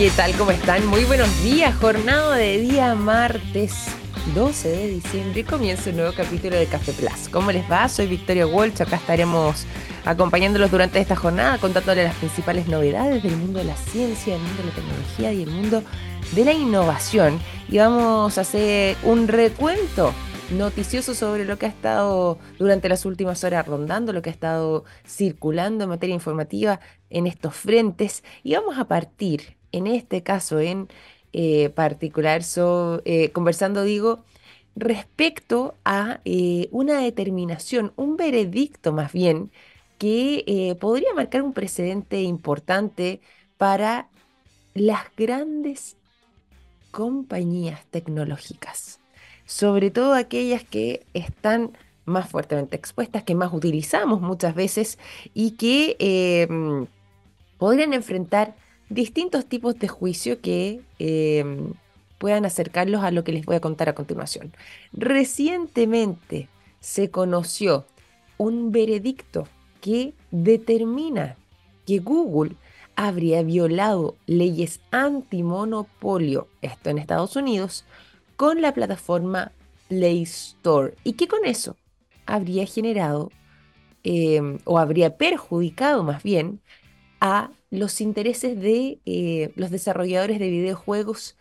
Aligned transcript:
¿Qué 0.00 0.10
tal? 0.16 0.34
¿Cómo 0.38 0.50
están? 0.50 0.86
Muy 0.86 1.04
buenos 1.04 1.28
días. 1.42 1.76
Jornada 1.76 2.34
de 2.34 2.58
día 2.58 2.94
martes 2.94 3.74
12 4.34 4.68
de 4.70 4.88
diciembre. 4.88 5.44
Comienza 5.44 5.90
un 5.90 5.96
nuevo 5.96 6.14
capítulo 6.16 6.56
de 6.56 6.64
Café 6.64 6.94
Plus. 6.94 7.28
¿Cómo 7.30 7.52
les 7.52 7.70
va? 7.70 7.86
Soy 7.86 8.06
Victoria 8.06 8.46
Walsh. 8.46 8.80
Acá 8.80 8.96
estaremos 8.96 9.66
acompañándolos 10.06 10.70
durante 10.70 11.00
esta 11.00 11.16
jornada, 11.16 11.58
contándoles 11.58 12.04
las 12.04 12.14
principales 12.14 12.66
novedades 12.66 13.22
del 13.22 13.36
mundo 13.36 13.58
de 13.58 13.66
la 13.66 13.76
ciencia, 13.76 14.32
del 14.32 14.42
mundo 14.42 14.62
de 14.62 14.68
la 14.70 14.74
tecnología 14.74 15.32
y 15.34 15.42
el 15.42 15.50
mundo 15.50 15.82
de 16.32 16.44
la 16.46 16.54
innovación. 16.54 17.38
Y 17.68 17.76
vamos 17.76 18.38
a 18.38 18.40
hacer 18.40 18.96
un 19.02 19.28
recuento 19.28 20.14
noticioso 20.50 21.14
sobre 21.14 21.44
lo 21.44 21.58
que 21.58 21.66
ha 21.66 21.68
estado 21.68 22.38
durante 22.58 22.88
las 22.88 23.04
últimas 23.04 23.44
horas 23.44 23.66
rondando, 23.66 24.14
lo 24.14 24.22
que 24.22 24.30
ha 24.30 24.32
estado 24.32 24.86
circulando 25.06 25.84
en 25.84 25.90
materia 25.90 26.14
informativa 26.14 26.80
en 27.10 27.26
estos 27.26 27.54
frentes. 27.54 28.24
Y 28.42 28.54
vamos 28.54 28.78
a 28.78 28.84
partir 28.84 29.59
en 29.72 29.86
este 29.86 30.22
caso 30.22 30.60
en 30.60 30.88
eh, 31.32 31.70
particular, 31.70 32.42
eh, 33.04 33.30
conversando, 33.30 33.84
digo, 33.84 34.24
respecto 34.74 35.74
a 35.84 36.20
eh, 36.24 36.68
una 36.72 37.00
determinación, 37.00 37.92
un 37.96 38.16
veredicto 38.16 38.92
más 38.92 39.12
bien, 39.12 39.50
que 39.98 40.76
podría 40.80 41.12
marcar 41.14 41.42
un 41.42 41.52
precedente 41.52 42.22
importante 42.22 43.20
para 43.58 44.08
las 44.72 45.02
grandes 45.14 45.98
compañías 46.90 47.84
tecnológicas, 47.90 48.98
sobre 49.44 49.90
todo 49.90 50.14
aquellas 50.14 50.64
que 50.64 51.04
están 51.12 51.76
más 52.06 52.30
fuertemente 52.30 52.76
expuestas, 52.76 53.24
que 53.24 53.34
más 53.34 53.52
utilizamos 53.52 54.22
muchas 54.22 54.54
veces 54.54 54.98
y 55.34 55.50
que 55.50 56.48
podrían 57.58 57.92
enfrentar 57.92 58.54
distintos 58.90 59.46
tipos 59.46 59.78
de 59.78 59.88
juicio 59.88 60.40
que 60.40 60.82
em, 60.98 61.72
puedan 62.18 62.44
acercarlos 62.44 63.02
a 63.02 63.10
lo 63.10 63.24
que 63.24 63.32
les 63.32 63.46
voy 63.46 63.56
a 63.56 63.60
contar 63.60 63.88
a 63.88 63.94
continuación. 63.94 64.52
Recientemente 64.92 66.48
se 66.80 67.10
conoció 67.10 67.86
un 68.36 68.72
veredicto 68.72 69.48
que 69.80 70.12
determina 70.30 71.36
que 71.86 71.98
Google 71.98 72.56
habría 72.96 73.42
violado 73.42 74.16
leyes 74.26 74.80
antimonopolio, 74.90 76.48
esto 76.60 76.90
en 76.90 76.98
Estados 76.98 77.36
Unidos, 77.36 77.86
con 78.36 78.60
la 78.60 78.74
plataforma 78.74 79.52
Play 79.88 80.22
Store 80.22 80.94
y 81.04 81.14
que 81.14 81.28
con 81.28 81.44
eso 81.44 81.76
habría 82.26 82.66
generado 82.66 83.30
em, 84.02 84.58
o 84.64 84.78
habría 84.78 85.16
perjudicado 85.16 86.02
más 86.02 86.22
bien 86.22 86.60
a 87.20 87.50
los 87.70 88.00
intereses 88.00 88.60
de 88.60 88.98
eh, 89.06 89.52
los 89.54 89.70
desarrolladores 89.70 90.38
de 90.38 90.50
videojuegos, 90.50 91.36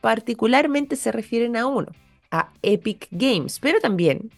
particularmente 0.00 0.96
se 0.96 1.12
refieren 1.12 1.56
a 1.56 1.66
uno, 1.66 1.88
a 2.30 2.52
Epic 2.62 3.08
Games, 3.10 3.58
pero 3.60 3.80
también, 3.80 4.30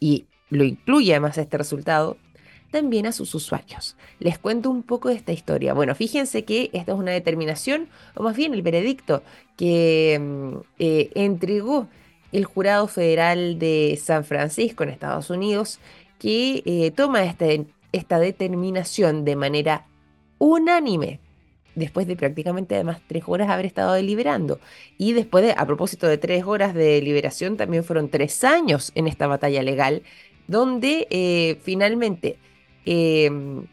y 0.00 0.26
lo 0.50 0.64
incluye 0.64 1.12
además 1.12 1.38
este 1.38 1.58
resultado, 1.58 2.18
también 2.70 3.06
a 3.06 3.12
sus 3.12 3.34
usuarios. 3.34 3.96
Les 4.18 4.38
cuento 4.38 4.70
un 4.70 4.82
poco 4.82 5.08
de 5.08 5.14
esta 5.14 5.32
historia. 5.32 5.72
Bueno, 5.72 5.94
fíjense 5.94 6.44
que 6.44 6.70
esta 6.72 6.92
es 6.92 6.98
una 6.98 7.12
determinación, 7.12 7.88
o 8.14 8.22
más 8.22 8.36
bien 8.36 8.52
el 8.52 8.62
veredicto 8.62 9.22
que 9.56 10.18
mm, 10.20 10.56
eh, 10.78 11.10
entregó 11.14 11.88
el 12.32 12.44
Jurado 12.44 12.86
Federal 12.88 13.58
de 13.58 13.98
San 14.02 14.24
Francisco 14.24 14.82
en 14.82 14.90
Estados 14.90 15.30
Unidos, 15.30 15.78
que 16.18 16.62
eh, 16.66 16.90
toma 16.90 17.24
este, 17.24 17.66
esta 17.92 18.18
determinación 18.18 19.24
de 19.24 19.36
manera 19.36 19.86
unánime, 20.38 21.20
después 21.74 22.06
de 22.06 22.16
prácticamente 22.16 22.74
además 22.74 23.00
tres 23.06 23.24
horas 23.26 23.48
haber 23.50 23.66
estado 23.66 23.92
deliberando. 23.92 24.58
Y 24.98 25.12
después 25.12 25.44
de, 25.44 25.54
a 25.56 25.66
propósito 25.66 26.06
de 26.08 26.18
tres 26.18 26.44
horas 26.44 26.74
de 26.74 26.84
deliberación, 26.84 27.56
también 27.56 27.84
fueron 27.84 28.08
tres 28.08 28.42
años 28.44 28.92
en 28.94 29.06
esta 29.06 29.26
batalla 29.26 29.62
legal, 29.62 30.02
donde 30.48 31.06
eh, 31.10 31.58
finalmente 31.62 32.38
em, 32.84 33.66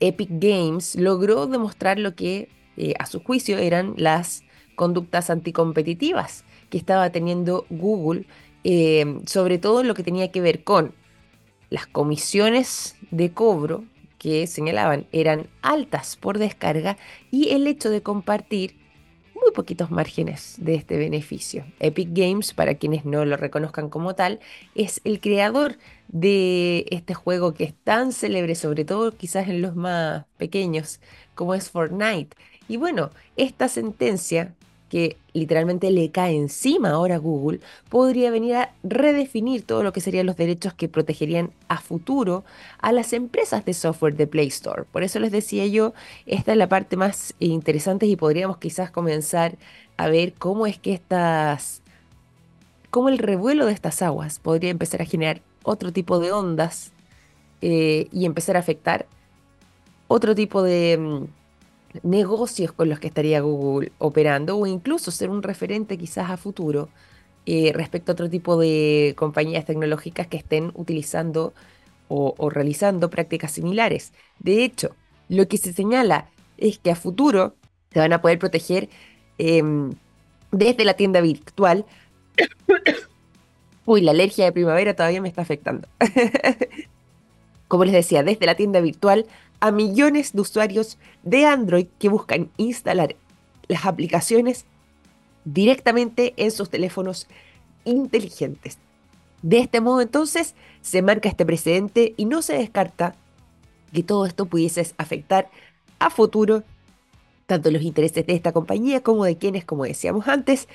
Epic 0.00 0.28
Games 0.32 0.96
logró 0.96 1.46
demostrar 1.46 1.98
lo 1.98 2.14
que 2.14 2.48
eh, 2.76 2.94
a 2.98 3.06
su 3.06 3.22
juicio 3.22 3.58
eran 3.58 3.94
las 3.96 4.44
conductas 4.74 5.30
anticompetitivas 5.30 6.44
que 6.70 6.78
estaba 6.78 7.10
teniendo 7.10 7.66
Google, 7.70 8.26
em, 8.64 9.24
sobre 9.26 9.58
todo 9.58 9.82
lo 9.82 9.94
que 9.94 10.02
tenía 10.02 10.30
que 10.30 10.40
ver 10.40 10.64
con 10.64 10.94
las 11.70 11.86
comisiones 11.86 12.96
de 13.10 13.32
cobro 13.32 13.84
que 14.20 14.46
señalaban 14.46 15.06
eran 15.12 15.48
altas 15.62 16.16
por 16.16 16.38
descarga 16.38 16.98
y 17.30 17.52
el 17.54 17.66
hecho 17.66 17.88
de 17.88 18.02
compartir 18.02 18.76
muy 19.34 19.50
poquitos 19.52 19.90
márgenes 19.90 20.56
de 20.58 20.74
este 20.74 20.98
beneficio. 20.98 21.64
Epic 21.78 22.10
Games, 22.12 22.52
para 22.52 22.74
quienes 22.74 23.06
no 23.06 23.24
lo 23.24 23.38
reconozcan 23.38 23.88
como 23.88 24.14
tal, 24.14 24.38
es 24.74 25.00
el 25.04 25.20
creador 25.20 25.78
de 26.08 26.84
este 26.90 27.14
juego 27.14 27.54
que 27.54 27.64
es 27.64 27.74
tan 27.82 28.12
célebre, 28.12 28.54
sobre 28.56 28.84
todo 28.84 29.16
quizás 29.16 29.48
en 29.48 29.62
los 29.62 29.74
más 29.74 30.26
pequeños, 30.36 31.00
como 31.34 31.54
es 31.54 31.70
Fortnite. 31.70 32.36
Y 32.68 32.76
bueno, 32.76 33.08
esta 33.36 33.68
sentencia 33.68 34.54
que 34.90 35.16
literalmente 35.32 35.90
le 35.90 36.10
cae 36.10 36.36
encima 36.36 36.90
ahora 36.90 37.14
a 37.14 37.18
Google, 37.18 37.60
podría 37.88 38.30
venir 38.30 38.56
a 38.56 38.74
redefinir 38.82 39.62
todo 39.62 39.82
lo 39.82 39.92
que 39.92 40.00
serían 40.00 40.26
los 40.26 40.36
derechos 40.36 40.74
que 40.74 40.88
protegerían 40.88 41.52
a 41.68 41.78
futuro 41.78 42.44
a 42.80 42.92
las 42.92 43.12
empresas 43.12 43.64
de 43.64 43.72
software 43.72 44.16
de 44.16 44.26
Play 44.26 44.48
Store. 44.48 44.82
Por 44.90 45.04
eso 45.04 45.20
les 45.20 45.30
decía 45.30 45.64
yo, 45.66 45.94
esta 46.26 46.52
es 46.52 46.58
la 46.58 46.68
parte 46.68 46.96
más 46.96 47.34
interesante 47.38 48.06
y 48.06 48.16
podríamos 48.16 48.58
quizás 48.58 48.90
comenzar 48.90 49.56
a 49.96 50.08
ver 50.08 50.34
cómo 50.34 50.66
es 50.66 50.76
que 50.76 50.92
estas, 50.92 51.82
cómo 52.90 53.08
el 53.08 53.18
revuelo 53.18 53.66
de 53.66 53.72
estas 53.72 54.02
aguas 54.02 54.40
podría 54.40 54.70
empezar 54.70 55.00
a 55.02 55.06
generar 55.06 55.40
otro 55.62 55.92
tipo 55.92 56.18
de 56.18 56.32
ondas 56.32 56.90
eh, 57.62 58.08
y 58.10 58.24
empezar 58.24 58.56
a 58.56 58.60
afectar 58.60 59.06
otro 60.08 60.34
tipo 60.34 60.64
de 60.64 60.98
mm, 60.98 61.39
negocios 62.02 62.72
con 62.72 62.88
los 62.88 63.00
que 63.00 63.08
estaría 63.08 63.40
Google 63.40 63.92
operando 63.98 64.56
o 64.56 64.66
incluso 64.66 65.10
ser 65.10 65.30
un 65.30 65.42
referente 65.42 65.98
quizás 65.98 66.30
a 66.30 66.36
futuro 66.36 66.88
eh, 67.46 67.72
respecto 67.74 68.12
a 68.12 68.14
otro 68.14 68.30
tipo 68.30 68.58
de 68.58 69.14
compañías 69.16 69.64
tecnológicas 69.64 70.26
que 70.26 70.36
estén 70.36 70.72
utilizando 70.74 71.54
o, 72.08 72.50
realizando 72.50 73.08
prácticas 73.08 73.52
similares. 73.52 74.12
De 74.40 74.64
hecho, 74.64 74.96
lo 75.28 75.46
que 75.46 75.58
se 75.58 75.72
señala 75.72 76.28
es 76.58 76.78
que 76.78 76.90
a 76.90 76.96
futuro 76.96 77.54
se 77.92 78.00
van 78.00 78.12
a 78.12 78.20
poder 78.20 78.38
proteger 78.38 78.88
em, 79.38 79.92
desde 80.50 80.84
la 80.84 80.94
tienda 80.94 81.20
virtual. 81.20 81.86
Uy, 83.86 84.00
la 84.00 84.10
alergia 84.10 84.44
de 84.44 84.52
primavera 84.52 84.94
todavía 84.94 85.22
me 85.22 85.28
está 85.28 85.42
afectando. 85.42 85.88
Como 87.68 87.84
les 87.84 87.94
decía, 87.94 88.24
desde 88.24 88.46
la 88.46 88.56
tienda 88.56 88.80
virtual 88.80 89.26
a 89.60 89.70
millones 89.70 90.32
de 90.32 90.40
usuarios 90.40 90.98
de 91.22 91.46
Android 91.46 91.86
que 91.98 92.08
buscan 92.08 92.50
instalar 92.56 93.16
las 93.68 93.86
aplicaciones 93.86 94.64
directamente 95.44 96.34
en 96.36 96.50
sus 96.50 96.70
teléfonos 96.70 97.26
inteligentes. 97.84 98.78
De 99.42 99.58
este 99.58 99.80
modo 99.80 100.00
entonces 100.00 100.54
se 100.82 101.02
marca 101.02 101.28
este 101.28 101.46
precedente 101.46 102.14
y 102.16 102.24
no 102.24 102.42
se 102.42 102.54
descarta 102.54 103.14
que 103.92 104.02
todo 104.02 104.26
esto 104.26 104.46
pudiese 104.46 104.92
afectar 104.98 105.50
a 105.98 106.10
futuro 106.10 106.62
tanto 107.46 107.70
los 107.70 107.82
intereses 107.82 108.24
de 108.26 108.34
esta 108.34 108.52
compañía 108.52 109.02
como 109.02 109.24
de 109.24 109.36
quienes, 109.36 109.64
como 109.64 109.84
decíamos 109.84 110.28
antes, 110.28 110.68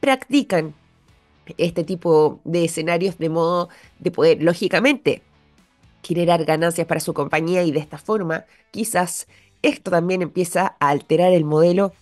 practican 0.00 0.74
este 1.56 1.82
tipo 1.82 2.40
de 2.44 2.66
escenarios 2.66 3.16
de 3.18 3.30
modo 3.30 3.70
de 3.98 4.10
poder, 4.10 4.42
lógicamente, 4.42 5.22
generar 6.02 6.44
ganancias 6.44 6.86
para 6.86 7.00
su 7.00 7.14
compañía 7.14 7.62
y 7.62 7.72
de 7.72 7.80
esta 7.80 7.98
forma 7.98 8.44
quizás 8.70 9.26
esto 9.62 9.90
también 9.90 10.22
empieza 10.22 10.76
a 10.80 10.88
alterar 10.90 11.32
el 11.32 11.44
modelo 11.44 11.92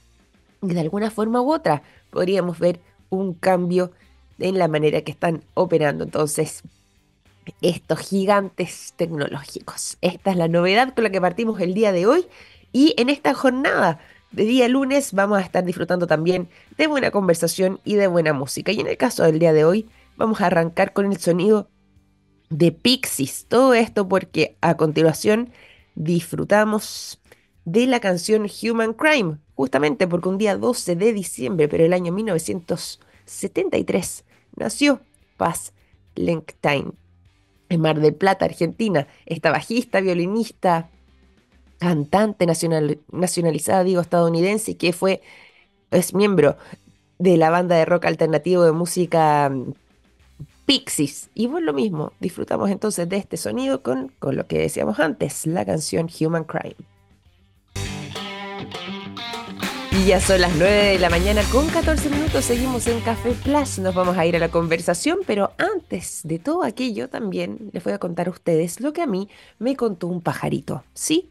y 0.62 0.74
de 0.74 0.80
alguna 0.80 1.10
forma 1.10 1.40
u 1.40 1.52
otra 1.52 1.82
podríamos 2.10 2.58
ver 2.58 2.80
un 3.10 3.34
cambio 3.34 3.92
en 4.38 4.58
la 4.58 4.68
manera 4.68 5.00
que 5.02 5.10
están 5.10 5.42
operando 5.54 6.04
entonces 6.04 6.62
estos 7.62 7.98
gigantes 8.00 8.92
tecnológicos. 8.96 9.96
Esta 10.00 10.30
es 10.30 10.36
la 10.36 10.48
novedad 10.48 10.94
con 10.94 11.04
la 11.04 11.10
que 11.10 11.20
partimos 11.20 11.60
el 11.60 11.74
día 11.74 11.92
de 11.92 12.06
hoy 12.06 12.26
y 12.72 12.94
en 12.98 13.08
esta 13.08 13.34
jornada 13.34 13.98
de 14.30 14.44
día 14.44 14.68
lunes 14.68 15.12
vamos 15.12 15.38
a 15.38 15.42
estar 15.42 15.64
disfrutando 15.64 16.06
también 16.06 16.48
de 16.76 16.86
buena 16.86 17.10
conversación 17.10 17.80
y 17.84 17.94
de 17.94 18.06
buena 18.06 18.32
música. 18.32 18.72
Y 18.72 18.80
en 18.80 18.86
el 18.86 18.96
caso 18.96 19.24
del 19.24 19.38
día 19.38 19.52
de 19.52 19.64
hoy 19.64 19.88
vamos 20.16 20.40
a 20.40 20.46
arrancar 20.46 20.92
con 20.92 21.10
el 21.10 21.18
sonido 21.18 21.68
de 22.50 22.72
Pixies. 22.72 23.46
Todo 23.48 23.72
esto 23.74 24.08
porque 24.08 24.56
a 24.60 24.76
continuación 24.76 25.50
disfrutamos 25.94 27.20
de 27.64 27.86
la 27.86 28.00
canción 28.00 28.48
Human 28.62 28.92
Crime, 28.94 29.38
justamente 29.54 30.06
porque 30.06 30.28
un 30.28 30.38
día 30.38 30.56
12 30.56 30.96
de 30.96 31.12
diciembre, 31.12 31.68
pero 31.68 31.84
el 31.84 31.92
año 31.92 32.12
1973, 32.12 34.24
nació 34.56 35.00
Paz 35.36 35.74
Lenktine. 36.14 36.92
En 37.70 37.82
Mar 37.82 38.00
del 38.00 38.14
Plata, 38.14 38.46
Argentina, 38.46 39.06
esta 39.26 39.50
bajista, 39.50 40.00
violinista, 40.00 40.88
cantante 41.78 42.46
nacional, 42.46 42.98
nacionalizada, 43.12 43.84
digo, 43.84 44.00
estadounidense, 44.00 44.78
que 44.78 44.94
fue, 44.94 45.20
es 45.90 46.14
miembro 46.14 46.56
de 47.18 47.36
la 47.36 47.50
banda 47.50 47.76
de 47.76 47.84
rock 47.84 48.06
alternativo 48.06 48.64
de 48.64 48.72
música 48.72 49.50
mm, 49.50 49.74
Pixies. 50.68 51.30
Y 51.32 51.46
bueno, 51.46 51.68
lo 51.68 51.72
mismo, 51.72 52.12
disfrutamos 52.20 52.68
entonces 52.70 53.08
de 53.08 53.16
este 53.16 53.38
sonido 53.38 53.82
con, 53.82 54.12
con 54.18 54.36
lo 54.36 54.46
que 54.46 54.58
decíamos 54.58 55.00
antes, 55.00 55.46
la 55.46 55.64
canción 55.64 56.10
Human 56.20 56.44
Crime. 56.44 56.76
Y 59.92 60.04
ya 60.04 60.20
son 60.20 60.42
las 60.42 60.54
9 60.56 60.70
de 60.70 60.98
la 60.98 61.08
mañana 61.08 61.40
con 61.50 61.66
14 61.68 62.10
minutos, 62.10 62.44
seguimos 62.44 62.86
en 62.86 63.00
Café 63.00 63.32
Plus, 63.42 63.78
nos 63.78 63.94
vamos 63.94 64.18
a 64.18 64.26
ir 64.26 64.36
a 64.36 64.38
la 64.38 64.50
conversación, 64.50 65.20
pero 65.26 65.52
antes 65.56 66.20
de 66.24 66.38
todo 66.38 66.62
aquello 66.64 67.08
también 67.08 67.70
les 67.72 67.82
voy 67.82 67.94
a 67.94 67.98
contar 67.98 68.28
a 68.28 68.32
ustedes 68.32 68.82
lo 68.82 68.92
que 68.92 69.00
a 69.00 69.06
mí 69.06 69.30
me 69.58 69.74
contó 69.74 70.06
un 70.06 70.20
pajarito. 70.20 70.84
Sí, 70.92 71.30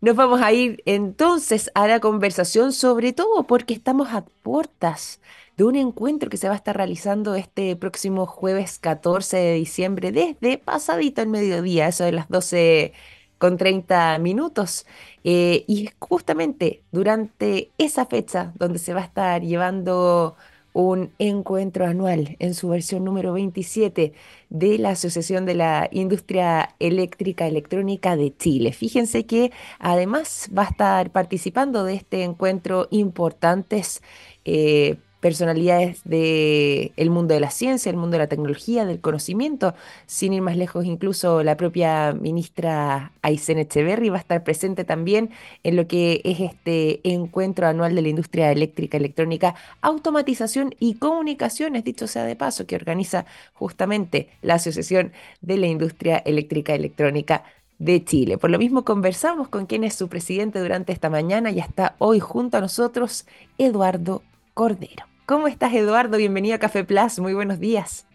Nos 0.00 0.14
vamos 0.14 0.42
a 0.42 0.52
ir 0.52 0.82
entonces 0.84 1.70
a 1.74 1.86
la 1.86 2.00
conversación, 2.00 2.72
sobre 2.72 3.12
todo 3.12 3.44
porque 3.44 3.74
estamos 3.74 4.08
a 4.12 4.24
puertas 4.42 5.20
de 5.56 5.64
un 5.64 5.76
encuentro 5.76 6.28
que 6.28 6.36
se 6.36 6.48
va 6.48 6.54
a 6.54 6.56
estar 6.56 6.76
realizando 6.76 7.34
este 7.34 7.76
próximo 7.76 8.26
jueves 8.26 8.78
14 8.78 9.36
de 9.38 9.54
diciembre, 9.54 10.12
desde 10.12 10.58
pasadito 10.58 11.22
el 11.22 11.28
mediodía, 11.28 11.88
eso 11.88 12.04
de 12.04 12.12
las 12.12 12.28
12 12.28 12.92
con 13.38 13.56
30 13.56 14.18
minutos. 14.18 14.86
Eh, 15.24 15.64
y 15.66 15.90
justamente 15.98 16.82
durante 16.92 17.72
esa 17.78 18.06
fecha 18.06 18.52
donde 18.56 18.78
se 18.78 18.94
va 18.94 19.00
a 19.00 19.04
estar 19.04 19.42
llevando 19.42 20.36
un 20.76 21.10
encuentro 21.18 21.86
anual 21.86 22.36
en 22.38 22.52
su 22.52 22.68
versión 22.68 23.02
número 23.02 23.32
27 23.32 24.12
de 24.50 24.78
la 24.78 24.90
Asociación 24.90 25.46
de 25.46 25.54
la 25.54 25.88
Industria 25.90 26.74
Eléctrica 26.80 27.46
Electrónica 27.46 28.14
de 28.14 28.36
Chile. 28.36 28.72
Fíjense 28.72 29.24
que 29.24 29.52
además 29.78 30.50
va 30.56 30.64
a 30.64 30.70
estar 30.70 31.12
participando 31.12 31.82
de 31.84 31.94
este 31.94 32.24
encuentro 32.24 32.88
importantes 32.90 34.02
eh, 34.44 34.96
personalidades 35.20 36.02
del 36.04 37.10
mundo 37.10 37.34
de 37.34 37.40
la 37.40 37.50
ciencia, 37.50 37.90
el 37.90 37.96
mundo 37.96 38.14
de 38.14 38.18
la 38.18 38.26
tecnología, 38.26 38.84
del 38.84 39.00
conocimiento, 39.00 39.74
sin 40.06 40.32
ir 40.32 40.42
más 40.42 40.56
lejos, 40.56 40.84
incluso 40.84 41.42
la 41.42 41.56
propia 41.56 42.12
ministra 42.12 43.12
Aysén 43.22 43.58
Echeverry 43.58 44.08
va 44.10 44.16
a 44.18 44.20
estar 44.20 44.44
presente 44.44 44.84
también 44.84 45.30
en 45.62 45.76
lo 45.76 45.86
que 45.88 46.20
es 46.24 46.40
este 46.40 47.00
encuentro 47.02 47.66
anual 47.66 47.94
de 47.94 48.02
la 48.02 48.08
industria 48.08 48.52
eléctrica, 48.52 48.96
electrónica, 48.96 49.54
automatización 49.80 50.74
y 50.78 50.94
comunicaciones, 50.94 51.84
dicho 51.84 52.06
sea 52.06 52.24
de 52.24 52.36
paso, 52.36 52.66
que 52.66 52.76
organiza 52.76 53.26
justamente 53.54 54.28
la 54.42 54.54
Asociación 54.54 55.12
de 55.40 55.56
la 55.56 55.66
Industria 55.66 56.18
Eléctrica 56.18 56.74
Electrónica 56.74 57.44
de 57.78 58.04
Chile. 58.04 58.38
Por 58.38 58.50
lo 58.50 58.58
mismo 58.58 58.84
conversamos 58.84 59.48
con 59.48 59.66
quien 59.66 59.84
es 59.84 59.94
su 59.94 60.08
presidente 60.08 60.60
durante 60.60 60.92
esta 60.92 61.10
mañana 61.10 61.50
y 61.50 61.58
está 61.58 61.94
hoy 61.98 62.20
junto 62.20 62.56
a 62.56 62.60
nosotros, 62.60 63.26
Eduardo 63.58 64.22
Cordero. 64.56 65.04
¿Cómo 65.26 65.48
estás, 65.48 65.74
Eduardo? 65.74 66.16
Bienvenido 66.16 66.54
a 66.54 66.58
Café 66.58 66.82
Plus. 66.82 67.18
Muy 67.18 67.34
buenos 67.34 67.60
días. 67.60 68.06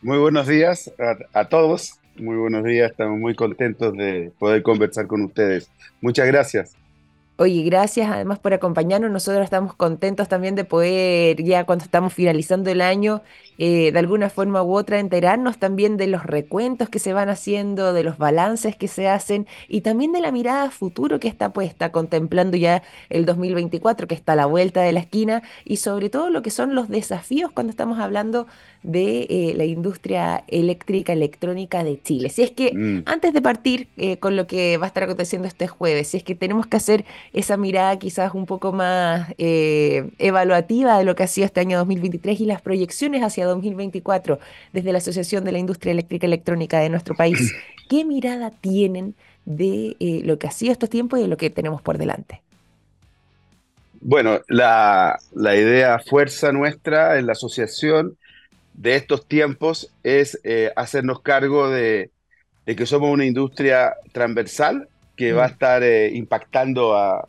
Muy 0.00 0.16
buenos 0.16 0.46
días 0.46 0.92
a, 1.34 1.46
todos. 1.46 1.98
Muy 2.16 2.36
buenos 2.36 2.62
días. 2.62 2.92
Estamos 2.92 3.18
muy 3.18 3.34
contentos 3.34 3.92
de 3.96 4.30
poder 4.38 4.62
conversar 4.62 5.08
con 5.08 5.22
ustedes. 5.22 5.68
Muchas 6.00 6.28
gracias. 6.28 6.76
Oye, 7.36 7.64
gracias 7.64 8.08
además 8.08 8.38
por 8.38 8.54
acompañarnos. 8.54 9.10
Nosotros 9.10 9.42
estamos 9.42 9.74
contentos 9.74 10.28
también 10.28 10.54
de 10.54 10.64
poder, 10.64 11.42
ya 11.42 11.64
cuando 11.64 11.84
estamos 11.84 12.14
finalizando 12.14 12.70
el 12.70 12.80
año, 12.80 13.20
eh, 13.58 13.92
de 13.92 13.98
alguna 13.98 14.30
forma 14.30 14.62
u 14.62 14.74
otra, 14.74 14.98
enterarnos 14.98 15.58
también 15.58 15.96
de 15.96 16.06
los 16.06 16.24
recuentos 16.24 16.88
que 16.88 16.98
se 16.98 17.12
van 17.12 17.28
haciendo, 17.28 17.92
de 17.92 18.02
los 18.02 18.18
balances 18.18 18.76
que 18.76 18.88
se 18.88 19.08
hacen 19.08 19.46
y 19.68 19.82
también 19.82 20.12
de 20.12 20.20
la 20.20 20.32
mirada 20.32 20.70
futuro 20.70 21.20
que 21.20 21.28
está 21.28 21.52
puesta, 21.52 21.92
contemplando 21.92 22.56
ya 22.56 22.82
el 23.10 23.26
2024 23.26 24.08
que 24.08 24.14
está 24.14 24.32
a 24.32 24.36
la 24.36 24.46
vuelta 24.46 24.80
de 24.82 24.92
la 24.92 25.00
esquina 25.00 25.42
y 25.64 25.76
sobre 25.76 26.08
todo 26.08 26.30
lo 26.30 26.42
que 26.42 26.50
son 26.50 26.74
los 26.74 26.88
desafíos 26.88 27.52
cuando 27.52 27.70
estamos 27.70 27.98
hablando 27.98 28.46
de 28.82 29.26
eh, 29.30 29.54
la 29.56 29.64
industria 29.64 30.44
eléctrica 30.48 31.12
electrónica 31.12 31.84
de 31.84 32.00
Chile. 32.02 32.30
Si 32.30 32.42
es 32.42 32.50
que 32.50 32.72
mm. 32.74 33.02
antes 33.06 33.32
de 33.32 33.42
partir 33.42 33.88
eh, 33.96 34.16
con 34.16 34.34
lo 34.34 34.46
que 34.46 34.76
va 34.78 34.86
a 34.86 34.88
estar 34.88 35.04
aconteciendo 35.04 35.46
este 35.46 35.68
jueves, 35.68 36.08
si 36.08 36.16
es 36.16 36.24
que 36.24 36.34
tenemos 36.34 36.66
que 36.66 36.78
hacer 36.78 37.04
esa 37.32 37.56
mirada 37.56 37.98
quizás 37.98 38.34
un 38.34 38.46
poco 38.46 38.72
más 38.72 39.32
evaluativa 39.38 40.98
de 40.98 41.04
lo 41.04 41.14
que 41.14 41.22
ha 41.22 41.26
sido 41.26 41.46
este 41.46 41.60
año 41.60 41.78
2023 41.78 42.40
y 42.40 42.46
las 42.46 42.62
proyecciones 42.62 43.22
hacia 43.22 43.41
2024 43.44 44.38
desde 44.72 44.92
la 44.92 44.98
Asociación 44.98 45.44
de 45.44 45.52
la 45.52 45.58
Industria 45.58 45.92
Eléctrica 45.92 46.26
Electrónica 46.26 46.80
de 46.80 46.88
nuestro 46.88 47.14
país, 47.14 47.52
¿qué 47.88 48.04
mirada 48.04 48.50
tienen 48.50 49.14
de 49.44 49.96
lo 50.24 50.38
que 50.38 50.46
ha 50.46 50.52
sido 50.52 50.72
estos 50.72 50.90
tiempos 50.90 51.18
y 51.18 51.22
de 51.22 51.28
lo 51.28 51.36
que 51.36 51.50
tenemos 51.50 51.82
por 51.82 51.98
delante? 51.98 52.42
Bueno, 54.00 54.40
la, 54.48 55.18
la 55.32 55.56
idea 55.56 55.98
fuerza 56.00 56.52
nuestra 56.52 57.18
en 57.18 57.26
la 57.26 57.32
asociación 57.32 58.16
de 58.74 58.96
estos 58.96 59.26
tiempos 59.26 59.90
es 60.02 60.40
eh, 60.44 60.72
hacernos 60.76 61.20
cargo 61.20 61.70
de, 61.70 62.10
que 62.64 62.86
somos 62.86 63.10
una 63.10 63.24
industria 63.24 63.94
transversal 64.12 64.88
que 65.16 65.32
va 65.32 65.44
a 65.44 65.48
mm. 65.48 65.52
estar 65.52 65.82
eh, 65.82 66.10
impactando 66.14 66.96
a, 66.96 67.28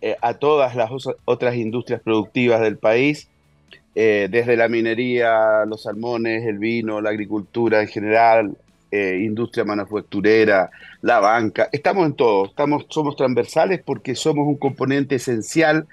eh, 0.00 0.16
a, 0.20 0.34
todas 0.34 0.74
las 0.74 0.90
otras 1.24 1.56
industrias 1.56 2.00
productivas 2.00 2.60
del 2.60 2.78
país, 2.78 3.28
desde 4.00 4.56
la 4.56 4.68
minería, 4.68 5.64
los 5.66 5.82
salmones, 5.82 6.46
el 6.46 6.58
vino, 6.58 7.00
la 7.00 7.10
agricultura 7.10 7.80
en 7.80 7.88
general, 7.88 8.56
industria 8.92 9.64
manufacturera, 9.64 10.70
la 11.02 11.18
banca. 11.18 11.68
Estamos 11.72 12.06
en 12.06 12.14
todo, 12.14 12.46
estamos, 12.46 12.86
somos 12.90 13.16
transversales 13.16 13.82
porque 13.84 14.14
somos 14.14 14.46
un 14.46 14.56
componente 14.56 15.16
esencial 15.16 15.88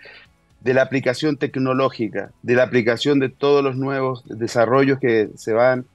de 0.62 0.74
la 0.76 0.84
aplicación 0.84 1.38
tecnológica, 1.38 2.32
de 2.44 2.54
la 2.54 2.64
aplicación 2.64 3.20
de 3.20 3.30
todos 3.30 3.64
los 3.64 3.76
nuevos 3.76 4.24
desarrollos 4.26 5.00
que 5.00 5.30
se 5.36 5.54
van, 5.54 5.86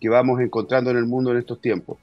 que 0.00 0.08
vamos 0.08 0.40
encontrando 0.40 0.90
en 0.90 0.96
el 0.96 1.06
mundo 1.06 1.30
en 1.30 1.38
estos 1.38 1.60
tiempos. 1.60 1.98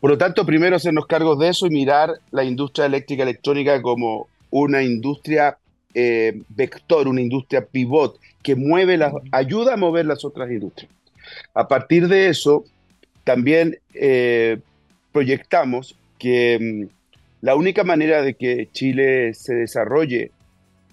Por 0.00 0.10
lo 0.10 0.16
tanto, 0.16 0.46
primero 0.46 0.76
hacernos 0.76 1.06
cargos 1.06 1.38
de 1.38 1.48
eso 1.48 1.66
y 1.66 1.70
mirar 1.70 2.14
la 2.30 2.42
industria 2.44 2.86
eléctrica 2.86 3.22
electrónica 3.22 3.82
como 3.82 4.28
una 4.50 4.82
industria 4.82 5.58
eh, 5.94 6.42
vector, 6.48 7.08
una 7.08 7.20
industria 7.20 7.64
pivot 7.64 8.18
que 8.42 8.54
mueve 8.54 8.96
las, 8.96 9.12
ayuda 9.32 9.74
a 9.74 9.76
mover 9.76 10.06
las 10.06 10.24
otras 10.24 10.50
industrias. 10.50 10.90
A 11.54 11.68
partir 11.68 12.08
de 12.08 12.28
eso, 12.28 12.64
también 13.24 13.78
eh, 13.94 14.58
proyectamos 15.12 15.96
que 16.18 16.58
mm, 16.60 17.44
la 17.44 17.54
única 17.54 17.84
manera 17.84 18.22
de 18.22 18.34
que 18.34 18.68
Chile 18.72 19.34
se 19.34 19.54
desarrolle 19.54 20.30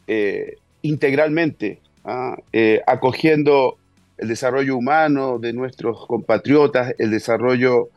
eh, 0.07 0.55
integralmente, 0.81 1.79
¿ah? 2.05 2.37
acogiendo 2.85 3.77
el 4.17 4.29
desarrollo 4.29 4.77
humano 4.77 5.37
de 5.37 5.53
nuestros 5.53 6.07
compatriotas, 6.07 6.95
el 6.97 7.11
desarrollo 7.11 7.89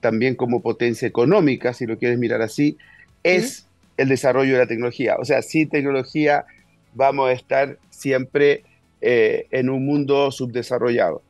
también 0.00 0.34
como 0.34 0.62
potencia 0.62 1.06
económica, 1.06 1.72
si 1.72 1.86
lo 1.86 1.98
quieres 1.98 2.18
mirar 2.18 2.42
así, 2.42 2.78
es 3.22 3.67
el 3.98 4.08
desarrollo 4.08 4.54
de 4.54 4.58
la 4.60 4.66
tecnología. 4.66 5.16
O 5.18 5.24
sea, 5.24 5.42
sin 5.42 5.68
tecnología 5.68 6.46
vamos 6.94 7.28
a 7.28 7.32
estar 7.32 7.78
siempre 7.90 8.64
eh, 9.02 9.46
en 9.50 9.68
un 9.68 9.84
mundo 9.84 10.30
subdesarrollado. 10.30 11.22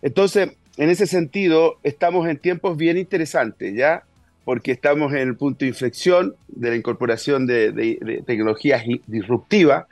Entonces, 0.00 0.50
en 0.78 0.88
ese 0.88 1.06
sentido, 1.06 1.78
estamos 1.82 2.26
en 2.28 2.38
tiempos 2.38 2.78
bien 2.78 2.96
interesantes, 2.96 3.74
¿ya? 3.74 4.04
Porque 4.44 4.72
estamos 4.72 5.12
en 5.12 5.18
el 5.18 5.36
punto 5.36 5.64
de 5.64 5.68
inflexión 5.68 6.34
de 6.48 6.70
la 6.70 6.76
incorporación 6.76 7.46
de, 7.46 7.72
de 7.72 8.22
tecnologías 8.26 8.84
disruptivas 9.06 9.86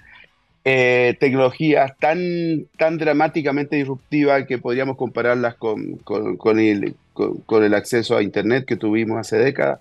eh, 0.66 1.14
tecnologías 1.21 1.92
tan, 1.99 2.66
tan 2.78 2.97
dramáticamente 2.97 3.76
disruptivas 3.76 4.47
que 4.47 4.56
podríamos 4.56 4.97
compararlas 4.97 5.56
con, 5.56 5.97
con, 5.99 6.59
el, 6.59 6.94
con, 7.12 7.64
el, 7.64 7.75
acceso 7.75 8.16
a 8.16 8.23
Internet 8.23 8.64
que 8.64 8.76
tuvimos 8.76 9.18
hace 9.18 9.37
décadas. 9.37 9.80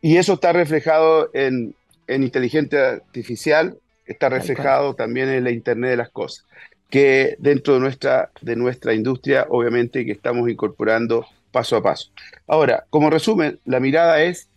Y 0.00 0.16
eso 0.16 0.34
está 0.34 0.52
reflejado 0.52 1.30
en, 1.34 1.74
en 2.06 2.22
inteligencia 2.22 2.90
artificial, 2.90 3.76
está 4.06 4.28
reflejado 4.28 4.94
también 4.94 5.28
en 5.28 5.44
la 5.44 5.50
Internet 5.50 5.90
de 5.90 5.96
las 5.96 6.10
cosas, 6.10 6.44
que 6.90 7.36
dentro 7.38 7.74
de 7.74 7.80
nuestra, 7.80 8.30
de 8.40 8.56
nuestra 8.56 8.94
industria, 8.94 9.46
obviamente, 9.48 10.04
que 10.04 10.12
estamos 10.12 10.48
incorporando 10.50 11.26
paso 11.50 11.76
a 11.76 11.82
paso. 11.82 12.10
Ahora, 12.46 12.84
como 12.90 13.10
resumen, 13.10 13.58
la 13.64 13.80
mirada 13.80 14.22
es 14.22 14.48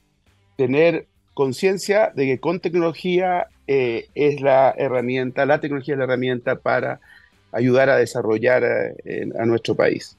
tener 0.57 1.05
conciencia 1.33 2.11
de 2.15 2.25
que 2.25 2.39
con 2.39 2.59
tecnología 2.59 3.47
eh, 3.67 4.07
es 4.15 4.41
la 4.41 4.73
herramienta, 4.75 5.45
la 5.45 5.59
tecnología 5.59 5.93
es 5.93 5.99
la 5.99 6.05
herramienta 6.05 6.55
para 6.55 6.99
ayudar 7.51 7.89
a 7.89 7.97
desarrollar 7.97 8.63
eh, 9.05 9.29
a 9.39 9.45
nuestro 9.45 9.75
país. 9.75 10.16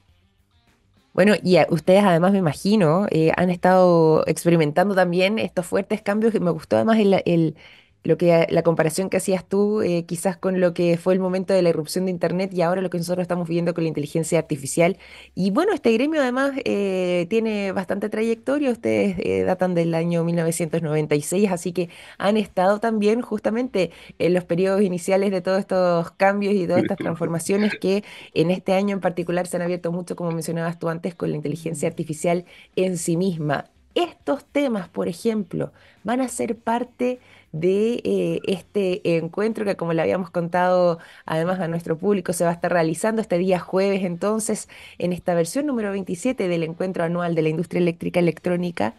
Bueno, 1.13 1.33
y 1.43 1.57
ustedes 1.69 2.03
además 2.03 2.31
me 2.31 2.37
imagino 2.37 3.07
eh, 3.11 3.31
han 3.35 3.49
estado 3.49 4.23
experimentando 4.27 4.95
también 4.95 5.39
estos 5.39 5.65
fuertes 5.65 6.01
cambios 6.01 6.31
que 6.31 6.39
me 6.39 6.51
gustó 6.51 6.75
además 6.77 6.97
el, 6.99 7.55
lo 8.03 8.17
que 8.17 8.47
la 8.49 8.63
comparación 8.63 9.09
que 9.09 9.17
hacías 9.17 9.45
tú, 9.45 9.81
eh, 9.81 10.05
quizás 10.05 10.37
con 10.37 10.59
lo 10.61 10.73
que 10.73 10.97
fue 10.97 11.13
el 11.13 11.19
momento 11.19 11.53
de 11.53 11.61
la 11.61 11.69
irrupción 11.69 12.05
de 12.05 12.11
Internet 12.11 12.53
y 12.53 12.61
ahora 12.61 12.81
lo 12.81 12.89
que 12.89 12.97
nosotros 12.97 13.21
estamos 13.23 13.47
viendo 13.47 13.73
con 13.73 13.83
la 13.83 13.89
inteligencia 13.89 14.39
artificial. 14.39 14.97
Y 15.35 15.51
bueno, 15.51 15.73
este 15.73 15.91
gremio 15.91 16.21
además 16.21 16.53
eh, 16.63 17.27
tiene 17.29 17.71
bastante 17.73 18.09
trayectoria, 18.09 18.71
ustedes 18.71 19.17
eh, 19.19 19.43
datan 19.43 19.75
del 19.75 19.93
año 19.93 20.23
1996, 20.23 21.51
así 21.51 21.73
que 21.73 21.89
han 22.17 22.37
estado 22.37 22.79
también 22.79 23.21
justamente 23.21 23.91
en 24.17 24.33
los 24.33 24.45
periodos 24.45 24.81
iniciales 24.81 25.31
de 25.31 25.41
todos 25.41 25.59
estos 25.59 26.11
cambios 26.11 26.53
y 26.53 26.67
todas 26.67 26.83
estas 26.83 26.97
transformaciones 26.99 27.73
que 27.79 28.03
en 28.33 28.51
este 28.51 28.73
año 28.73 28.93
en 28.93 29.01
particular 29.01 29.45
se 29.47 29.57
han 29.57 29.63
abierto 29.63 29.91
mucho, 29.91 30.15
como 30.15 30.31
mencionabas 30.31 30.79
tú 30.79 30.87
antes, 30.89 31.15
con 31.15 31.31
la 31.31 31.35
inteligencia 31.35 31.89
artificial 31.89 32.45
en 32.75 32.97
sí 32.97 33.17
misma. 33.17 33.65
Estos 33.95 34.45
temas, 34.45 34.87
por 34.87 35.07
ejemplo, 35.07 35.73
van 36.03 36.21
a 36.21 36.27
ser 36.27 36.55
parte 36.55 37.19
de 37.51 38.01
eh, 38.03 38.39
este 38.45 39.17
encuentro 39.17 39.65
que 39.65 39.75
como 39.75 39.93
le 39.93 40.01
habíamos 40.01 40.29
contado 40.29 40.99
además 41.25 41.59
a 41.59 41.67
nuestro 41.67 41.97
público 41.97 42.31
se 42.33 42.43
va 42.43 42.51
a 42.51 42.53
estar 42.53 42.71
realizando 42.71 43.21
este 43.21 43.37
día 43.37 43.59
jueves 43.59 44.03
entonces 44.03 44.69
en 44.97 45.13
esta 45.13 45.33
versión 45.33 45.65
número 45.65 45.91
27 45.91 46.47
del 46.47 46.63
encuentro 46.63 47.03
anual 47.03 47.35
de 47.35 47.41
la 47.41 47.49
industria 47.49 47.79
eléctrica 47.79 48.19
electrónica. 48.19 48.93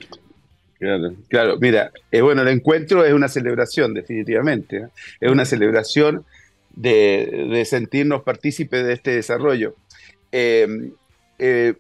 Claro, 0.79 1.15
claro. 1.29 1.59
mira, 1.61 1.93
eh, 2.11 2.23
bueno, 2.23 2.43
el 2.43 2.49
encuentro 2.49 3.05
es 3.05 3.13
una 3.13 3.29
celebración 3.29 3.93
definitivamente, 3.93 4.79
¿eh? 4.79 4.89
es 5.21 5.31
una 5.31 5.45
celebración 5.45 6.25
de, 6.75 7.63
sentirnos 7.67 8.23
partícipes 8.23 8.87
de 8.87 8.95
este 8.95 9.11
desarrollo. 9.11 9.75
Em, 10.33 10.93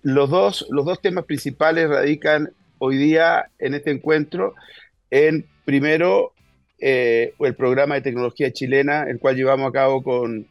los, 0.03 0.29
dos, 0.29 0.67
los 0.71 0.85
dos 0.85 1.01
temas 1.01 1.25
principales 1.25 1.89
radican 1.89 2.51
hoy 2.79 2.97
día 2.97 3.49
en 3.59 3.75
este 3.75 3.91
encuentro 3.91 4.55
en, 5.11 5.47
primero, 5.65 6.33
eh, 6.81 7.35
el 7.39 7.55
programa 7.55 7.97
de 7.97 8.01
tecnología 8.01 8.53
chilena, 8.53 9.05
el 9.05 9.19
cual 9.19 9.37
llevamos 9.37 9.69
a 9.69 9.73
cabo 9.73 10.03
con, 10.03 10.47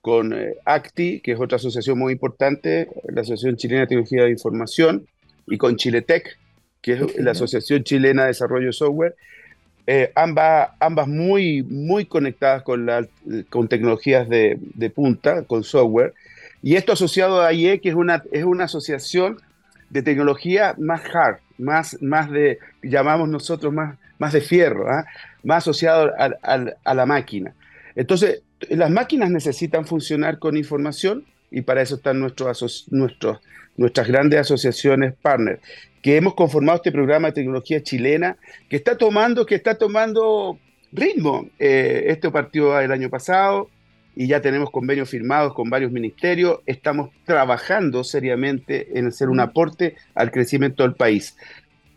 con 0.00 0.32
eh, 0.32 0.56
ACTI, 0.64 1.20
que 1.20 1.32
es 1.32 1.40
otra 1.40 1.56
asociación 1.56 1.98
muy 1.98 2.12
importante, 2.12 2.88
la 3.08 3.22
Asociación 3.22 3.56
Chilena 3.56 3.82
de 3.82 3.86
Tecnología 3.88 4.24
de 4.24 4.30
Información, 4.30 5.06
y 5.46 5.58
con 5.58 5.76
Chiletech, 5.76 6.38
que 6.80 6.92
es 6.92 7.18
la 7.18 7.32
Asociación 7.32 7.82
Chilena 7.84 8.22
de 8.22 8.28
Desarrollo 8.28 8.66
de 8.66 8.72
Software, 8.72 9.16
eh, 9.86 10.12
ambas, 10.14 10.70
ambas 10.78 11.08
muy, 11.08 11.62
muy 11.62 12.04
conectadas 12.04 12.62
con, 12.62 12.86
la, 12.86 13.06
con 13.48 13.66
tecnologías 13.66 14.28
de, 14.28 14.58
de, 14.60 14.90
punta, 14.90 15.42
con 15.42 15.64
software. 15.64 16.14
Y 16.62 16.76
esto 16.76 16.92
asociado 16.92 17.40
a 17.40 17.48
AIE, 17.48 17.80
que 17.80 17.88
es 17.88 17.94
una, 17.94 18.22
es 18.30 18.44
una 18.44 18.64
asociación 18.64 19.40
de 19.88 20.02
tecnología 20.02 20.74
más 20.78 21.02
hard, 21.12 21.38
más, 21.58 22.00
más 22.00 22.30
de, 22.30 22.58
llamamos 22.82 23.28
nosotros, 23.28 23.72
más, 23.72 23.96
más 24.18 24.32
de 24.32 24.40
fierro, 24.40 24.88
¿ah? 24.88 25.06
Más 25.42 25.64
asociado 25.64 26.12
a, 26.16 26.94
la 26.94 27.06
máquina. 27.06 27.54
Entonces, 27.94 28.42
las 28.68 28.90
máquinas 28.90 29.30
necesitan 29.30 29.86
funcionar 29.86 30.38
con 30.38 30.56
información 30.56 31.24
y 31.50 31.62
para 31.62 31.82
eso 31.82 31.96
están 31.96 32.20
nuestros, 32.20 32.86
nuestros, 32.90 33.40
nuestras 33.76 34.06
grandes 34.06 34.40
asociaciones 34.40 35.14
partners, 35.20 35.60
que 36.02 36.16
hemos 36.16 36.34
conformado 36.34 36.76
este 36.76 36.92
programa 36.92 37.28
de 37.28 37.34
tecnología 37.34 37.82
chilena 37.82 38.36
que 38.68 38.76
está 38.76 38.96
tomando, 38.96 39.46
que 39.46 39.54
está 39.54 39.76
tomando 39.76 40.58
ritmo. 40.92 41.48
Eh, 41.58 42.04
este 42.06 42.30
partió 42.30 42.78
el 42.80 42.92
año 42.92 43.10
pasado 43.10 43.68
y 44.14 44.26
ya 44.26 44.40
tenemos 44.40 44.70
convenios 44.70 45.08
firmados 45.08 45.54
con 45.54 45.70
varios 45.70 45.92
ministerios. 45.92 46.60
Estamos 46.66 47.10
trabajando 47.24 48.04
seriamente 48.04 48.98
en 48.98 49.06
hacer 49.08 49.28
un 49.28 49.40
aporte 49.40 49.96
al 50.14 50.30
crecimiento 50.30 50.82
del 50.82 50.94
país, 50.94 51.36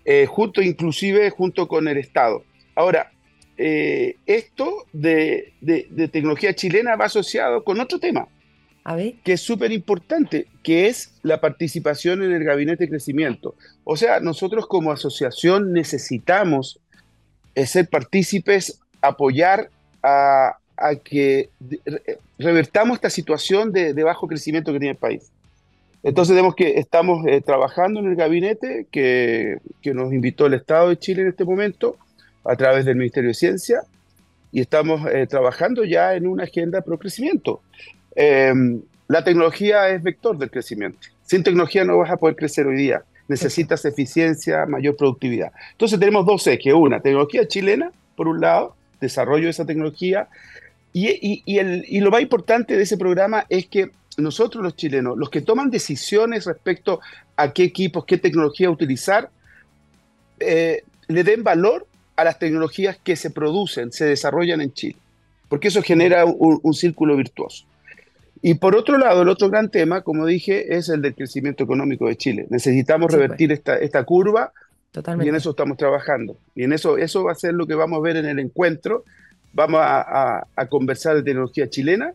eh, 0.06 0.26
junto 0.26 0.62
inclusive 0.62 1.30
junto 1.30 1.68
con 1.68 1.88
el 1.88 1.98
Estado. 1.98 2.44
Ahora, 2.76 3.12
eh, 3.58 4.18
esto 4.26 4.86
de, 4.94 5.54
tecnología 6.12 6.56
chilena 6.56 6.96
va 6.96 7.06
asociado 7.06 7.64
con 7.64 7.80
otro 7.80 8.00
tema, 8.00 8.28
que 9.24 9.34
es 9.34 9.42
súper 9.42 9.72
importante, 9.72 10.48
que 10.64 10.88
es 10.88 11.14
la 11.22 11.40
participación 11.40 12.24
en 12.24 12.32
el 12.32 12.44
gabinete 12.44 12.86
de 12.86 12.90
crecimiento. 12.90 13.56
O 13.84 13.96
sea, 13.96 14.20
nosotros 14.20 14.66
como 14.68 14.92
asociación 14.92 15.72
necesitamos 15.72 16.80
eh, 17.56 17.66
ser 17.68 17.88
partícipes, 17.88 18.80
apoyar 19.02 19.70
a, 20.02 20.58
que 21.04 21.50
revertamos 22.38 22.96
esta 22.96 23.10
situación 23.10 23.72
de, 23.72 23.94
bajo 24.04 24.28
crecimiento 24.28 24.74
que 24.74 24.80
tiene 24.80 24.94
el 24.94 24.98
país. 24.98 25.32
Entonces 26.02 26.36
vemos 26.36 26.56
que 26.56 26.80
estamos 26.80 27.26
eh, 27.28 27.40
trabajando 27.40 28.02
en 28.02 28.08
el 28.08 28.16
gabinete 28.16 28.88
que, 28.92 29.60
que 29.82 29.94
nos 29.94 30.12
invitó 30.12 30.48
el 30.48 30.56
Estado 30.56 30.90
de 30.90 30.98
Chile 30.98 31.22
en 31.22 31.30
este 31.30 31.46
momento 31.46 31.96
a 32.44 32.56
través 32.56 32.86
del 32.86 32.96
Ministerio 32.96 33.30
de 33.30 33.34
Ciencia 33.34 33.82
y 34.52 34.62
estamos 34.62 35.02
eh, 35.12 35.26
trabajando 35.28 35.84
ya 35.84 36.16
en 36.16 36.28
una 36.28 36.44
agenda 36.44 36.82
pro 36.82 36.98
crecimiento. 37.00 37.62
Em, 38.16 38.82
la 39.08 39.24
tecnología 39.24 39.90
es 39.90 40.04
vector 40.04 40.38
del 40.38 40.52
crecimiento. 40.52 41.00
Sin 41.26 41.44
tecnología 41.44 41.84
no 41.84 41.98
vas 41.98 42.12
a 42.12 42.18
poder 42.18 42.36
crecer 42.36 42.68
hoy 42.68 42.76
día. 42.76 43.04
Necesitas 43.28 43.84
eficiencia, 43.86 44.66
mayor 44.66 44.96
productividad. 44.96 45.52
Entonces 45.72 46.00
tenemos 46.00 46.26
dos 46.26 46.46
ejes. 46.46 46.74
Una, 46.74 47.00
tecnología 47.00 47.48
chilena, 47.48 47.92
por 48.16 48.28
un 48.28 48.42
lado, 48.42 48.76
desarrollo 49.02 49.46
de 49.46 49.52
esa 49.52 49.66
tecnología. 49.66 50.28
Y, 50.92 51.42
y, 51.46 51.58
el, 51.58 51.86
y 51.88 52.02
lo 52.02 52.12
más 52.12 52.22
importante 52.22 52.78
de 52.78 52.84
ese 52.84 52.98
programa 52.98 53.46
es 53.50 53.66
que 53.66 53.90
nosotros 54.18 54.64
los 54.64 54.76
chilenos, 54.76 55.18
los 55.18 55.32
que 55.32 55.42
toman 55.42 55.72
decisiones 55.72 56.46
respecto 56.46 57.00
a 57.36 57.52
qué 57.52 57.64
equipos, 57.64 58.06
qué 58.06 58.18
tecnología 58.18 58.70
utilizar, 58.70 59.30
eh, 60.40 60.84
le 61.08 61.24
den 61.24 61.44
valor 61.44 61.88
a 62.16 62.24
las 62.24 62.40
tecnologías 62.40 62.98
que 62.98 63.16
se 63.16 63.30
producen, 63.30 63.92
se 63.92 64.06
desarrollan 64.06 64.62
en 64.62 64.74
Chile, 64.74 64.98
porque 65.50 65.70
eso 65.70 65.82
genera 65.82 66.26
un, 66.26 66.74
círculo 66.74 67.16
virtuoso. 67.16 67.66
Y 68.42 68.56
por 68.56 68.76
otro 68.76 68.98
lado, 68.98 69.22
el 69.22 69.30
otro 69.30 69.50
gran 69.50 69.70
tema, 69.70 70.02
como 70.02 70.26
dije, 70.26 70.76
es 70.76 70.90
el 70.90 71.02
del 71.02 71.16
crecimiento 71.16 71.64
económico 71.64 72.08
de 72.08 72.18
Chile. 72.18 72.46
Necesitamos 72.50 73.12
revertir 73.12 73.50
pues. 73.50 73.60
esta, 73.60 73.78
esta 73.78 74.04
curva 74.04 74.52
Totalmente. 74.92 75.26
y 75.26 75.30
en 75.30 75.36
eso 75.36 75.52
estamos 75.52 75.78
trabajando. 75.78 76.38
Y 76.54 76.64
en 76.64 76.74
eso, 76.74 76.98
eso 76.98 77.24
va 77.24 77.32
a 77.32 77.36
ser 77.36 77.54
lo 77.54 77.66
que 77.66 77.76
vamos 77.76 78.00
a 78.00 78.02
ver 78.02 78.18
en 78.18 78.26
el 78.26 78.40
encuentro. 78.40 79.06
Vamos 79.54 79.80
a, 79.82 80.46
a 80.56 80.66
conversar 80.68 81.16
de 81.16 81.24
tecnología 81.24 81.70
chilena. 81.70 82.14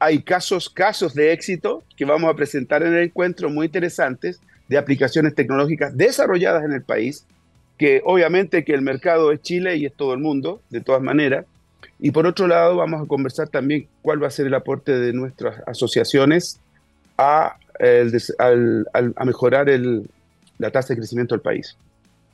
Hay 0.00 0.22
casos, 0.22 0.68
casos 0.68 1.14
de 1.14 1.32
éxito 1.32 1.84
que 1.96 2.04
vamos 2.04 2.28
a 2.28 2.34
presentar 2.34 2.82
en 2.82 2.94
el 2.94 3.04
encuentro 3.04 3.48
muy 3.48 3.66
interesantes 3.66 4.40
de 4.68 4.76
aplicaciones 4.76 5.34
tecnológicas 5.36 5.96
desarrolladas 5.96 6.64
en 6.64 6.72
el 6.72 6.82
país 6.82 7.24
que 7.78 8.02
obviamente 8.04 8.64
que 8.64 8.72
el 8.72 8.82
mercado 8.82 9.32
es 9.32 9.42
Chile 9.42 9.76
y 9.76 9.86
es 9.86 9.94
todo 9.94 10.14
el 10.14 10.20
mundo, 10.20 10.60
de 10.70 10.80
todas 10.80 11.02
maneras. 11.02 11.46
Y 11.98 12.10
por 12.10 12.26
otro 12.26 12.46
lado, 12.46 12.76
vamos 12.76 13.02
a 13.02 13.06
conversar 13.06 13.48
también 13.48 13.86
cuál 14.02 14.22
va 14.22 14.28
a 14.28 14.30
ser 14.30 14.46
el 14.46 14.54
aporte 14.54 14.92
de 14.92 15.12
nuestras 15.12 15.60
asociaciones 15.66 16.60
a, 17.16 17.56
a 17.78 19.24
mejorar 19.24 19.68
la 20.58 20.70
tasa 20.70 20.94
de 20.94 20.98
crecimiento 20.98 21.34
del 21.34 21.42
país. 21.42 21.76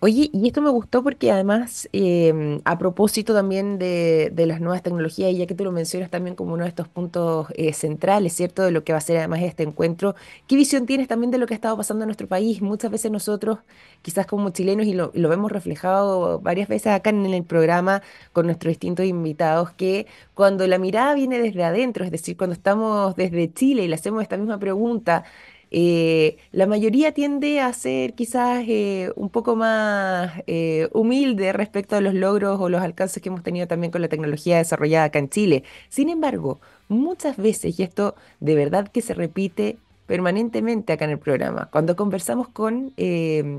Oye, 0.03 0.31
y 0.33 0.47
esto 0.47 0.63
me 0.63 0.71
gustó 0.71 1.03
porque 1.03 1.31
además, 1.31 1.87
em, 1.93 2.63
a 2.65 2.79
propósito 2.79 3.35
también 3.35 3.79
de, 3.79 4.33
las 4.47 4.59
nuevas 4.59 4.83
tecnologías, 4.83 5.31
y 5.31 5.37
ya 5.37 5.47
que 5.47 5.55
tú 5.55 5.63
lo 5.63 5.73
mencionas 5.73 6.09
también 6.09 6.35
como 6.35 6.55
uno 6.55 6.63
de 6.63 6.71
estos 6.71 6.89
puntos 6.89 7.49
eh, 7.55 7.75
centrales, 7.75 8.33
¿cierto? 8.33 8.63
De 8.63 8.71
lo 8.71 8.83
que 8.83 8.93
va 8.93 8.99
a 8.99 9.03
ser 9.03 9.19
además 9.19 9.43
este 9.43 9.63
encuentro, 9.63 10.15
¿qué 10.47 10.57
visión 10.57 10.87
tienes 10.87 11.07
también 11.07 11.31
de 11.31 11.37
lo 11.37 11.47
que 11.47 11.53
ha 11.53 11.57
estado 11.57 11.77
pasando 11.77 12.05
en 12.05 12.09
nuestro 12.09 12.29
país? 12.29 12.63
Muchas 12.63 12.91
veces 12.91 13.11
nosotros, 13.11 13.59
quizás 14.01 14.27
como 14.27 14.49
chilenos, 14.51 14.87
y 14.87 14.95
lo, 14.95 15.11
lo 15.15 15.29
vemos 15.29 15.53
reflejado 15.53 16.41
varias 16.41 16.69
veces 16.69 16.93
acá 16.93 17.11
en 17.11 17.27
el 17.27 17.45
programa 17.45 18.01
con 18.33 18.47
nuestros 18.47 18.71
distintos 18.71 19.05
invitados, 19.05 19.71
que 19.73 20.07
cuando 20.33 20.67
la 20.67 20.79
mirada 20.79 21.13
viene 21.13 21.39
desde 21.39 21.63
adentro, 21.63 22.07
es 22.07 22.11
decir, 22.11 22.39
cuando 22.39 22.55
estamos 22.55 23.17
desde 23.17 23.53
Chile 23.53 23.85
y 23.85 23.89
le 23.89 23.97
hacemos 23.97 24.23
esta 24.23 24.39
misma 24.39 24.59
pregunta, 24.59 25.25
eh, 25.71 26.37
la 26.51 26.67
mayoría 26.67 27.13
tiende 27.13 27.61
a 27.61 27.73
ser 27.73 28.15
quizás 28.15 28.65
eh, 28.67 29.13
un 29.15 29.31
poco 29.31 29.55
más 29.55 30.43
eh, 30.47 30.89
humilde 30.93 31.53
respecto 31.53 31.97
a 31.97 32.01
los 32.01 32.15
logros 32.15 32.61
o 32.61 32.69
los 32.69 32.83
alcances 32.83 33.23
que 33.23 33.29
hemos 33.29 33.43
tenido 33.45 33.69
también 33.69 33.93
con 33.93 34.03
la 34.03 34.09
tecnología 34.09 34.59
desarrollada 34.59 35.05
acá 35.07 35.21
en 35.21 35.29
Chile. 35.29 35.63
Sin 35.89 36.09
embargo, 36.09 36.61
muchas 36.89 37.37
veces, 37.37 37.79
y 37.79 37.83
esto 37.85 38.17
de 38.41 38.55
verdad 38.57 38.89
que 38.89 39.01
se 39.01 39.15
repite 39.15 39.79
permanentemente 40.07 40.93
acá 40.93 41.05
en 41.05 41.13
el 41.13 41.19
programa, 41.21 41.69
cuando 41.71 41.95
conversamos 41.95 42.49
con 42.49 42.93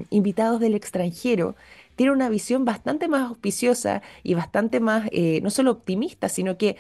invitados 0.10 0.60
del 0.60 0.76
extranjero, 0.76 1.56
tiene 1.96 2.12
una 2.12 2.28
visión 2.30 2.66
bastante 2.66 3.08
más 3.08 3.30
auspiciosa 3.30 4.02
y 4.24 4.34
bastante 4.34 4.82
más, 4.82 5.10
no 5.42 5.50
solo 5.50 5.72
optimista, 5.72 6.28
sino 6.28 6.58
que 6.58 6.76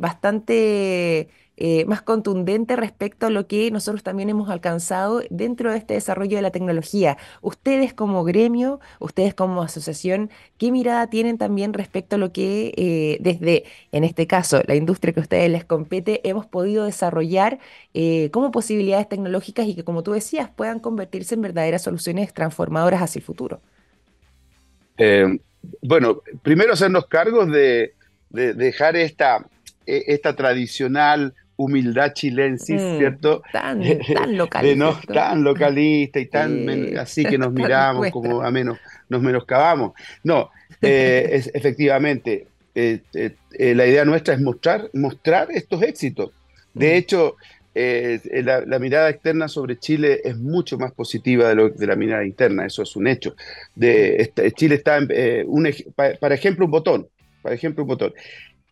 bastante 0.00 1.28
eh, 1.60 1.84
más 1.86 2.02
contundente 2.02 2.76
respecto 2.76 3.26
a 3.26 3.30
lo 3.30 3.48
que 3.48 3.70
nosotros 3.72 4.04
también 4.04 4.30
hemos 4.30 4.48
alcanzado 4.48 5.22
dentro 5.28 5.72
de 5.72 5.78
este 5.78 5.94
desarrollo 5.94 6.36
de 6.36 6.42
la 6.42 6.52
tecnología. 6.52 7.18
Ustedes 7.42 7.92
como 7.92 8.22
gremio, 8.22 8.78
ustedes 9.00 9.34
como 9.34 9.62
asociación, 9.62 10.30
¿qué 10.56 10.70
mirada 10.70 11.10
tienen 11.10 11.36
también 11.36 11.72
respecto 11.72 12.14
a 12.14 12.18
lo 12.18 12.32
que 12.32 12.72
eh, 12.76 13.18
desde, 13.20 13.64
en 13.90 14.04
este 14.04 14.28
caso, 14.28 14.62
la 14.68 14.76
industria 14.76 15.12
que 15.12 15.18
a 15.18 15.24
ustedes 15.24 15.50
les 15.50 15.64
compete, 15.64 16.20
hemos 16.28 16.46
podido 16.46 16.84
desarrollar 16.84 17.58
eh, 17.92 18.30
como 18.30 18.52
posibilidades 18.52 19.08
tecnológicas 19.08 19.66
y 19.66 19.74
que, 19.74 19.82
como 19.82 20.04
tú 20.04 20.12
decías, 20.12 20.48
puedan 20.54 20.78
convertirse 20.78 21.34
en 21.34 21.42
verdaderas 21.42 21.82
soluciones 21.82 22.32
transformadoras 22.32 23.02
hacia 23.02 23.18
el 23.18 23.24
futuro? 23.24 23.60
bueno, 25.80 26.22
primero 26.42 26.72
hacernos 26.72 27.06
cargos 27.06 27.52
de, 27.52 27.94
de 28.30 28.52
dejar 28.52 28.96
esta, 28.96 29.46
e, 29.86 30.04
esta 30.08 30.36
tradicional 30.36 31.34
humildad 31.58 32.12
chilensis, 32.14 32.80
mm, 32.80 32.98
¿cierto? 32.98 33.42
Tan, 33.52 33.82
tan 34.14 34.36
localista. 34.36 34.84
no, 34.84 34.98
tan 35.12 35.42
localista 35.42 36.20
y 36.20 36.26
tan 36.26 36.96
así 36.98 37.24
que 37.24 37.36
nos 37.36 37.52
miramos 37.52 38.10
como 38.10 38.42
a 38.42 38.50
menos, 38.50 38.78
nos 39.08 39.20
menoscabamos. 39.20 39.92
No, 40.22 40.50
eh, 40.80 41.28
es, 41.32 41.50
efectivamente, 41.52 42.46
eh, 42.74 43.00
eh, 43.12 43.74
la 43.74 43.86
idea 43.86 44.04
nuestra 44.04 44.34
es 44.34 44.40
mostrar, 44.40 44.88
mostrar 44.94 45.48
estos 45.50 45.82
éxitos. 45.82 46.30
De 46.72 46.92
mm. 46.92 46.96
hecho, 46.96 47.36
la, 47.74 48.78
mirada 48.78 49.10
externa 49.10 49.48
sobre 49.48 49.78
Chile 49.78 50.20
es 50.24 50.36
mucho 50.36 50.78
más 50.78 50.92
positiva 50.92 51.48
de, 51.48 51.54
lo, 51.56 51.70
de 51.70 51.86
la 51.86 51.96
mirada 51.96 52.24
interna, 52.24 52.66
eso 52.66 52.82
es 52.82 52.94
un 52.94 53.08
hecho. 53.08 53.34
De, 53.74 54.32
Chile 54.56 54.76
está, 54.76 54.98
en, 54.98 55.48
un, 55.48 55.68
para 56.20 56.34
ejemplo, 56.34 56.66
un 56.66 56.70
botón, 56.70 57.08
para 57.42 57.54
ejemplo, 57.54 57.82
un 57.82 57.88
botón. 57.88 58.14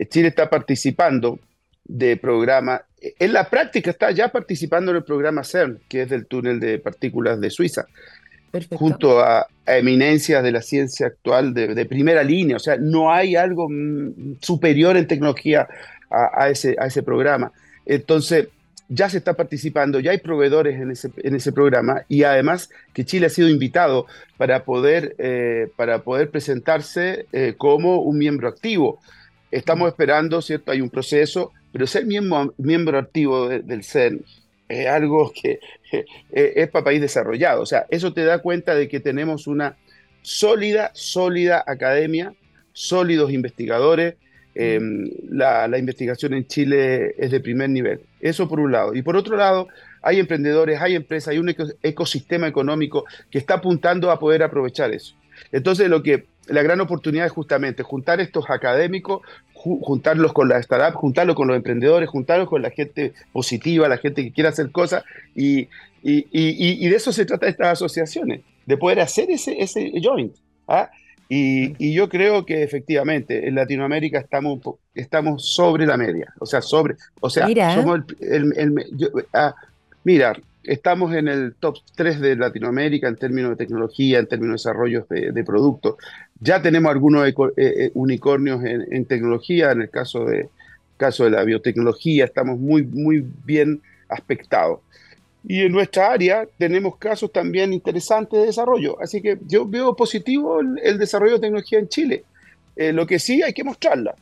Chile 0.09 0.29
está 0.29 0.49
participando 0.51 1.41
de 1.89 2.17
programa. 2.17 2.83
En 3.01 3.33
la 3.33 3.49
práctica 3.49 3.91
está 3.91 4.11
ya 4.11 4.29
participando 4.29 4.91
en 4.91 4.99
el 4.99 5.05
programa 5.05 5.45
CERN, 5.45 5.81
que 5.89 6.03
es 6.03 6.11
del 6.11 6.27
túnel 6.27 6.61
de 6.61 6.79
partículas 6.79 7.41
de 7.41 7.51
Suiza, 7.51 7.87
junto 8.75 9.21
a, 9.21 9.47
eminencias 9.67 10.43
de 10.45 10.53
la 10.53 10.63
ciencia 10.63 11.09
actual 11.09 11.53
de, 11.53 11.87
primera 11.87 12.23
línea. 12.23 12.57
O 12.57 12.61
sea, 12.61 12.77
no 12.77 13.13
hay 13.13 13.37
algo 13.37 13.69
mm, 13.69 14.37
superior 14.41 14.97
en 14.97 15.07
tecnología 15.07 15.67
a, 16.11 16.49
ese, 16.49 16.77
a 16.79 16.87
ese 16.87 17.03
programa. 17.03 17.53
Entonces, 17.85 18.49
ya 18.89 19.11
se 19.11 19.19
está 19.19 19.35
participando, 19.35 19.99
ya 20.01 20.13
hay 20.13 20.19
proveedores 20.19 20.81
en 20.81 20.93
ese, 20.93 21.11
en 21.17 21.35
ese 21.35 21.53
programa 21.53 22.03
y 22.09 22.23
además 22.23 22.71
que 22.93 23.05
Chile 23.05 23.27
ha 23.27 23.31
sido 23.31 23.49
invitado 23.49 24.07
para 24.37 24.65
poder, 24.65 25.17
eh, 25.19 25.69
para 25.77 26.03
poder 26.03 26.31
presentarse 26.31 27.27
eh, 27.33 27.55
como 27.57 28.01
un 28.01 28.19
miembro 28.19 28.49
activo. 28.49 29.01
Estamos 29.51 29.89
esperando, 29.89 30.41
¿cierto? 30.43 30.71
Hay 30.73 30.81
un 30.81 30.91
proceso, 30.91 31.53
pero 31.77 31.87
ser 31.87 32.07
miembro, 32.07 32.55
miembro 32.57 32.97
activo 32.97 33.51
del 33.51 33.85
CERN 33.85 34.25
es 34.67 34.87
algo 34.87 35.31
que 35.31 35.61
es 36.33 36.69
para 36.71 36.87
país 36.87 37.03
desarrollado. 37.03 37.61
O 37.61 37.67
sea, 37.67 37.85
eso 37.91 38.15
te 38.15 38.25
da 38.25 38.39
cuenta 38.39 38.75
de 38.75 38.89
que 38.89 38.99
tenemos 38.99 39.47
una 39.47 39.77
sólida, 40.23 40.91
sólida 40.95 41.63
academia, 41.67 42.33
sólidos 42.73 43.31
investigadores. 43.31 44.15
Em, 44.55 45.11
la, 45.29 45.69
investigación 45.79 46.33
en 46.33 46.47
Chile 46.47 47.15
es 47.19 47.31
de 47.31 47.41
primer 47.41 47.69
nivel. 47.69 48.01
Eso 48.21 48.49
por 48.49 48.59
un 48.59 48.73
lado. 48.73 48.95
Y 48.95 49.03
por 49.03 49.15
otro 49.15 49.37
lado, 49.37 49.69
hay 50.01 50.19
emprendedores, 50.19 50.81
hay 50.81 50.95
empresas, 50.95 51.33
hay 51.33 51.39
un 51.39 51.55
ecosistema 51.83 52.49
económico 52.49 53.05
que 53.31 53.37
está 53.37 53.57
apuntando 53.57 54.11
a 54.11 54.19
poder 54.19 54.43
aprovechar 54.43 54.95
eso. 54.95 55.15
Entonces, 55.53 55.91
lo 55.91 56.03
que 56.03 56.25
la 56.47 56.63
gran 56.63 56.81
oportunidad 56.81 57.27
es 57.27 57.33
justamente 57.33 57.83
juntar 57.83 58.21
estos 58.21 58.49
académicos 58.51 59.21
juntarlos 59.67 60.33
con 60.33 60.49
la 60.49 60.59
startup, 60.59 60.99
juntarlos 60.99 61.35
con 61.35 61.49
los 61.49 61.57
emprendedores, 61.57 62.09
juntarlos 62.09 62.49
con 62.49 62.63
la 62.63 62.71
gente 62.71 63.13
positiva, 63.33 63.89
la 63.89 63.99
gente 63.99 64.23
que 64.23 64.33
quiere 64.33 64.49
hacer 64.49 64.71
cosas, 64.71 65.05
y, 65.35 65.69
y, 66.03 66.89
de 66.89 66.97
eso 66.97 67.13
se 67.13 67.27
trata 67.27 67.49
estas 67.49 67.69
asociaciones, 67.69 68.43
de 68.65 68.77
poder 68.77 69.01
hacer 69.01 69.31
ese, 69.31 69.61
ese 69.61 69.93
joint. 70.03 70.35
¿ah? 70.69 70.91
Y, 71.29 71.95
yo 71.95 72.09
creo 72.09 72.47
que 72.47 72.63
efectivamente 72.63 73.49
en 73.49 73.57
Latinoamérica 73.57 74.19
estamos, 74.19 74.61
estamos 74.95 75.55
sobre 75.55 75.87
la 75.87 75.97
media, 75.97 76.33
o 76.39 76.47
sea, 76.47 76.63
sobre, 76.63 76.97
o 77.21 77.29
sea, 77.29 77.49
somos 77.75 78.01
el, 78.21 78.53
el, 78.57 78.87
ah, 79.33 79.55
mira, 80.05 80.37
estamos 80.67 81.15
en 81.15 81.29
el 81.29 81.55
top 81.55 81.79
3 81.95 82.21
de 82.21 82.37
Latinoamérica 82.37 83.09
en 83.09 83.17
términos 83.17 83.51
de 83.51 83.57
tecnología, 83.57 84.19
en 84.19 84.27
términos 84.27 84.63
de 84.63 84.71
desarrollo 84.71 85.07
de, 85.09 85.45
productos. 85.45 85.97
Ya 86.41 86.61
tenemos 86.61 86.91
algunos 86.91 87.27
eh, 87.27 87.35
eh, 87.57 87.91
unicornios 87.95 88.63
en, 88.65 89.05
tecnología, 89.07 89.73
en 89.73 89.83
el 89.83 89.91
caso 89.91 90.25
de, 90.25 90.49
caso 90.97 91.25
de 91.25 91.31
la 91.31 91.45
biotecnología, 91.45 92.25
estamos 92.25 92.59
muy, 92.59 92.83
muy 92.83 93.25
bien 93.45 93.81
aspectados. 94.09 94.81
Y 95.49 95.63
en 95.63 95.73
nuestra 95.73 96.13
área 96.13 96.47
tenemos 96.59 96.97
casos 96.97 97.33
también 97.33 97.73
interesantes 97.73 98.41
de 98.41 98.47
desarrollo. 98.47 99.01
Así 99.01 99.23
que 99.23 99.39
yo 99.47 99.67
veo 99.67 99.95
positivo 99.95 100.61
el, 100.61 100.99
desarrollo 100.99 101.35
de 101.35 101.41
tecnología 101.41 101.79
en 101.79 101.89
Chile. 101.89 102.25
Eh, 102.75 102.93
lo 102.93 103.07
que 103.07 103.19
sí 103.19 103.43
hay 103.43 103.53
que 103.53 103.65
mostrarla 103.65 104.15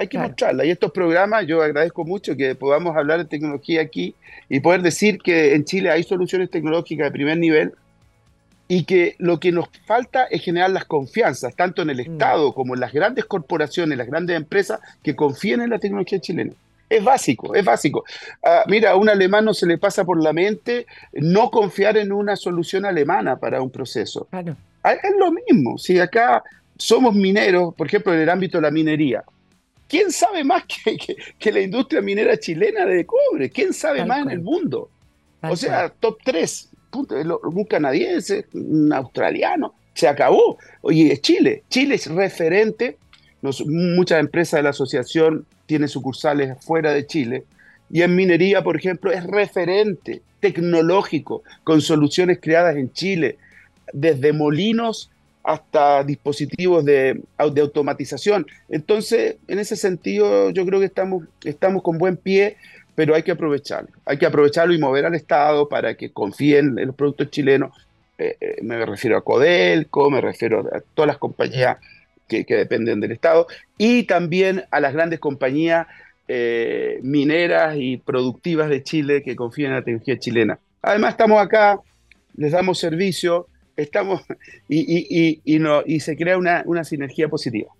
hay 0.00 0.08
que 0.08 0.18
mostrarla. 0.18 0.64
Y 0.64 0.70
estos 0.70 0.92
programas, 0.92 1.46
yo 1.46 1.62
agradezco 1.62 2.06
mucho 2.06 2.34
que 2.34 2.54
podamos 2.54 2.96
hablar 2.96 3.18
de 3.18 3.26
tecnología 3.26 3.82
aquí 3.82 4.14
y 4.48 4.60
poder 4.60 4.80
decir 4.80 5.18
que 5.18 5.54
en 5.54 5.66
Chile 5.66 5.90
hay 5.90 6.04
soluciones 6.04 6.50
tecnológicas 6.50 7.08
de 7.08 7.10
primer 7.10 7.36
nivel 7.36 7.74
y 8.70 8.84
que 8.84 9.16
lo 9.18 9.40
que 9.40 9.50
nos 9.50 9.68
falta 9.84 10.26
es 10.26 10.44
generar 10.44 10.70
las 10.70 10.84
confianzas, 10.84 11.56
tanto 11.56 11.82
en 11.82 11.90
el 11.90 11.96
mm. 11.96 12.12
Estado 12.12 12.54
como 12.54 12.74
en 12.74 12.80
las 12.80 12.92
grandes 12.92 13.24
corporaciones, 13.24 13.98
las 13.98 14.06
grandes 14.06 14.36
empresas 14.36 14.78
que 15.02 15.16
confíen 15.16 15.60
en 15.60 15.70
la 15.70 15.80
tecnología 15.80 16.20
chilena. 16.20 16.52
Es 16.88 17.02
básico, 17.02 17.52
es 17.56 17.64
básico. 17.64 18.04
Ah, 18.44 18.62
mira, 18.68 18.92
a 18.92 18.96
un 18.96 19.08
alemán 19.08 19.44
no 19.44 19.54
se 19.54 19.66
le 19.66 19.76
pasa 19.76 20.04
por 20.04 20.22
la 20.22 20.32
mente 20.32 20.86
no 21.14 21.50
confiar 21.50 21.96
en 21.96 22.12
una 22.12 22.36
solución 22.36 22.84
alemana 22.84 23.34
para 23.40 23.60
un 23.60 23.70
proceso. 23.70 24.28
Claro. 24.30 24.56
Ah, 24.84 24.92
es 24.92 25.16
lo 25.18 25.32
mismo. 25.32 25.76
Si 25.76 25.98
acá 25.98 26.40
somos 26.76 27.12
mineros, 27.12 27.74
por 27.74 27.88
ejemplo, 27.88 28.14
en 28.14 28.20
el 28.20 28.30
ámbito 28.30 28.58
de 28.58 28.62
la 28.62 28.70
minería, 28.70 29.24
¿Quién 29.88 30.12
sabe 30.12 30.44
más 30.44 30.62
que, 31.40 31.50
la 31.50 31.60
industria 31.60 32.00
minera 32.00 32.38
chilena 32.38 32.86
de 32.86 33.04
cobre? 33.04 33.50
¿Quién 33.50 33.72
sabe 33.72 34.04
más 34.04 34.22
en 34.22 34.30
el 34.30 34.40
mundo? 34.40 34.88
o 35.42 35.56
sea, 35.56 35.88
top 35.88 36.18
3, 36.22 36.69
un 36.92 37.64
canadiense, 37.64 38.46
un 38.52 38.92
australiano, 38.92 39.74
se 39.94 40.08
acabó. 40.08 40.58
Oye, 40.82 41.12
es 41.12 41.20
Chile. 41.20 41.62
Chile 41.68 41.96
es 41.96 42.06
referente. 42.06 42.96
muchas 43.66 44.20
empresas 44.20 44.58
de 44.58 44.62
la 44.62 44.70
asociación 44.70 45.46
tienen 45.66 45.88
sucursales 45.88 46.56
fuera 46.64 46.92
de 46.92 47.06
Chile. 47.06 47.44
Y 47.90 48.02
en 48.02 48.14
minería, 48.14 48.62
por 48.62 48.76
ejemplo, 48.76 49.12
es 49.12 49.24
referente 49.24 50.22
tecnológico 50.40 51.42
con 51.64 51.80
soluciones 51.80 52.38
creadas 52.40 52.76
en 52.76 52.92
Chile, 52.92 53.36
desde 53.92 54.32
molinos 54.32 55.10
hasta 55.42 56.04
dispositivos 56.04 56.84
de, 56.84 57.20
automatización. 57.38 58.46
Entonces, 58.68 59.36
en 59.48 59.58
ese 59.58 59.76
sentido, 59.76 60.50
yo 60.50 60.66
creo 60.66 60.80
que 60.80 60.86
estamos, 60.86 61.24
estamos 61.44 61.82
con 61.82 61.98
buen 61.98 62.16
pie, 62.16 62.56
pero 62.94 63.14
hay 63.14 63.22
que 63.22 63.32
aprovecharlo. 63.32 63.90
Hay 64.04 64.18
que 64.18 64.26
aprovecharlo 64.26 64.74
y 64.74 64.78
mover 64.78 65.06
al 65.06 65.14
Estado 65.14 65.68
para 65.68 65.94
que 65.94 66.12
confíen 66.12 66.78
en 66.78 66.86
los 66.86 66.96
productos 66.96 67.30
chilenos. 67.30 67.76
Eh, 68.18 68.36
eh, 68.40 68.56
me 68.62 68.84
refiero 68.84 69.16
a 69.16 69.24
Codelco, 69.24 70.10
me 70.10 70.20
refiero 70.20 70.68
a 70.72 70.80
todas 70.94 71.06
las 71.06 71.18
compañías 71.18 71.78
que, 72.28 72.44
dependen 72.44 73.00
del 73.00 73.12
Estado 73.12 73.46
y 73.76 74.04
también 74.04 74.64
a 74.70 74.78
las 74.78 74.92
grandes 74.92 75.18
compañías 75.18 75.86
eh, 76.28 77.00
mineras 77.02 77.74
y 77.76 77.96
productivas 77.96 78.68
de 78.68 78.84
Chile 78.84 79.22
que 79.22 79.34
confían 79.34 79.72
en 79.72 79.78
la 79.78 79.82
tecnología 79.82 80.18
chilena. 80.18 80.58
Además, 80.82 81.12
estamos 81.12 81.40
acá, 81.40 81.80
les 82.36 82.52
damos 82.52 82.78
servicio, 82.78 83.48
estamos 83.76 84.22
y, 84.68 85.40
y, 85.44 85.60
y 85.86 86.00
se 86.00 86.16
crea 86.16 86.38
una 86.38 86.84
sinergia 86.84 87.28
positiva. 87.28 87.72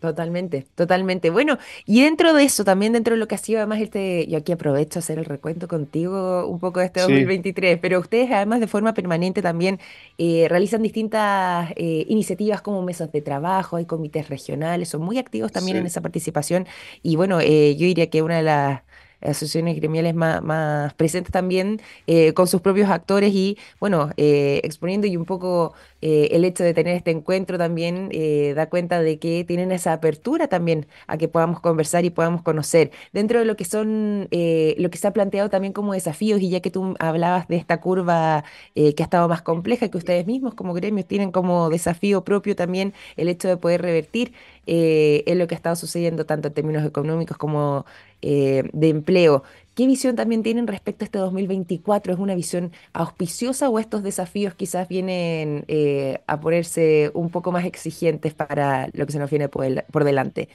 Totalmente, 0.00 0.66
totalmente. 0.74 1.28
Bueno, 1.28 1.58
y 1.84 2.02
dentro 2.02 2.32
de 2.32 2.44
eso, 2.44 2.64
también 2.64 2.94
dentro 2.94 3.14
de 3.14 3.20
lo 3.20 3.28
que 3.28 3.34
ha 3.34 3.38
sido 3.38 3.58
además 3.58 3.82
este, 3.82 4.26
yo 4.28 4.38
aquí 4.38 4.50
aprovecho 4.52 4.98
a 4.98 5.00
hacer 5.00 5.18
el 5.18 5.26
recuento 5.26 5.68
contigo 5.68 6.46
un 6.46 6.58
poco 6.58 6.80
de 6.80 6.86
este 6.86 7.00
2023, 7.00 7.78
pero 7.82 8.00
ustedes 8.00 8.30
además 8.32 8.60
de 8.60 8.66
forma 8.66 8.94
permanente 8.94 9.42
también 9.42 9.78
eh, 10.16 10.46
realizan 10.48 10.82
distintas 10.82 11.72
eh, 11.76 12.06
iniciativas 12.08 12.62
como 12.62 12.80
mesas 12.80 13.12
de 13.12 13.20
trabajo, 13.20 13.76
hay 13.76 13.84
comités 13.84 14.30
regionales, 14.30 14.88
son 14.88 15.02
muy 15.02 15.18
activos 15.18 15.52
también 15.52 15.76
en 15.76 15.84
esa 15.84 16.00
participación. 16.00 16.66
Y 17.02 17.16
bueno, 17.16 17.38
eh, 17.40 17.76
yo 17.76 17.84
diría 17.84 18.08
que 18.08 18.22
una 18.22 18.38
de 18.38 18.42
las 18.42 18.80
asociaciones 19.20 19.76
gremiales 19.76 20.14
más, 20.14 20.94
presentes 20.94 21.32
también 21.32 21.80
eh, 22.06 22.32
con 22.32 22.46
sus 22.46 22.60
propios 22.60 22.90
actores 22.90 23.32
y, 23.34 23.58
bueno, 23.78 24.10
eh, 24.16 24.60
exponiendo 24.64 25.06
y 25.06 25.16
un 25.16 25.24
poco 25.24 25.74
eh, 26.00 26.28
el 26.32 26.44
hecho 26.44 26.64
de 26.64 26.74
tener 26.74 26.96
este 26.96 27.10
encuentro 27.10 27.58
también 27.58 28.10
da 28.54 28.68
cuenta 28.68 29.00
de 29.02 29.18
que 29.18 29.44
tienen 29.44 29.72
esa 29.72 29.92
apertura 29.92 30.48
también 30.48 30.86
a 31.06 31.16
que 31.18 31.28
podamos 31.28 31.60
conversar 31.60 32.04
y 32.04 32.10
podamos 32.10 32.42
conocer. 32.42 32.90
Dentro 33.12 33.38
de 33.38 33.44
lo 33.44 33.56
que 33.56 33.64
son, 33.64 34.22
lo 34.30 34.90
que 34.90 34.98
se 34.98 35.06
ha 35.06 35.12
planteado 35.12 35.50
también 35.50 35.72
como 35.72 35.92
desafíos, 35.92 36.40
y 36.40 36.50
ya 36.50 36.60
que 36.60 36.70
tú 36.70 36.94
hablabas 36.98 37.48
de 37.48 37.56
esta 37.56 37.80
curva 37.80 38.44
que 38.74 38.94
ha 38.98 39.02
estado 39.02 39.28
más 39.28 39.42
compleja, 39.42 39.88
que 39.88 39.98
ustedes 39.98 40.26
mismos 40.26 40.54
como 40.54 40.74
gremios 40.74 41.06
tienen 41.06 41.32
como 41.32 41.70
desafío 41.70 42.24
propio 42.24 42.56
también 42.56 42.94
el 43.16 43.28
hecho 43.28 43.48
de 43.48 43.56
poder 43.56 43.82
revertir 43.82 44.32
en 44.66 45.38
lo 45.38 45.46
que 45.46 45.54
ha 45.54 45.56
estado 45.56 45.76
sucediendo 45.76 46.26
tanto 46.26 46.48
en 46.48 46.54
términos 46.54 46.84
económicos 46.84 47.36
como 47.36 47.84
eh, 48.22 48.64
de 48.72 48.88
empleo. 48.88 49.42
¿Qué 49.74 49.86
visión 49.86 50.16
también 50.16 50.42
tienen 50.42 50.66
respecto 50.66 51.04
a 51.04 51.06
este 51.06 51.18
2024? 51.18 52.12
¿Es 52.12 52.18
una 52.18 52.34
visión 52.34 52.72
auspiciosa 52.92 53.68
o 53.68 53.78
estos 53.78 54.02
desafíos 54.02 54.54
quizás 54.54 54.88
vienen 54.88 55.64
eh, 55.68 56.20
a 56.26 56.40
ponerse 56.40 57.10
un 57.14 57.30
poco 57.30 57.52
más 57.52 57.64
exigentes 57.64 58.34
para 58.34 58.88
lo 58.92 59.06
que 59.06 59.12
se 59.12 59.18
nos 59.18 59.30
viene 59.30 59.48
por, 59.48 60.04
delante? 60.04 60.48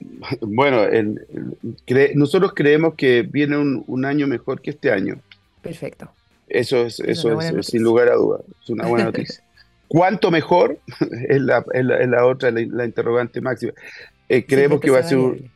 Bueno, 0.42 0.82
nosotros 2.14 2.52
creemos 2.54 2.94
que 2.94 3.22
viene 3.22 3.56
un, 3.56 4.04
año 4.04 4.26
mejor 4.26 4.60
que 4.60 4.70
este 4.70 4.90
año. 4.90 5.18
Perfecto. 5.62 6.10
Eso 6.46 6.84
es, 6.84 7.00
eso 7.00 7.40
es, 7.40 7.66
sin 7.66 7.82
lugar 7.82 8.08
a 8.10 8.14
dudas, 8.14 8.42
es 8.62 8.70
una 8.70 8.86
buena 8.86 9.04
noticia. 9.06 9.42
¿Cuánto 9.88 10.30
mejor? 10.30 10.78
es, 11.28 11.40
la, 11.40 11.64
otra, 12.26 12.50
la, 12.50 12.84
interrogante 12.84 13.40
máxima. 13.40 13.72
Eh, 14.28 14.44
creemos 14.44 14.80
que 14.80 14.90
va 14.90 14.98
a 14.98 15.02
ser 15.04 15.18
un, 15.18 15.50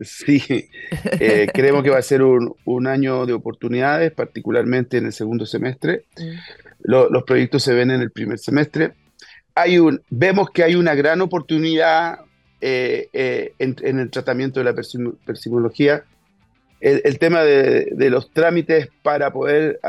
Sí, 0.00 0.42
eh, 1.20 1.46
creemos 1.54 1.82
que 1.84 1.90
va 1.90 1.98
a 1.98 2.02
ser 2.02 2.22
un, 2.22 2.86
año 2.86 3.26
de 3.26 3.32
oportunidades, 3.32 4.12
particularmente 4.12 4.98
en 4.98 5.06
el 5.06 5.12
segundo 5.12 5.46
semestre. 5.46 6.04
Mm. 6.18 6.90
los 7.10 7.22
proyectos 7.24 7.62
se 7.62 7.74
ven 7.74 7.90
en 7.90 8.00
el 8.00 8.10
primer 8.10 8.38
semestre. 8.38 8.94
Hay 9.54 9.78
un, 9.78 10.02
vemos 10.10 10.50
que 10.50 10.64
hay 10.64 10.74
una 10.74 10.94
gran 10.94 11.20
oportunidad 11.20 12.18
eh, 12.60 13.08
eh, 13.12 13.52
en, 13.58 13.98
el 13.98 14.10
tratamiento 14.10 14.60
de 14.60 14.64
la 14.64 14.74
persimología. 14.74 16.04
El, 16.80 17.18
tema 17.18 17.42
de, 17.42 18.10
los 18.10 18.30
trámites 18.32 18.88
para 19.02 19.32
poder, 19.32 19.80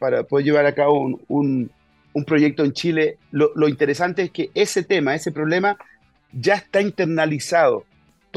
para 0.00 0.24
poder 0.24 0.44
llevar 0.44 0.66
a 0.66 0.74
cabo 0.74 1.20
un, 1.28 1.70
proyecto 2.26 2.64
en 2.64 2.72
Chile, 2.72 3.18
lo 3.30 3.68
interesante 3.68 4.22
es 4.22 4.30
que 4.32 4.50
ese 4.54 4.82
tema, 4.82 5.14
ese 5.14 5.30
problema, 5.30 5.76
ya 6.32 6.54
está 6.54 6.80
internalizado 6.80 7.84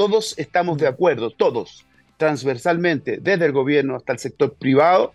todos 0.00 0.34
estamos 0.38 0.78
de 0.78 0.86
acuerdo, 0.86 1.30
todos, 1.30 1.84
transversalmente, 2.16 3.18
desde 3.20 3.44
el 3.44 3.52
gobierno 3.52 3.96
hasta 3.96 4.14
el 4.14 4.18
sector 4.18 4.54
privado, 4.54 5.12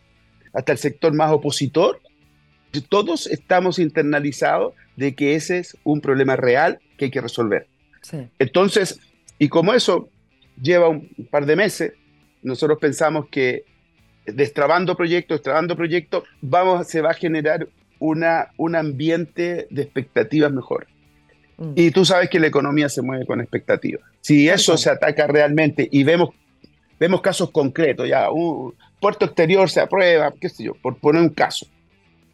hasta 0.54 0.74
el 0.74 0.78
sector 0.78 1.12
más 1.12 1.32
opositor, 1.32 2.00
todos 2.88 3.26
estamos 3.26 3.80
internalizados 3.80 4.76
de 4.96 5.16
que 5.16 5.34
ese 5.34 5.58
es 5.58 5.76
un 5.84 6.02
problema 6.02 6.36
real 6.36 6.78
que 7.00 7.06
hay 7.06 7.12
que 7.12 7.20
resolver. 7.20 7.68
Entonces, 8.38 9.00
y 9.40 9.50
como 9.50 9.74
eso 9.74 10.08
lleva 10.62 10.90
un 10.90 11.10
par 11.32 11.48
de 11.48 11.56
meses, 11.56 11.94
nosotros 12.44 12.78
pensamos 12.80 13.28
que 13.30 13.64
destrabando 14.28 14.96
proyectos, 14.96 15.38
destrabando 15.40 15.76
proyectos, 15.76 16.26
vamos, 16.42 16.86
se 16.86 17.02
va 17.02 17.10
a 17.10 17.16
generar 17.16 17.68
una, 17.98 18.52
un 18.56 18.76
ambiente 18.76 19.66
de 19.72 19.82
expectativas 19.82 20.52
mejor. 20.52 20.86
Mm. 21.58 21.74
Y 21.76 21.92
tú 21.92 22.06
sabes 22.06 22.30
que 22.30 22.40
la 22.40 22.48
economía 22.48 22.90
se 22.90 23.02
mueve 23.02 23.26
con 23.26 23.42
expectativas. 23.42 24.02
Si 24.22 24.50
eso 24.50 24.78
se 24.78 24.90
ataca 24.90 25.28
realmente 25.28 25.88
y 25.92 26.04
vemos, 26.04 26.30
vemos 27.00 27.22
casos 27.22 27.52
concretos, 27.52 28.08
ya, 28.08 28.30
un 28.32 28.74
puerto 29.00 29.26
exterior 29.26 29.70
se 29.70 29.82
aprueba, 29.82 30.34
qué 30.40 30.50
sé 30.50 30.64
yo, 30.64 30.74
por 30.76 30.98
poner 30.98 31.22
un 31.22 31.30
caso, 31.30 31.68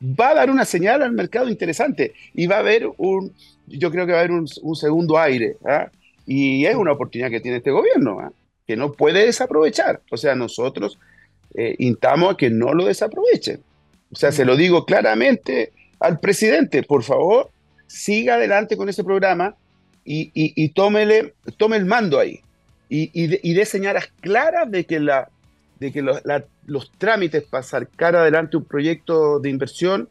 va 0.01 0.29
a 0.29 0.36
dar 0.36 0.49
una 0.49 0.65
señal 0.65 1.01
al 1.01 1.12
mercado 1.12 1.49
interesante 1.49 2.13
y 2.34 2.47
va 2.47 2.57
a 2.57 2.60
haber 2.60 2.89
un, 2.97 3.34
yo 3.67 3.91
creo 3.91 4.05
que 4.05 4.13
va 4.13 4.19
a 4.19 4.21
haber 4.21 4.31
un, 4.31 4.47
segundo 4.75 5.19
aire. 5.19 5.57
¿ah? 5.65 5.89
Y 6.25 6.65
es 6.65 6.75
una 6.75 6.93
oportunidad 6.93 7.29
que 7.29 7.39
tiene 7.39 7.57
este 7.57 7.71
gobierno, 7.71 8.19
¿ah? 8.19 8.31
que 8.65 8.75
no 8.75 8.91
puede 8.91 9.25
desaprovechar. 9.25 10.01
O 10.12 10.17
sea, 10.17 10.36
nosotros 10.36 10.97
eh, 11.53 11.75
intamos 11.79 12.34
a 12.34 12.38
que 12.38 12.49
no 12.49 12.73
lo 12.73 12.86
desaprovechen. 12.86 13.62
O 14.12 14.15
sea, 14.15 14.31
se 14.31 14.45
lo 14.45 14.55
digo 14.55 14.86
claramente 14.86 15.71
al 15.99 16.19
presidente, 16.19 16.84
por 16.84 17.03
favor, 17.03 17.49
siga 17.91 18.36
adelante 18.36 18.77
con 18.77 18.88
ese 18.89 19.04
programa 19.04 19.56
y, 20.06 20.69
tómele, 20.69 21.34
tome 21.58 21.77
el 21.77 21.86
mando 21.86 22.19
ahí. 22.19 22.41
Y, 22.89 23.54
dé 23.54 23.65
señales 23.65 24.12
claras 24.21 24.69
de 24.71 24.86
que, 24.86 24.99
la, 24.99 25.30
de 25.80 25.91
que 25.91 26.01
los 26.01 26.91
trámites 26.97 27.43
para 27.43 27.63
sacar 27.63 28.15
adelante 28.15 28.58
un 28.58 28.65
proyecto 28.65 29.39
de 29.39 29.49
inversión 29.49 30.10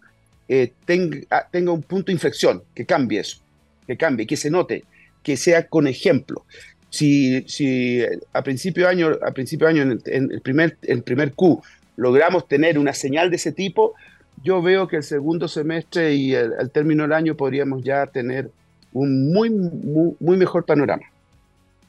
eh, 0.49 0.73
tenga, 0.85 1.49
tenga 1.51 1.73
un 1.73 1.83
punto 1.83 2.07
de 2.07 2.13
inflexión, 2.13 2.63
que 2.75 2.85
cambie 2.85 3.21
eso, 3.21 3.39
que 3.87 3.97
cambie, 3.97 4.27
que 4.27 4.37
se 4.37 4.51
note, 4.51 4.85
que 5.23 5.37
sea 5.37 5.67
con 5.67 5.87
ejemplo. 5.87 6.45
Si, 6.91 7.43
si 7.49 8.03
a 8.33 8.43
principio 8.43 8.85
de 8.85 8.91
año, 8.91 9.13
a 9.23 9.31
principio 9.33 9.69
de 9.69 9.73
año 9.73 9.83
en, 10.05 10.31
el 10.33 10.41
primer, 10.41 10.77
en 10.83 10.99
el 10.99 11.03
primer 11.03 11.33
Q 11.35 11.63
logramos 11.97 12.49
tener 12.49 12.79
una 12.79 12.95
señal 12.95 13.31
de 13.31 13.37
ese 13.37 13.53
tipo, 13.53 13.95
yo 14.43 14.63
veo 14.63 14.89
que 14.89 14.97
el 14.97 15.03
segundo 15.03 15.49
semestre 15.49 16.15
y 16.15 16.35
al 16.35 16.71
término 16.71 17.03
del 17.03 17.13
año 17.13 17.37
podríamos 17.37 17.83
ya 17.83 18.07
tener 18.07 18.51
un 18.93 19.33
muy, 19.33 19.51
muy 19.51 20.37
mejor 20.37 20.65
panorama. 20.65 21.05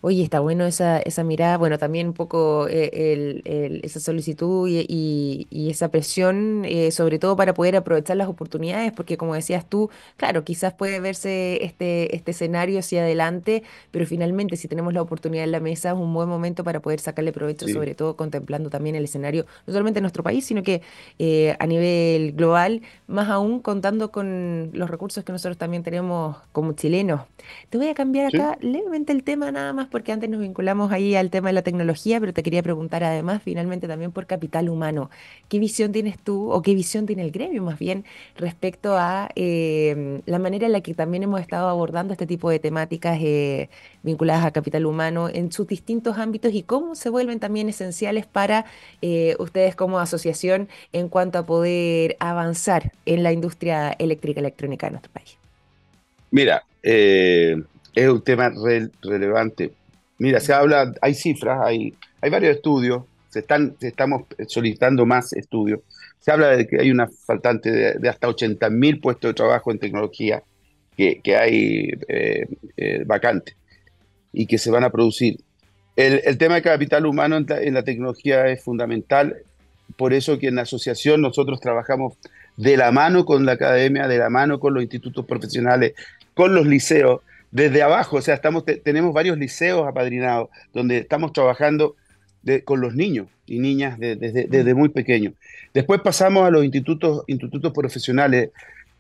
Oye, 0.04 0.24
está 0.24 0.40
bueno 0.40 0.66
esa, 0.66 0.98
esa 0.98 1.24
mirada, 1.24 1.60
bueno, 1.60 1.78
también 1.78 2.08
un 2.08 2.14
poco 2.14 2.66
eh, 2.68 3.80
esa 3.84 4.00
solicitud 4.00 4.68
y, 4.68 5.48
esa 5.70 5.90
presión, 5.92 6.64
eh, 6.66 6.90
sobre 6.90 7.20
todo 7.20 7.36
para 7.36 7.54
poder 7.54 7.76
aprovechar 7.76 8.18
las 8.18 8.28
oportunidades, 8.28 8.92
porque 8.94 9.16
como 9.16 9.36
decías 9.36 9.70
tú, 9.70 9.92
claro, 10.18 10.44
quizás 10.44 10.74
puede 10.74 11.00
verse 11.00 11.64
este, 11.64 12.16
este 12.16 12.32
escenario 12.32 12.80
hacia 12.80 13.02
adelante, 13.04 13.62
pero 13.92 14.08
finalmente 14.08 14.58
si 14.58 14.68
tenemos 14.68 14.92
la 14.92 15.04
oportunidad 15.04 15.44
en 15.44 15.52
la 15.52 15.60
mesa 15.60 15.92
es 15.92 15.96
un 15.96 16.12
buen 16.16 16.28
momento 16.28 16.64
para 16.64 16.80
poder 16.80 17.00
sacarle 17.00 17.32
provecho, 17.32 17.68
sobre 17.68 17.94
todo 17.94 18.16
contemplando 18.18 18.72
también 18.72 18.96
el 18.96 19.04
escenario, 19.04 19.46
no 19.68 19.74
solamente 19.74 20.00
en 20.00 20.04
nuestro 20.04 20.24
país, 20.24 20.46
sino 20.46 20.64
que 20.64 20.82
eh, 21.20 21.56
a 21.60 21.68
nivel 21.68 22.32
global, 22.34 22.82
más 23.06 23.30
aún 23.30 23.60
contando 23.60 24.12
con 24.12 24.72
los 24.74 24.90
recursos 24.90 25.24
que 25.24 25.32
nosotros 25.32 25.58
también 25.58 25.84
tenemos 25.84 26.38
como 26.52 26.74
chilenos. 26.74 27.22
Te 27.70 27.78
voy 27.78 27.88
a 27.88 27.94
cambiar 27.94 28.26
acá 28.28 28.58
levemente 28.62 29.14
el 29.14 29.24
tema 29.24 29.52
nada 29.52 29.74
más 29.74 29.91
porque 29.92 30.12
antes 30.12 30.30
nos 30.30 30.40
vinculamos 30.40 30.92
ahí 30.92 31.16
al 31.16 31.30
tema 31.30 31.50
de 31.50 31.54
la 31.54 31.62
tecnología, 31.62 32.20
pero 32.20 32.34
te 32.34 32.42
quería 32.42 32.64
preguntar 32.64 33.04
además 33.04 33.42
finalmente 33.44 33.88
también 33.88 34.12
por 34.12 34.26
capital 34.26 34.70
humano. 34.70 35.12
¿Qué 35.50 35.60
visión 35.60 35.92
tienes 35.92 36.18
tú 36.18 36.52
o 36.52 36.62
qué 36.62 36.74
visión 36.74 37.06
tiene 37.06 37.24
el 37.24 37.32
gremio 37.32 37.62
más 37.62 37.78
bien 37.78 38.06
respecto 38.38 38.98
a 38.98 39.30
eh, 39.36 40.22
la 40.26 40.40
manera 40.40 40.66
en 40.66 40.72
la 40.72 40.82
que 40.82 40.94
también 40.94 41.24
hemos 41.24 41.42
estado 41.42 41.68
abordando 41.68 42.14
este 42.14 42.26
tipo 42.26 42.50
de 42.50 42.60
temáticas 42.60 43.20
eh, 43.22 43.70
vinculadas 44.02 44.46
a 44.46 44.52
capital 44.52 44.86
humano 44.86 45.30
en 45.30 45.52
sus 45.52 45.68
distintos 45.68 46.18
ámbitos 46.18 46.54
y 46.54 46.64
cómo 46.64 46.96
se 46.96 47.10
vuelven 47.10 47.40
también 47.40 47.68
esenciales 47.68 48.26
para 48.26 48.66
eh, 49.02 49.36
ustedes 49.40 49.76
como 49.76 50.00
asociación 50.00 50.70
en 50.94 51.10
cuanto 51.10 51.38
a 51.38 51.46
poder 51.46 52.16
avanzar 52.20 52.94
en 53.06 53.24
la 53.24 53.34
industria 53.34 53.92
eléctrica 54.00 54.40
electrónica 54.40 54.88
de 54.88 54.92
nuestro 54.92 55.12
país? 55.12 55.38
Mira, 56.32 56.64
es 56.82 57.58
un 58.08 58.22
tema 58.22 58.52
relevante 59.02 59.74
Mira, 60.22 60.40
se 60.40 60.54
habla, 60.54 60.94
hay 61.02 61.16
cifras, 61.16 61.60
hay, 61.66 61.96
hay 62.22 62.30
varios 62.30 62.56
estudios, 62.56 63.06
se 63.30 63.40
están, 63.40 63.76
estamos 63.82 64.28
solicitando 64.48 65.04
más 65.04 65.34
estudios. 65.34 65.80
Se 66.20 66.32
habla 66.32 66.56
de 66.56 66.68
que 66.68 66.80
hay 66.80 66.92
una 66.92 67.08
faltante 67.08 67.72
de, 67.98 68.08
hasta 68.08 68.28
80.000 68.28 69.02
puestos 69.02 69.32
de 69.32 69.34
trabajo 69.34 69.72
en 69.72 69.80
tecnología 69.80 70.44
que, 70.96 71.20
hay 71.36 71.90
eh, 72.08 72.46
eh, 72.78 73.04
vacantes 73.04 73.56
y 74.32 74.46
que 74.46 74.60
se 74.60 74.70
van 74.70 74.84
a 74.84 74.92
producir. 74.92 75.40
El, 75.96 76.38
tema 76.38 76.54
de 76.54 76.62
capital 76.62 77.08
humano 77.08 77.38
en 77.38 77.74
la, 77.74 77.84
tecnología 77.84 78.46
es 78.46 78.64
fundamental, 78.64 79.38
por 79.98 80.14
eso 80.14 80.38
que 80.38 80.50
en 80.50 80.56
la 80.56 80.62
asociación 80.62 81.22
nosotros 81.22 81.60
trabajamos 81.60 82.14
de 82.58 82.78
la 82.78 82.92
mano 82.92 83.26
con 83.26 83.48
la 83.48 83.54
academia, 83.54 84.08
de 84.08 84.20
la 84.20 84.30
mano 84.30 84.60
con 84.60 84.76
los 84.76 84.84
institutos 84.84 85.26
profesionales, 85.26 85.94
con 86.36 86.54
los 86.54 86.68
liceos, 86.68 87.22
desde 87.52 87.82
abajo, 87.82 88.18
o 88.18 88.22
sea, 88.22 88.36
estamos, 88.36 88.64
tenemos 88.84 89.14
varios 89.14 89.38
liceos 89.38 89.88
apadrinados 89.88 90.50
donde 90.74 91.00
estamos 91.00 91.34
trabajando 91.34 91.96
con 92.66 92.82
los 92.82 92.96
niños 92.96 93.28
y 93.46 93.60
niñas 93.60 94.00
desde, 94.00 94.74
muy 94.74 94.90
pequeños. 94.90 95.34
Después 95.74 96.02
pasamos 96.02 96.44
a 96.44 96.50
los 96.50 96.64
institutos, 96.64 97.24
institutos 97.28 97.72
profesionales. 97.74 98.50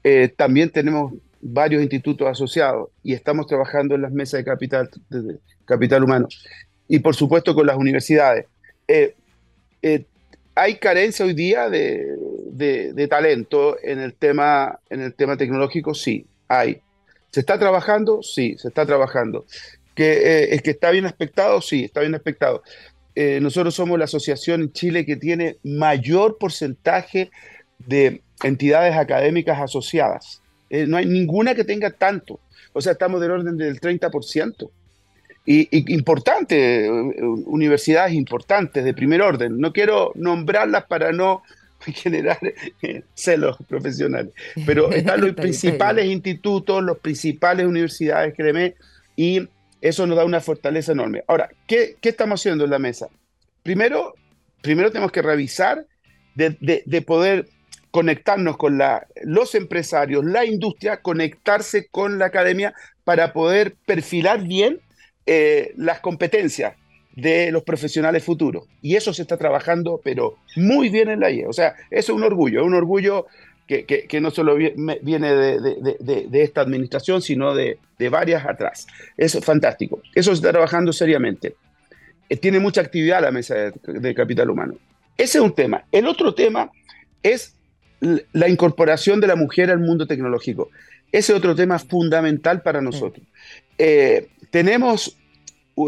Eh, 0.04 0.32
también 0.36 0.70
tenemos 0.70 1.14
varios 1.42 1.82
institutos 1.82 2.28
asociados 2.28 2.90
y 3.04 3.14
estamos 3.14 3.48
trabajando 3.48 3.96
en 3.96 4.04
las 4.04 4.12
mesas 4.12 4.40
de 4.40 4.44
capital, 4.44 4.90
de 5.10 5.38
capital 5.66 6.04
humano. 6.04 6.28
Y 6.88 7.00
por 7.00 7.16
supuesto 7.16 7.56
con 7.56 7.66
las 7.66 7.78
universidades. 7.78 8.46
Eh, 8.88 9.16
eh, 9.82 10.06
hay 10.54 10.76
carencia 10.76 11.26
hoy 11.26 11.34
día 11.34 11.70
de, 11.70 12.16
de, 12.52 13.08
talento 13.08 13.78
en 13.82 14.00
el, 14.00 14.14
tema, 14.14 14.80
en 14.90 15.02
el 15.02 15.14
tema 15.14 15.38
tecnológico, 15.38 15.94
sí, 15.94 16.26
hay. 16.48 16.82
¿Se 17.32 17.40
está 17.40 17.58
trabajando? 17.58 18.22
Sí, 18.24 18.56
se 18.58 18.68
está 18.68 18.86
trabajando. 18.86 19.46
¿Que, 19.96 20.12
eh, 20.14 20.56
¿Es 20.56 20.62
que 20.62 20.72
está 20.72 20.92
bien 20.92 21.06
aspectado? 21.06 21.62
Sí, 21.62 21.86
está 21.86 22.02
bien 22.02 22.16
aspectado. 22.16 22.64
eh, 23.16 23.40
nosotros 23.42 23.76
somos 23.76 24.00
la 24.00 24.06
asociación 24.06 24.62
en 24.62 24.72
Chile 24.72 25.06
que 25.06 25.18
tiene 25.18 25.58
mayor 25.64 26.38
porcentaje 26.38 27.30
de 27.78 28.22
entidades 28.44 28.96
académicas 28.96 29.60
asociadas. 29.60 30.42
Eh, 30.70 30.86
no 30.88 30.96
hay 30.98 31.06
ninguna 31.06 31.54
que 31.56 31.66
tenga 31.66 31.92
tanto. 31.92 32.40
O 32.74 32.80
sea, 32.82 32.94
estamos 32.94 33.20
del 33.20 33.32
orden 33.32 33.58
del 33.58 33.82
30%. 33.82 34.70
Y, 35.46 35.68
y 35.72 35.94
importante, 35.94 36.90
universidades 36.90 38.14
importantes 38.14 38.84
de 38.86 38.94
primer 38.94 39.22
orden. 39.22 39.60
No 39.60 39.74
quiero 39.74 40.12
nombrarlas 40.16 40.86
para 40.86 41.12
no 41.12 41.44
generar 41.94 42.40
celos 43.14 43.58
profesionales, 43.68 44.34
pero 44.66 44.92
están 44.94 45.22
los 45.22 45.34
principales 45.34 46.06
institutos, 46.06 46.84
los 46.84 47.00
principales 47.00 47.66
universidades, 47.66 48.34
créeme, 48.36 48.76
y 49.16 49.48
eso 49.82 50.06
nos 50.06 50.18
da 50.18 50.26
una 50.26 50.42
fortaleza 50.42 50.92
enorme. 50.92 51.24
Ahora, 51.28 51.50
¿qué, 51.68 51.96
qué 52.00 52.10
estamos 52.10 52.40
haciendo 52.40 52.66
en 52.66 52.70
la 52.70 52.80
mesa? 52.80 53.08
Primero, 53.64 54.16
primero 54.62 54.92
tenemos 54.92 55.12
que 55.12 55.22
revisar 55.22 55.86
de, 56.36 56.56
de, 56.86 57.02
poder 57.02 57.48
conectarnos 57.92 58.58
con 58.58 58.78
la, 58.78 59.06
los 59.24 59.54
empresarios, 59.54 60.24
la 60.24 60.46
industria, 60.46 61.02
conectarse 61.02 61.88
con 61.88 62.20
la 62.20 62.28
academia 62.28 62.74
para 63.04 63.34
poder 63.34 63.76
perfilar 63.86 64.44
bien 64.44 64.80
eh, 65.26 65.74
las 65.76 66.00
competencias 66.00 66.76
de 67.16 67.52
los 67.52 67.64
profesionales 67.64 68.24
futuros. 68.24 68.66
Y 68.82 68.96
eso 68.96 69.14
se 69.14 69.22
está 69.22 69.38
trabajando, 69.38 70.00
pero 70.04 70.38
muy 70.56 70.90
bien 70.90 71.10
en 71.10 71.20
la 71.20 71.32
IE. 71.32 71.48
O 71.48 71.54
sea, 71.54 71.76
eso 71.90 72.14
es 72.14 72.18
un 72.18 72.24
orgullo, 72.24 72.62
es 72.62 72.68
un 72.68 72.76
orgullo 72.76 73.28
que, 73.68 74.20
no 74.22 74.32
solo 74.32 74.56
viene 74.56 75.34
de, 75.34 76.30
esta 76.34 76.62
administración, 76.62 77.22
sino 77.22 77.56
de, 77.56 77.78
varias 78.10 78.46
atrás. 78.46 78.88
Eso 79.16 79.40
es 79.40 79.46
fantástico. 79.46 80.02
Eso 80.14 80.32
se 80.32 80.36
está 80.36 80.52
trabajando 80.52 80.92
seriamente. 80.92 81.56
Eh, 82.28 82.38
tiene 82.38 82.60
mucha 82.60 82.82
actividad 82.82 83.22
la 83.22 83.32
mesa 83.32 83.56
de, 83.56 84.14
capital 84.14 84.50
humano. 84.50 84.76
Ese 85.18 85.38
es 85.38 85.44
un 85.44 85.54
tema. 85.54 85.86
El 85.92 86.08
otro 86.08 86.34
tema 86.34 86.72
es 87.24 87.56
la 88.00 88.50
incorporación 88.50 89.22
de 89.22 89.28
la 89.28 89.36
mujer 89.36 89.70
al 89.70 89.80
mundo 89.80 90.08
tecnológico. 90.08 90.70
Ese 91.12 91.34
es 91.34 91.38
otro 91.38 91.56
tema 91.56 91.78
fundamental 91.78 92.62
para 92.62 92.82
nosotros. 92.82 93.26
Eh, 93.78 94.30
tenemos 94.50 95.18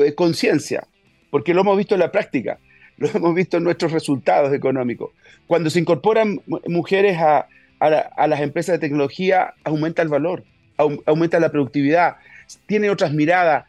eh, 0.03 0.13
conciencia, 0.13 0.87
porque 1.33 1.55
lo 1.55 1.61
hemos 1.61 1.75
visto 1.75 1.95
en 1.95 1.99
la 1.99 2.11
práctica, 2.11 2.59
lo 2.97 3.07
hemos 3.11 3.33
visto 3.33 3.57
en 3.57 3.63
nuestros 3.63 3.91
resultados 3.91 4.53
económicos. 4.53 5.09
Cuando 5.47 5.71
se 5.71 5.79
incorporan 5.79 6.41
mujeres 6.67 7.17
a, 7.17 7.47
a, 7.79 8.27
las 8.27 8.39
empresas 8.39 8.73
de 8.73 8.87
tecnología 8.87 9.55
aumenta 9.63 10.03
el 10.03 10.09
valor, 10.09 10.43
aumenta 10.77 11.39
la 11.39 11.49
productividad, 11.49 12.17
tiene 12.67 12.91
otras 12.91 13.13
miradas, 13.13 13.65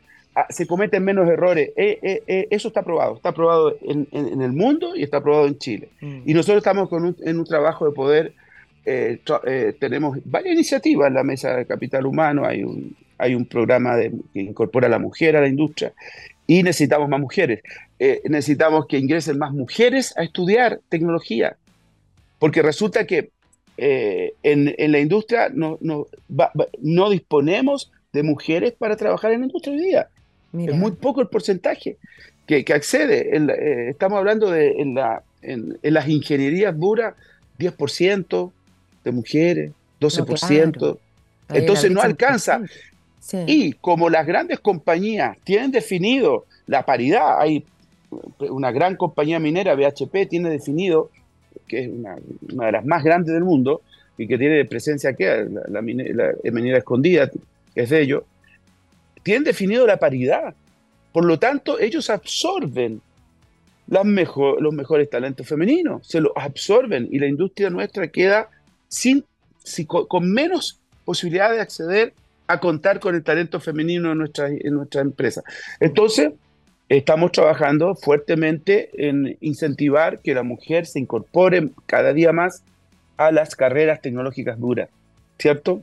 se 0.51 0.67
cometen 0.67 1.07
menos 1.07 1.27
errores. 1.27 1.71
Eh, 1.75 1.99
eh, 2.03 2.23
eh, 2.27 2.49
eso 2.51 2.69
está 2.69 2.83
probado, 2.83 3.17
está 3.17 3.33
probado 3.33 3.75
en, 3.81 4.43
el 4.43 4.53
mundo 4.53 4.95
y 4.95 5.03
está 5.03 5.23
probado 5.23 5.47
en 5.47 5.57
Chile. 5.57 5.89
Mm. 6.03 6.19
Y 6.27 6.35
nosotros 6.35 6.59
estamos 6.59 6.91
con 6.91 7.17
en 7.19 7.39
un 7.39 7.47
trabajo 7.47 7.87
de 7.87 7.93
poder, 7.93 8.35
tenemos 9.81 10.19
varias 10.27 10.53
iniciativas 10.53 11.09
en 11.09 11.15
la 11.15 11.25
Mesa 11.25 11.57
de 11.57 11.65
Capital 11.65 12.05
Humano, 12.05 12.45
hay 12.45 12.63
un, 12.63 12.95
hay 13.17 13.35
un 13.35 13.47
programa 13.47 13.97
de, 13.97 14.13
que 14.35 14.43
incorpora 14.43 14.87
a 14.87 14.91
la 14.91 14.99
mujer 14.99 15.35
a 15.35 15.41
la 15.41 15.49
industria 15.49 15.95
y 16.47 16.63
necesitamos 16.63 17.09
más 17.09 17.21
mujeres. 17.21 17.61
necesitamos 18.25 18.87
que 18.87 18.99
ingresen 18.99 19.39
más 19.39 19.53
mujeres 19.53 20.15
a 20.17 20.23
estudiar 20.23 20.81
tecnología, 20.89 21.57
porque 22.39 22.63
resulta 22.63 23.07
que 23.07 23.31
eh, 23.77 24.35
en, 24.45 24.93
la 24.93 25.01
industria 25.01 25.49
no, 25.53 25.79
no, 25.81 26.07
no, 26.81 27.11
disponemos 27.11 27.91
de 28.13 28.23
mujeres 28.23 28.73
para 28.73 28.97
trabajar 28.97 29.33
en 29.33 29.41
la 29.41 29.47
industria 29.47 29.75
hoy 29.75 29.81
día. 29.81 30.09
Es 30.53 30.77
muy 30.77 30.93
poco 30.93 31.21
el 31.21 31.27
porcentaje 31.27 31.97
que, 32.47 32.65
accede. 32.73 33.37
Eh, 33.37 33.89
estamos 33.91 34.19
hablando 34.19 34.51
de 34.51 34.81
en, 34.81 34.95
la, 34.95 35.25
en, 35.43 35.77
las 35.83 36.09
ingenierías 36.09 36.79
duras, 36.79 37.15
10% 37.59 38.53
de 39.03 39.11
mujeres, 39.11 39.73
12%. 40.01 40.99
Entonces 41.49 41.91
no 41.91 42.01
alcanza. 42.01 42.61
Y 43.47 43.73
como 43.75 44.11
las 44.11 44.27
grandes 44.27 44.61
compañías 44.61 45.39
tienen 45.45 45.71
definido 45.71 46.45
la 46.67 46.85
paridad, 46.85 47.41
hay 47.41 47.65
una 48.39 48.71
gran 48.71 48.97
compañía 48.97 49.39
minera, 49.39 49.75
BHP, 49.75 50.29
tiene 50.29 50.51
definido 50.51 51.11
que 51.67 51.85
es 51.85 51.89
una, 51.89 52.17
de 52.17 52.73
las 52.73 52.85
más 52.85 53.03
grandes 53.03 53.33
del 53.35 53.45
mundo 53.45 53.83
y 54.19 54.27
que 54.27 54.39
tiene 54.39 54.65
presencia 54.65 55.11
aquí, 55.11 55.25
la, 55.69 55.83
minera, 55.83 56.79
escondida, 56.79 57.31
es 57.75 57.91
de 57.91 58.03
ellos, 58.03 58.25
tienen 59.23 59.45
definido 59.45 59.87
la 59.87 59.97
paridad. 59.97 60.55
Por 61.13 61.25
lo 61.25 61.39
tanto, 61.39 61.79
ellos 61.81 62.11
absorben 62.11 63.01
las 63.87 64.05
mejor, 64.05 64.63
los 64.63 64.73
mejores 64.73 65.11
talentos 65.11 65.47
femeninos, 65.47 66.07
se 66.07 66.21
los 66.21 66.33
absorben 66.37 67.09
y 67.11 67.19
la 67.19 67.27
industria 67.27 67.71
nuestra 67.71 68.09
queda 68.09 68.49
sin, 68.89 69.25
con, 69.87 70.31
menos 70.31 70.81
posibilidad 71.05 71.51
de 71.51 71.61
acceder 71.61 72.15
a 72.47 72.61
contar 72.61 73.01
con 73.01 73.15
el 73.15 73.23
talento 73.23 73.61
femenino 73.61 74.13
en 74.13 74.19
nuestra, 74.19 74.49
en 74.49 74.75
nuestra 74.75 75.01
empresa. 75.01 75.43
Entonces, 75.81 76.33
estamos 76.89 77.33
trabajando 77.33 77.95
fuertemente 77.95 78.91
en 78.95 79.37
incentivar 79.41 80.21
que 80.21 80.35
la 80.35 80.43
mujer 80.43 80.87
se 80.87 81.01
incorpore 81.01 81.71
cada 81.87 82.13
día 82.13 82.33
más 82.33 82.63
a 83.17 83.33
las 83.33 83.57
carreras 83.57 84.01
tecnológicas 84.01 84.59
duras, 84.59 84.89
¿cierto? 85.39 85.83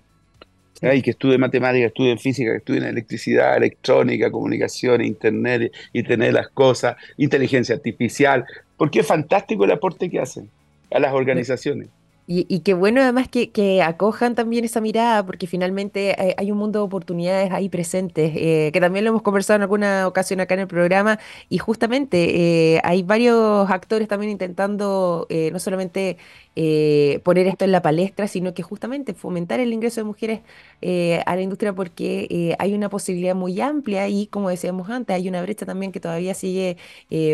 Y 0.82 1.02
que 1.04 1.12
estudie 1.12 1.38
matemáticas, 1.38 1.90
estudien 1.90 2.18
física, 2.18 2.52
que 2.52 2.58
estudien 2.58 2.84
electricidad, 2.86 3.56
electrónica, 3.56 4.32
comunicación, 4.32 5.02
internet, 5.02 5.72
internet 5.94 6.30
de 6.30 6.34
las 6.34 6.50
cosas, 6.50 6.96
inteligencia 7.18 7.76
artificial, 7.76 8.46
porque 8.78 9.02
es 9.02 9.08
fantástico 9.08 9.66
el 9.66 9.72
aporte 9.72 10.10
que 10.10 10.20
hacen 10.20 10.50
a 10.92 11.00
las 11.00 11.14
organizaciones. 11.14 11.88
Y, 12.34 12.46
y 12.48 12.62
qué 12.62 12.74
bueno 12.74 13.02
además 13.02 13.28
que, 13.28 13.82
acojan 13.84 14.36
también 14.36 14.64
esa 14.64 14.80
mirada, 14.80 15.26
porque 15.26 15.48
finalmente 15.48 16.16
hay, 16.38 16.50
un 16.50 16.58
mundo 16.58 16.80
de 16.80 16.86
oportunidades 16.86 17.52
ahí 17.52 17.68
presentes, 17.68 18.32
eh, 18.36 18.70
que 18.72 18.80
también 18.80 19.04
lo 19.04 19.10
hemos 19.10 19.22
conversado 19.22 19.58
en 19.58 19.64
alguna 19.64 20.08
ocasión 20.08 20.40
acá 20.40 20.54
en 20.54 20.62
el 20.62 20.68
programa, 20.68 21.20
y 21.50 21.58
justamente 21.58 22.76
eh, 22.76 22.82
hay 22.86 23.04
varios 23.04 23.70
actores 23.70 24.08
también 24.08 24.32
intentando 24.32 25.28
eh, 25.30 25.50
no 25.52 25.60
solamente 25.60 26.18
eh, 26.58 27.22
poner 27.24 27.48
esto 27.48 27.64
en 27.64 27.72
la 27.72 27.82
palestra, 27.82 28.28
sino 28.28 28.54
que 28.54 28.62
justamente 28.62 29.14
fomentar 29.14 29.62
el 29.62 29.72
ingreso 29.72 30.02
de 30.02 30.04
mujeres 30.04 30.42
eh, 30.82 31.24
a 31.26 31.36
la 31.38 31.42
industria 31.42 31.72
porque 31.72 32.28
eh, 32.30 32.56
hay 32.60 32.74
una 32.74 32.90
posibilidad 32.90 33.36
muy 33.36 33.62
amplia 33.62 34.10
y 34.10 34.28
como 34.28 34.50
decíamos 34.50 34.90
antes, 34.90 35.16
hay 35.16 35.30
una 35.30 35.42
brecha 35.42 35.66
también 35.66 35.94
que 35.94 36.02
todavía 36.02 36.34
sigue 36.34 36.78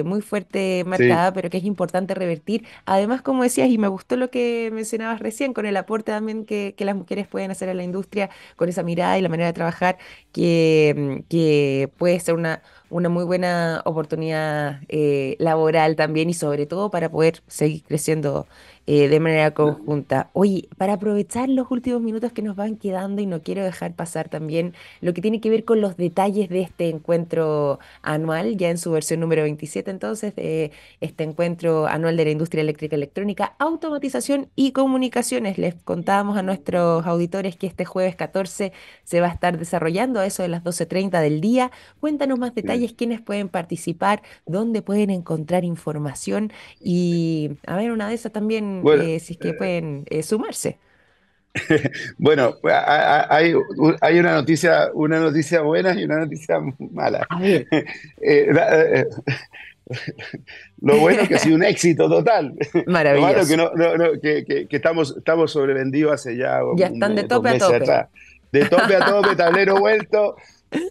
muy 0.05 0.21
fuerte 0.21 0.83
marcada, 0.85 1.33
pero 1.33 1.49
que 1.49 1.57
es 1.57 1.63
importante 1.63 2.13
revertir. 2.13 2.65
Además, 2.85 3.21
como 3.21 3.43
decías, 3.43 3.69
y 3.69 3.77
me 3.77 3.87
gustó 3.87 4.17
lo 4.17 4.29
que 4.29 4.69
mencionabas 4.87 5.19
recién, 5.19 5.53
con 5.53 5.65
el 5.65 5.75
aporte 5.77 6.11
también 6.11 6.45
que, 6.45 6.73
las 6.79 6.95
mujeres 6.95 7.27
pueden 7.27 7.51
hacer 7.51 7.69
a 7.69 7.73
la 7.73 7.83
industria, 7.83 8.29
con 8.55 8.69
esa 8.69 8.83
mirada 8.83 9.17
y 9.17 9.21
la 9.21 9.29
manera 9.29 9.47
de 9.47 9.53
trabajar, 9.53 9.97
que, 10.31 11.23
que 11.29 11.89
puede 11.97 12.19
ser 12.19 12.35
una 12.35 12.61
una 12.89 13.09
muy 13.09 13.25
buena 13.25 13.81
oportunidad 13.85 14.79
laboral 15.39 15.95
también 15.95 16.29
y 16.29 16.33
sobre 16.33 16.65
todo 16.65 16.89
para 16.89 17.09
poder 17.09 17.41
seguir 17.47 17.83
creciendo 17.83 18.47
eh, 18.89 19.09
de 19.09 19.19
manera 19.19 19.51
conjunta. 19.51 20.29
Oye, 20.31 20.69
para 20.77 20.93
aprovechar 20.93 21.49
los 21.49 21.69
últimos 21.71 22.01
minutos 22.01 22.31
que 22.31 22.41
nos 22.41 22.55
van 22.55 22.77
quedando 22.77 23.21
y 23.21 23.25
no 23.25 23.43
quiero 23.43 23.65
dejar 23.65 23.93
pasar 23.95 24.29
también 24.29 24.73
lo 25.01 25.13
que 25.13 25.21
tiene 25.21 25.41
que 25.41 25.49
ver 25.49 25.65
con 25.65 25.81
los 25.81 25.97
detalles 25.97 26.47
de 26.47 26.61
este 26.61 26.87
encuentro 26.87 27.79
anual, 28.01 28.55
ya 28.55 28.69
en 28.69 28.77
su 28.77 28.89
versión 28.91 29.19
número 29.19 29.43
27 29.43 29.91
entonces, 29.91 30.33
de 30.35 30.71
este 31.01 31.25
encuentro 31.25 31.85
anual 31.87 32.15
de 32.15 32.23
la 32.23 32.31
industria 32.31 32.61
eléctrica 32.61 32.95
electrónica, 32.95 33.55
automatización 33.59 34.49
y 34.55 34.71
comunicaciones. 34.71 35.57
Les 35.57 35.75
contábamos 35.75 36.37
a 36.37 36.41
nuestros 36.41 37.05
auditores 37.05 37.57
que 37.57 37.67
este 37.67 37.83
jueves 37.83 38.15
14 38.15 38.71
se 39.03 39.19
va 39.21 39.27
a 39.27 39.33
estar 39.33 39.57
desarrollando 39.57 40.21
a 40.21 40.25
eso 40.25 40.43
de 40.43 40.49
las 40.49 40.63
12.30 40.63 41.19
del 41.19 41.41
día. 41.41 41.71
Cuéntanos 41.99 42.39
más 42.39 42.55
detalles, 42.55 42.93
quiénes 42.93 43.19
pueden 43.19 43.49
participar, 43.49 44.23
dónde 44.45 44.81
pueden 44.81 45.09
encontrar 45.09 45.65
información 45.65 46.53
y 46.79 47.51
a 47.65 47.75
ver, 47.75 47.91
una 47.91 48.07
de 48.07 48.15
esas 48.15 48.31
también 48.31 48.76
eh, 48.85 49.19
si 49.19 49.33
es 49.33 49.39
que 49.39 49.53
pueden 49.53 50.05
eh, 50.09 50.23
sumarse. 50.23 50.79
bueno, 52.17 52.55
hay, 52.63 53.53
hay, 54.01 54.19
una 54.19 54.33
noticia, 54.33 54.89
una 54.93 55.19
noticia 55.19 55.61
buena 55.61 55.99
y 55.99 56.03
una 56.03 56.19
noticia 56.19 56.59
mala. 56.91 57.27
Eh, 58.21 59.05
lo 60.81 60.97
bueno 60.97 61.21
es 61.21 61.29
que 61.29 61.35
ha 61.35 61.39
sido 61.39 61.55
un 61.55 61.63
éxito 61.63 62.09
total. 62.09 62.53
Maravilloso. 62.87 63.55
Lo 63.55 63.73
malo 63.73 64.19
que, 64.21 64.43
que, 64.45 64.67
que, 64.67 64.75
estamos, 64.75 65.15
estamos 65.17 65.51
sobrevendidos 65.51 66.13
hace 66.13 66.35
ya. 66.35 66.59
Ya 66.75 66.87
están 66.87 67.15
de 67.15 67.23
tope 67.23 67.49
a 67.49 67.57
tope. 67.57 67.85
De 68.51 68.65
tope 68.65 68.95
a 68.95 69.05
tope, 69.05 69.35
tablero 69.35 69.77
vuelto. 69.77 70.35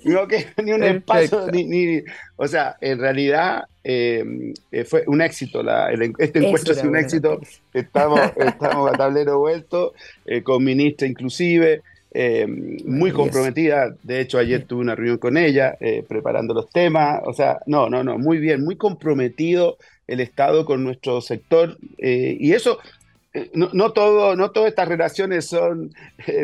No 0.04 0.26
que 0.26 0.46
ni 0.64 0.72
un 0.72 0.82
espacio, 0.82 1.46
ni, 1.52 2.02
o 2.36 2.48
sea, 2.48 2.76
en 2.80 2.98
realidad 2.98 3.64
eh, 3.84 4.52
eh, 4.72 4.84
fue 4.84 5.04
un 5.06 5.20
éxito, 5.20 5.62
la, 5.62 5.90
este 6.18 6.38
encuentro 6.38 6.72
ha 6.72 6.76
sido 6.76 6.88
un 6.88 6.96
éxito, 6.96 7.40
estamos, 7.72 8.20
estamos 8.36 8.90
a 8.92 8.96
tablero 8.96 9.38
vuelto, 9.38 9.94
eh, 10.24 10.42
con 10.42 10.64
ministra 10.64 11.06
inclusive, 11.06 11.82
eh, 12.18 12.46
muy 12.46 13.12
comprometida. 13.12 13.94
De 14.02 14.20
hecho, 14.20 14.38
ayer 14.38 14.64
tuve 14.64 14.80
una 14.80 14.94
reunión 14.94 15.18
con 15.18 15.36
ella, 15.36 15.76
eh, 15.80 16.02
preparando 16.08 16.54
los 16.54 16.70
temas. 16.70 17.20
O 17.26 17.34
sea, 17.34 17.58
no, 17.66 17.90
no, 17.90 18.02
no, 18.02 18.16
muy 18.16 18.38
bien, 18.38 18.64
muy 18.64 18.76
comprometido 18.76 19.76
el 20.06 20.20
Estado 20.20 20.64
con 20.64 20.82
nuestro 20.82 21.20
sector. 21.20 21.76
Eh, 21.98 22.34
y 22.40 22.54
eso, 22.54 22.78
no, 23.52 23.68
no, 23.74 23.92
todo, 23.92 24.34
no 24.34 24.50
todas 24.50 24.70
estas 24.70 24.88
relaciones 24.88 25.44
son 25.44 25.92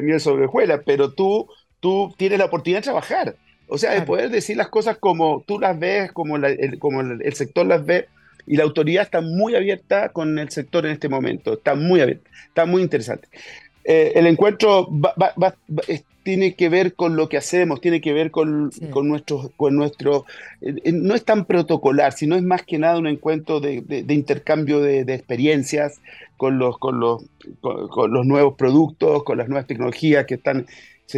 miel 0.03 0.21
sobre 0.21 0.45
hojuelas, 0.45 0.83
pero 0.85 1.13
tú, 1.13 1.49
tú 1.83 2.15
tienes 2.17 2.39
la 2.39 2.45
oportunidad 2.47 2.79
de 2.79 2.85
trabajar. 2.85 3.37
O 3.67 3.77
sea, 3.77 3.93
de 3.93 4.03
poder 4.03 4.31
decir 4.31 4.57
las 4.57 4.69
cosas 4.69 4.97
como 4.99 5.43
tú 5.47 5.59
las 5.59 5.79
ves, 5.79 6.13
como, 6.13 6.37
el, 6.37 6.79
como 6.79 7.01
el 7.01 7.33
sector 7.35 7.67
las 7.67 7.85
ve 7.85 8.07
y 8.47 8.57
la 8.57 8.65
autoridad 8.65 9.03
está 9.03 9.21
muy 9.21 9.55
abierta 9.55 10.11
con 10.11 10.39
el 10.39 10.51
sector 10.51 10.87
en 10.87 10.93
este 10.93 11.09
momento, 11.09 11.55
está 11.55 11.75
muy 11.75 12.01
abierta, 12.01 12.29
está 12.49 12.67
muy 12.67 12.83
interesante. 12.83 13.29
Eh, 13.85 14.13
el 14.15 14.27
encuentro 14.27 14.89
tiene 16.23 16.55
que 16.55 16.69
ver 16.69 16.95
con 16.95 17.17
lo 17.17 17.29
que 17.29 17.37
hacemos, 17.37 17.81
tiene 17.81 18.01
que 18.01 18.13
ver 18.13 18.31
con, 18.31 18.71
con 18.91 19.09
nuestro, 19.09 19.51
con 19.57 19.75
nuestro 19.75 20.25
eh, 20.61 20.75
eh, 20.85 20.93
no 20.93 21.15
es 21.15 21.25
tan 21.25 21.47
protocolar, 21.47 22.13
sino 22.13 22.37
es 22.37 22.43
más 22.43 22.63
que 22.63 22.79
nada 22.79 22.99
un 22.99 23.09
encuentro 23.09 23.59
de, 23.59 23.83
intercambio 24.09 24.81
de, 24.81 25.01
experiencias 25.01 26.01
con 26.37 26.59
los, 26.59 26.79
con, 26.79 27.01
los, 27.01 27.25
con 27.61 28.13
los 28.13 28.25
nuevos 28.25 28.55
productos, 28.55 29.25
con 29.25 29.39
las 29.39 29.49
nuevas 29.49 29.67
tecnologías 29.67 30.27
que 30.27 30.35
están 30.35 30.67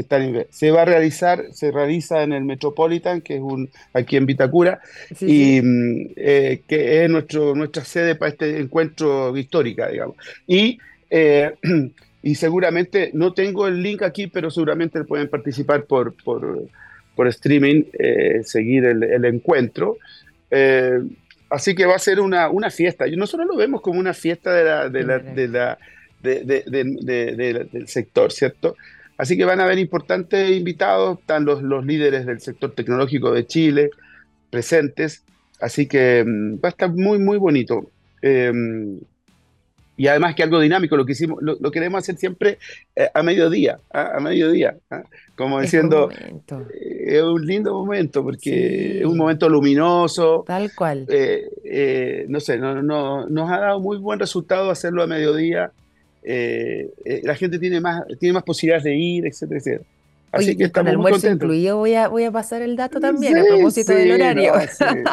se, 0.03 0.71
va 0.71 0.83
a 0.83 0.85
realizar, 0.85 1.45
se 1.53 1.71
realiza 1.71 2.23
en 2.23 2.33
el 2.33 2.45
Metropolitan, 2.45 3.21
que 3.21 3.37
es 3.37 3.41
un 3.41 3.71
aquí 3.93 4.17
en 4.17 4.27
Vitacura, 4.27 4.81
y 5.21 5.61
mm, 5.63 6.11
eh, 6.17 6.63
que 6.67 7.05
es 7.05 7.11
nuestro, 7.11 7.55
nuestra 7.55 7.85
sede 7.85 8.15
para 8.15 8.33
este 8.33 8.59
encuentro 8.59 9.37
histórica, 9.37 9.89
digamos. 9.89 10.17
Y, 10.47 10.79
eh, 11.11 11.55
y 12.23 12.35
seguramente, 12.35 13.11
no 13.15 13.33
tengo 13.33 13.69
el 13.69 13.83
link 13.83 14.03
aquí, 14.03 14.27
pero 14.27 14.51
seguramente 14.51 15.05
pueden 15.05 15.29
participar 15.29 15.85
por, 15.85 16.15
por, 16.25 16.65
por 17.15 17.29
streaming, 17.29 17.85
eh, 17.93 18.41
seguir 18.45 18.85
el, 18.85 19.25
encuentro. 19.25 19.99
así 21.51 21.75
que 21.75 21.87
va 21.87 21.95
a 21.95 21.99
ser 22.01 22.21
una, 22.21 22.49
una 22.49 22.71
fiesta. 22.71 23.07
Y 23.07 23.17
nosotros 23.17 23.47
lo 23.47 23.57
vemos 23.57 23.81
como 23.81 24.01
una 24.01 24.15
fiesta 24.15 24.53
de 24.53 24.65
la, 24.65 24.89
de 24.89 25.05
la, 25.05 25.19
de 25.19 25.49
la 25.49 25.79
del 26.25 27.87
sector, 27.87 28.33
¿cierto? 28.33 28.77
Así 29.17 29.37
que 29.37 29.45
van 29.45 29.61
a 29.61 29.65
haber 29.65 29.79
importantes 29.79 30.51
invitados, 30.51 31.21
están 31.21 31.45
los, 31.45 31.63
los 31.63 31.87
líderes 31.87 32.27
del 32.27 32.41
sector 32.41 32.73
tecnológico 32.73 33.33
de 33.33 33.47
Chile 33.47 33.91
presentes, 34.51 35.25
así 35.61 35.87
que 35.87 36.25
mm, 36.25 36.57
va 36.57 36.69
a 36.69 36.69
estar 36.69 36.93
muy, 36.93 37.19
muy 37.19 37.39
bonito. 37.39 37.91
Em, 38.23 39.01
y 39.97 40.09
además 40.09 40.35
que 40.35 40.43
algo 40.43 40.59
dinámico, 40.61 40.97
lo 40.97 41.07
que 41.07 41.13
hicimos, 41.13 41.39
lo, 41.41 41.71
queremos 41.71 41.99
hacer 41.99 42.17
siempre 42.17 42.59
eh, 42.97 43.09
a 43.15 43.23
mediodía, 43.23 43.79
¿ah? 43.93 44.13
a 44.17 44.21
mediodía, 44.21 44.77
¿ah? 44.91 45.03
como 45.37 45.61
diciendo, 45.61 46.11
eh, 46.11 47.05
es 47.07 47.23
un 47.23 47.47
lindo 47.47 47.73
momento, 47.73 48.25
porque 48.25 49.01
es 49.01 49.05
un 49.05 49.17
momento 49.17 49.49
luminoso. 49.49 50.45
Tal 50.47 50.73
cual. 50.75 51.07
Eh, 51.09 52.27
no 52.29 52.41
sé, 52.41 52.59
no, 52.59 52.83
no, 52.83 53.29
nos 53.29 53.51
ha 53.51 53.59
dado 53.59 53.81
muy 53.81 53.99
buen 53.99 54.19
resultado 54.19 54.71
hacerlo 54.71 55.03
a 55.03 55.07
mediodía. 55.07 55.71
Eh, 56.25 56.91
eh, 57.05 57.21
la 57.23 57.35
gente 57.35 57.59
tiene 57.59 57.81
más, 57.81 58.03
tiene 58.19 58.33
más 58.33 58.43
posibilidades 58.43 58.85
de 58.85 58.97
ir, 58.97 59.27
etcétera, 59.27 59.59
etcétera. 59.59 59.85
Así 60.33 60.57
que 60.57 60.65
estamos 60.65 60.93
con 60.93 60.97
almuerzo 60.97 61.31
incluido 61.31 61.77
voy 61.77 61.95
a, 61.95 62.09
voy 62.09 62.25
a 62.25 62.33
pasar 62.33 62.63
el 62.63 62.75
dato 62.75 62.99
también 62.99 63.37
a 63.39 63.45
propósito 63.45 63.93
del 63.93 64.13
horario. 64.13 64.53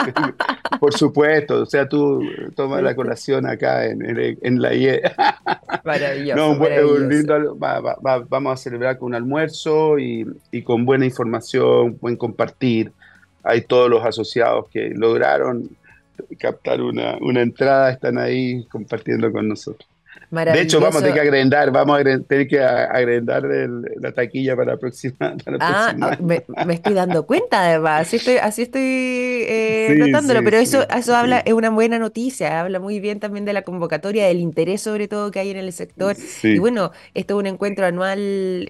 Por 0.79 0.93
supuesto, 0.93 1.61
o 1.61 1.65
sea, 1.65 1.87
tú 1.87 2.23
tomas 2.55 2.81
la 2.81 2.95
colación 2.95 3.45
acá 3.45 3.85
en, 3.85 4.01
en, 4.41 4.61
la 4.61 4.73
IE. 4.73 5.01
Maravilloso. 5.83 6.55
maravilloso. 6.55 7.57
vamos 8.29 8.53
a 8.53 8.57
celebrar 8.57 8.97
con 8.97 9.09
un 9.09 9.15
almuerzo 9.15 9.99
y, 9.99 10.25
y, 10.51 10.63
con 10.63 10.85
buena 10.85 11.05
información, 11.05 11.97
buen 12.01 12.15
compartir. 12.15 12.91
Hay 13.43 13.61
todos 13.61 13.89
los 13.89 14.03
asociados 14.03 14.69
que 14.69 14.89
lograron 14.89 15.69
captar 16.39 16.81
una, 16.81 17.17
una 17.21 17.41
entrada, 17.41 17.91
están 17.91 18.17
ahí 18.17 18.65
compartiendo 18.65 19.31
con 19.31 19.47
nosotros. 19.47 19.90
De 20.31 20.61
hecho, 20.61 20.79
vamos 20.79 20.97
a 20.97 20.99
tener 20.99 21.13
que 21.13 21.19
agrandar, 21.19 21.71
vamos 21.71 21.99
a 21.99 22.03
tener 22.03 22.47
que 22.47 22.59
agrandar 22.61 23.43
la 23.43 24.11
taquilla 24.13 24.55
para 24.55 24.73
la 24.73 24.77
próxima. 24.77 25.15
ah, 25.59 25.93
ah 26.01 26.17
me, 26.21 26.73
estoy 26.73 26.93
dando 26.93 27.25
cuenta 27.25 27.67
además, 27.67 28.07
así 28.07 28.15
estoy, 28.15 28.37
así 28.37 28.61
estoy 28.61 28.81
eh, 28.81 29.95
notándolo, 29.97 30.41
pero 30.43 30.57
eso, 30.57 30.87
eso 30.89 31.15
habla, 31.15 31.39
es 31.39 31.53
una 31.53 31.69
buena 31.69 31.99
noticia, 31.99 32.61
habla 32.61 32.79
muy 32.79 32.99
bien 32.99 33.19
también 33.19 33.45
de 33.45 33.53
la 33.53 33.63
convocatoria, 33.63 34.27
del 34.27 34.39
interés 34.39 34.81
sobre 34.81 35.07
todo 35.07 35.31
que 35.31 35.39
hay 35.39 35.51
en 35.51 35.57
el 35.57 35.71
sector. 35.73 36.15
Y 36.43 36.59
bueno, 36.59 36.91
esto 37.13 37.35
es 37.35 37.39
un 37.39 37.47
encuentro 37.47 37.85
anual 37.85 38.19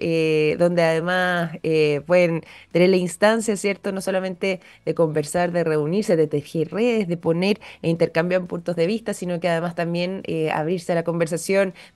eh, 0.00 0.56
donde 0.58 0.82
además 0.82 1.52
eh, 1.62 2.02
pueden 2.06 2.42
tener 2.72 2.88
la 2.88 2.96
instancia, 2.96 3.56
¿cierto? 3.56 3.92
No 3.92 4.00
solamente 4.00 4.60
de 4.84 4.94
conversar, 4.94 5.52
de 5.52 5.62
reunirse, 5.62 6.16
de 6.16 6.26
tejer 6.26 6.72
redes, 6.72 7.06
de 7.06 7.16
poner 7.16 7.60
e 7.82 7.88
intercambiar 7.88 8.44
puntos 8.46 8.74
de 8.74 8.86
vista, 8.86 9.14
sino 9.14 9.38
que 9.38 9.48
además 9.48 9.76
también 9.76 10.22
abrirse 10.52 10.90
a 10.92 10.94
la 10.96 11.04
conversación 11.04 11.31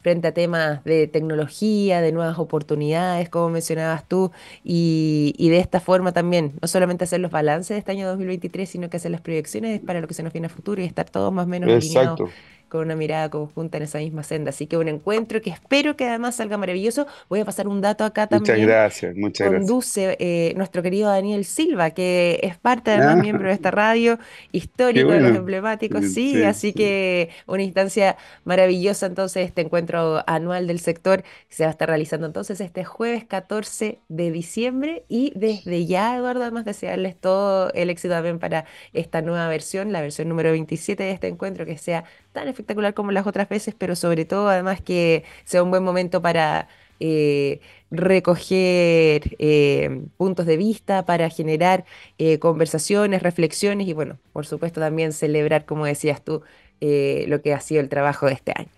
frente 0.01 0.29
a 0.29 0.33
temas 0.33 0.83
de 0.85 1.07
tecnología, 1.07 2.01
de 2.01 2.12
nuevas 2.12 2.38
oportunidades, 2.38 3.29
como 3.29 3.51
mencionabas 3.51 4.07
tú, 4.07 4.33
y, 4.64 5.35
de 5.38 5.59
esta 5.59 5.81
forma 5.81 6.12
también, 6.12 6.55
no 6.61 6.68
solamente 6.68 7.05
hacer 7.05 7.20
los 7.20 7.31
balances 7.31 7.75
de 7.75 7.79
este 7.79 7.92
año 7.92 8.07
2023, 8.09 8.68
sino 8.68 8.90
que 8.90 8.96
hacer 8.96 9.11
las 9.11 9.20
proyecciones 9.20 9.81
para 9.81 10.01
lo 10.01 10.09
que 10.09 10.14
se 10.14 10.22
nos 10.22 10.33
viene 10.33 10.46
a 10.46 10.51
futuro 10.51 10.83
y 10.83 10.85
estar 10.85 11.09
todos 11.09 11.33
más 11.33 11.46
o 11.46 11.49
menos 11.49 11.70
alineados 11.70 12.20
con 12.68 12.83
una 12.83 12.96
mirada 12.96 13.31
conjunta 13.31 13.76
en 13.79 13.85
esa 13.85 13.98
misma 13.98 14.22
senda. 14.22 14.50
Así 14.50 14.66
que 14.66 14.76
un 14.76 14.88
encuentro 14.88 15.40
que 15.40 15.50
espero 15.50 15.96
que 15.96 16.09
además 16.09 16.37
salga 16.37 16.59
maravilloso. 16.59 17.07
Voy 17.29 17.40
a 17.40 17.44
pasar 17.44 17.68
un 17.68 17.81
dato 17.81 18.05
acá 18.05 18.26
también. 18.26 18.57
Muchas 18.57 18.66
gracias, 18.66 19.16
muchas 19.16 19.48
Conduce 19.48 20.16
eh, 20.18 20.55
nuestro 20.57 20.83
querido 20.83 21.09
Daniel 21.11 21.44
Silva, 21.44 21.90
que 21.90 22.40
es 22.42 22.57
parte 22.59 22.90
además 22.90 23.16
ah. 23.18 23.22
miembro 23.22 23.48
de 23.48 23.55
esta 23.55 23.70
radio, 23.70 24.18
histórico 24.52 25.11
de 25.11 25.20
los 25.20 25.37
emblemáticos, 25.37 26.05
sí, 26.12 26.42
así 26.44 26.72
que 26.72 27.31
una 27.46 27.62
instancia 27.62 28.16
maravillosa 28.44 29.07
entonces 29.07 29.46
este 29.46 29.62
encuentro 29.62 30.22
anual 30.26 30.66
del 30.66 30.81
sector 30.81 31.22
se 31.48 31.64
va 31.64 31.68
a 31.68 31.72
estar 31.72 31.88
realizando 31.88 32.26
entonces 32.26 32.61
este 32.61 32.85
jueves 32.85 33.24
14 33.24 34.00
de 34.09 34.31
diciembre 34.31 35.05
y 35.09 35.33
desde 35.35 35.87
ya, 35.87 36.16
Eduardo, 36.16 36.42
además 36.42 36.64
desearles 36.64 37.16
todo 37.16 37.70
el 37.72 37.90
éxito 37.90 38.14
también 38.14 38.38
para 38.38 38.64
esta 38.92 39.22
nueva 39.22 39.48
versión, 39.48 39.92
la 39.92 40.00
versión 40.00 40.29
número 40.29 40.50
27 40.50 41.02
de 41.02 41.11
este 41.11 41.29
encuentro, 41.29 41.66
que 41.66 41.79
sea 41.79 42.05
tan 42.37 42.49
espectacular 42.49 42.92
como 42.92 43.12
las 43.12 43.27
otras 43.27 43.49
veces, 43.49 43.75
pero 43.75 43.96
sobre 43.96 44.27
todo 44.27 44.51
además 44.51 44.83
que 44.83 45.25
sea 45.44 45.62
un 45.62 45.70
buen 45.70 45.83
momento 45.83 46.20
para 46.20 46.68
eh, 47.01 47.61
recoger 47.90 49.37
eh, 49.38 50.03
puntos 50.18 50.44
de 50.44 50.59
vista, 50.59 51.07
para 51.07 51.31
generar 51.31 51.87
eh, 52.18 52.38
conversaciones, 52.38 53.22
reflexiones 53.22 53.88
y 53.88 53.94
bueno, 53.94 54.18
por 54.35 54.44
supuesto 54.44 54.81
también 54.81 55.14
celebrar, 55.14 55.64
como 55.64 55.87
decías 55.87 56.22
tú, 56.22 56.42
lo 56.79 57.40
que 57.40 57.55
ha 57.55 57.61
sido 57.61 57.81
el 57.81 57.88
trabajo 57.88 58.27
de 58.27 58.35
este 58.35 58.53
año. 58.55 58.68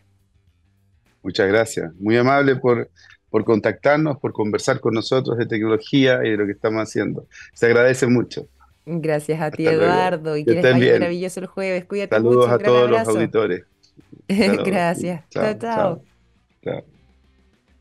Muchas 1.24 1.48
gracias. 1.48 1.92
Muy 1.96 2.16
amable 2.16 2.54
por, 2.54 2.88
por 3.28 3.44
contactarnos, 3.44 4.18
por 4.18 4.32
conversar 4.32 4.78
con 4.78 4.94
nosotros 4.94 5.36
de 5.36 5.46
tecnología 5.46 6.20
y 6.24 6.30
de 6.30 6.36
lo 6.36 6.46
que 6.46 6.52
estamos 6.52 6.80
haciendo. 6.80 7.26
Se 7.54 7.66
agradece 7.66 8.06
mucho. 8.06 8.46
Gracias 8.88 9.40
a 9.40 9.50
ti, 9.50 9.66
Eduardo. 9.66 10.36
Y 10.36 10.44
que, 10.44 10.54
les 10.54 10.62
vaya 10.62 10.92
maravilloso 10.94 11.40
el 11.40 11.46
jueves. 11.46 11.84
Cuídate 11.84 12.16
Saludos 12.16 12.48
a 12.48 12.58
todos 12.58 12.90
los 12.90 13.06
auditores. 13.06 13.64
Gracias. 14.28 15.28
Chao 15.28 15.54
chao, 15.58 16.02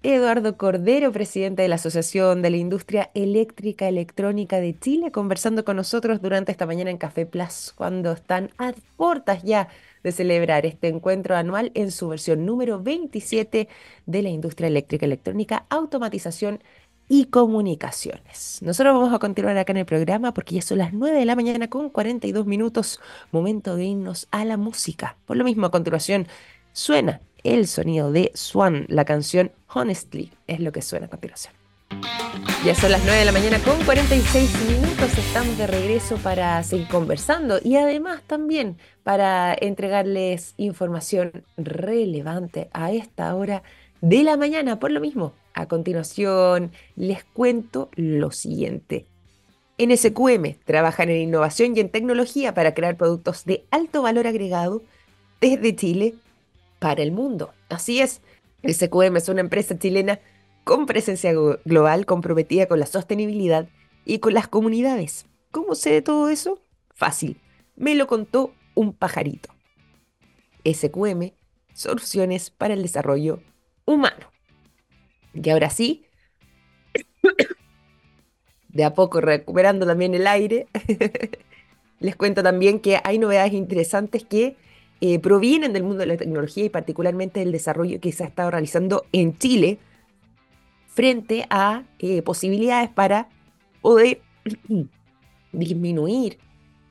Eduardo 0.03 0.57
Cordero, 0.57 1.11
presidente 1.11 1.63
de 1.63 1.67
la 1.67 1.75
Asociación 1.75 2.41
de 2.41 2.49
la 2.49 2.57
Industria 2.57 3.09
Eléctrica 3.13 3.87
Electrónica 3.87 4.61
de 4.61 4.77
Chile, 4.77 5.11
conversando 5.11 5.65
con 5.65 5.75
nosotros 5.75 6.21
durante 6.21 6.51
esta 6.51 6.65
mañana 6.65 6.91
en 6.91 6.97
Café 6.97 7.25
Plus, 7.25 7.73
cuando 7.75 8.11
están 8.11 8.51
a 8.57 8.73
puertas 8.95 9.43
ya 9.43 9.69
de 10.03 10.11
celebrar 10.11 10.65
este 10.65 10.87
encuentro 10.87 11.35
anual 11.35 11.71
en 11.73 11.91
su 11.91 12.07
versión 12.07 12.45
número 12.45 12.81
27 12.81 13.67
de 14.05 14.21
la 14.21 14.29
industria 14.29 14.67
eléctrica 14.67 15.05
electrónica, 15.05 15.65
automatización 15.69 16.61
y 17.09 17.25
comunicaciones. 17.25 18.59
Nosotros 18.61 18.93
vamos 18.93 19.13
a 19.13 19.19
continuar 19.19 19.57
acá 19.57 19.71
en 19.71 19.77
el 19.77 19.85
programa 19.85 20.33
porque 20.33 20.55
ya 20.55 20.61
son 20.61 20.79
las 20.79 20.93
9 20.93 21.17
de 21.17 21.25
la 21.25 21.35
mañana 21.35 21.69
con 21.69 21.89
42 21.89 22.45
minutos, 22.45 22.99
momento 23.31 23.75
de 23.75 23.85
irnos 23.85 24.27
a 24.31 24.45
la 24.45 24.57
música. 24.57 25.15
Por 25.25 25.37
lo 25.37 25.43
mismo, 25.43 25.65
a 25.65 25.71
continuación 25.71 26.27
suena 26.73 27.21
el 27.43 27.67
sonido 27.67 28.11
de 28.11 28.31
Swan, 28.33 28.85
la 28.89 29.05
canción 29.05 29.51
Honestly, 29.73 30.31
es 30.47 30.59
lo 30.59 30.71
que 30.71 30.81
suena 30.81 31.05
a 31.05 31.09
continuación. 31.09 31.53
Ya 32.65 32.75
son 32.75 32.91
las 32.91 33.01
9 33.03 33.19
de 33.19 33.25
la 33.25 33.31
mañana 33.31 33.59
con 33.59 33.81
46 33.85 34.51
minutos, 34.67 35.17
estamos 35.17 35.57
de 35.57 35.67
regreso 35.67 36.17
para 36.17 36.61
seguir 36.63 36.87
conversando 36.89 37.59
y 37.63 37.77
además 37.77 38.21
también 38.27 38.77
para 39.03 39.55
entregarles 39.57 40.53
información 40.57 41.45
relevante 41.55 42.69
a 42.73 42.91
esta 42.91 43.33
hora 43.35 43.63
de 44.01 44.23
la 44.23 44.35
mañana, 44.35 44.79
por 44.79 44.91
lo 44.91 44.99
mismo, 44.99 45.33
a 45.57 45.67
continuación, 45.67 46.71
les 46.95 47.23
cuento 47.23 47.89
lo 47.95 48.31
siguiente. 48.31 49.07
En 49.79 49.95
SQM 49.95 50.55
trabajan 50.65 51.09
en 51.09 51.17
innovación 51.17 51.75
y 51.75 51.79
en 51.79 51.89
tecnología 51.89 52.53
para 52.53 52.73
crear 52.73 52.95
productos 52.95 53.43
de 53.45 53.65
alto 53.71 54.03
valor 54.03 54.27
agregado 54.27 54.83
desde 55.41 55.75
Chile 55.75 56.15
para 56.79 57.01
el 57.01 57.11
mundo. 57.11 57.53
Así 57.69 57.99
es, 57.99 58.21
SQM 58.63 59.17
es 59.17 59.29
una 59.29 59.41
empresa 59.41 59.77
chilena 59.77 60.19
con 60.63 60.85
presencia 60.85 61.33
global 61.65 62.05
comprometida 62.05 62.67
con 62.67 62.79
la 62.79 62.85
sostenibilidad 62.85 63.67
y 64.05 64.19
con 64.19 64.33
las 64.33 64.47
comunidades. 64.47 65.25
¿Cómo 65.51 65.73
sé 65.73 65.91
de 65.91 66.01
todo 66.03 66.29
eso? 66.29 66.60
Fácil. 66.93 67.41
Me 67.75 67.95
lo 67.95 68.05
contó 68.05 68.53
un 68.75 68.93
pajarito. 68.93 69.49
SQM, 70.65 71.31
Soluciones 71.73 72.49
para 72.49 72.73
el 72.73 72.81
Desarrollo 72.81 73.41
Humano. 73.85 74.37
Y 75.44 75.50
ahora 75.50 75.69
sí, 75.69 76.06
de 78.69 78.83
a 78.83 78.94
poco 78.94 79.21
recuperando 79.21 79.85
también 79.85 80.13
el 80.15 80.27
aire, 80.27 80.67
les 82.00 82.15
cuento 82.15 82.44
también 82.44 82.79
que 82.79 83.00
hay 83.04 83.17
novedades 83.17 83.54
interesantes 83.54 84.23
que 84.23 84.56
eh, 85.00 85.19
provienen 85.19 85.73
del 85.73 85.83
mundo 85.83 86.00
de 86.00 86.08
la 86.08 86.17
tecnología 86.17 86.65
y 86.65 86.69
particularmente 86.69 87.40
del 87.40 87.52
desarrollo 87.52 88.00
que 88.00 88.12
se 88.12 88.23
ha 88.23 88.27
estado 88.27 88.50
realizando 88.50 89.06
en 89.12 89.38
Chile 89.38 89.77
frente 90.88 91.46
a 91.52 91.83
eh, 92.00 92.23
posibilidades 92.23 92.90
para 92.90 93.29
poder 93.81 94.21
disminuir 95.52 96.40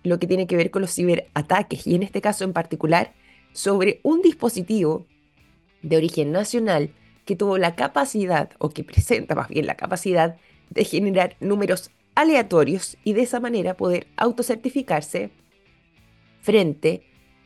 lo 0.04 0.20
que 0.20 0.28
tiene 0.28 0.46
que 0.46 0.56
ver 0.56 0.70
con 0.70 0.82
los 0.82 0.94
ciberataques 0.94 1.84
y 1.86 1.96
en 1.96 2.04
este 2.04 2.20
caso 2.20 2.44
en 2.44 2.52
particular 2.52 3.12
sobre 3.52 3.98
un 4.04 4.22
dispositivo 4.22 5.04
de 5.82 5.96
origen 5.96 6.30
nacional 6.30 6.92
que 7.26 7.36
tuvo 7.36 7.58
la 7.58 7.74
capacidad 7.74 8.50
o 8.58 8.70
que 8.70 8.84
presenta 8.84 9.34
más 9.34 9.48
bien 9.48 9.66
la 9.66 9.74
capacidad 9.74 10.36
de 10.70 10.84
generar 10.84 11.36
números 11.40 11.90
aleatorios 12.14 12.96
y 13.04 13.12
de 13.12 13.22
esa 13.22 13.40
manera 13.40 13.76
poder 13.76 14.06
autocertificarse 14.16 15.30
frente 16.40 17.02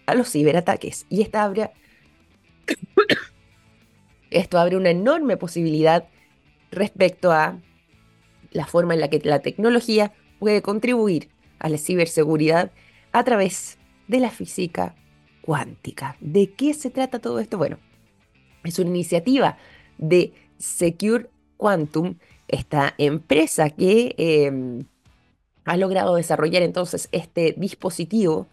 a 0.06 0.14
los 0.14 0.30
ciberataques. 0.30 1.06
Y 1.08 1.22
esta 1.22 1.42
abre, 1.42 1.70
esto 4.30 4.58
abre 4.58 4.76
una 4.76 4.90
enorme 4.90 5.36
posibilidad 5.36 6.06
respecto 6.70 7.32
a 7.32 7.58
la 8.52 8.66
forma 8.66 8.94
en 8.94 9.00
la 9.00 9.08
que 9.08 9.20
la 9.24 9.40
tecnología 9.40 10.12
puede 10.38 10.62
contribuir 10.62 11.30
a 11.58 11.68
la 11.68 11.78
ciberseguridad 11.78 12.70
a 13.12 13.24
través 13.24 13.78
de 14.08 14.20
la 14.20 14.30
física 14.30 14.94
cuántica. 15.40 16.16
¿De 16.20 16.52
qué 16.52 16.74
se 16.74 16.90
trata 16.90 17.18
todo 17.18 17.40
esto? 17.40 17.58
Bueno, 17.58 17.78
es 18.64 18.78
una 18.78 18.90
iniciativa 18.90 19.56
de 20.00 20.32
Secure 20.58 21.28
Quantum, 21.56 22.16
esta 22.48 22.94
empresa 22.98 23.70
que 23.70 24.14
em, 24.18 24.84
ha 25.64 25.76
logrado 25.76 26.16
desarrollar 26.16 26.62
entonces 26.62 27.08
este 27.12 27.54
dispositivo 27.56 28.46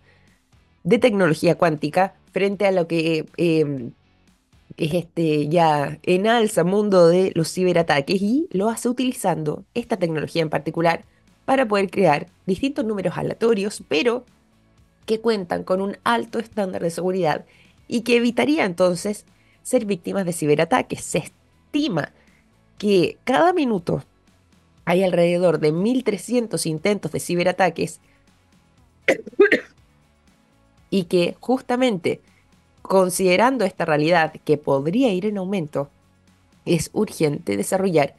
de 0.84 1.00
tecnología 1.00 1.56
cuántica 1.56 2.14
frente 2.32 2.68
a 2.68 2.72
lo 2.72 2.88
que 2.88 3.26
em, 3.38 3.92
es 4.78 4.94
este 4.94 5.48
ya 5.48 5.98
en 6.04 6.28
alza 6.28 6.64
mundo 6.64 7.08
de 7.08 7.32
los 7.34 7.52
ciberataques 7.52 8.22
y 8.22 8.48
lo 8.52 8.70
hace 8.70 8.88
utilizando 8.88 9.64
esta 9.74 9.98
tecnología 9.98 10.44
en 10.44 10.50
particular 10.50 11.04
para 11.46 11.68
poder 11.68 11.90
crear 11.90 12.28
distintos 12.46 12.86
números 12.86 13.18
aleatorios, 13.18 13.84
pero 13.88 14.26
que 15.06 15.20
cuentan 15.22 15.64
con 15.64 15.82
un 15.82 15.98
alto 16.04 16.38
estándar 16.40 16.84
de 16.84 16.92
seguridad 16.92 17.46
y 17.88 18.02
que 18.02 18.18
evitaría 18.18 18.66
entonces 18.66 19.26
ser 19.68 19.86
víctimas 19.86 20.26
de 20.26 20.34
ciberataques. 20.34 21.04
Se 21.04 21.18
estima 21.18 22.14
que 22.78 23.18
cada 23.24 23.52
minuto 23.54 24.04
hay 24.86 25.04
alrededor 25.04 25.60
de 25.60 25.74
1.300 25.74 26.66
intentos 26.68 27.12
de 27.12 27.20
ciberataques 27.20 28.00
y 30.90 31.04
que 31.06 31.36
justamente 31.40 32.22
Considerando 32.88 33.66
esta 33.66 33.84
realidad 33.84 34.34
que 34.46 34.58
podría 34.58 35.12
ir 35.12 35.26
en 35.26 35.38
aumento, 35.38 35.90
es 36.66 36.90
urgente 36.94 37.58
desarrollar 37.58 38.16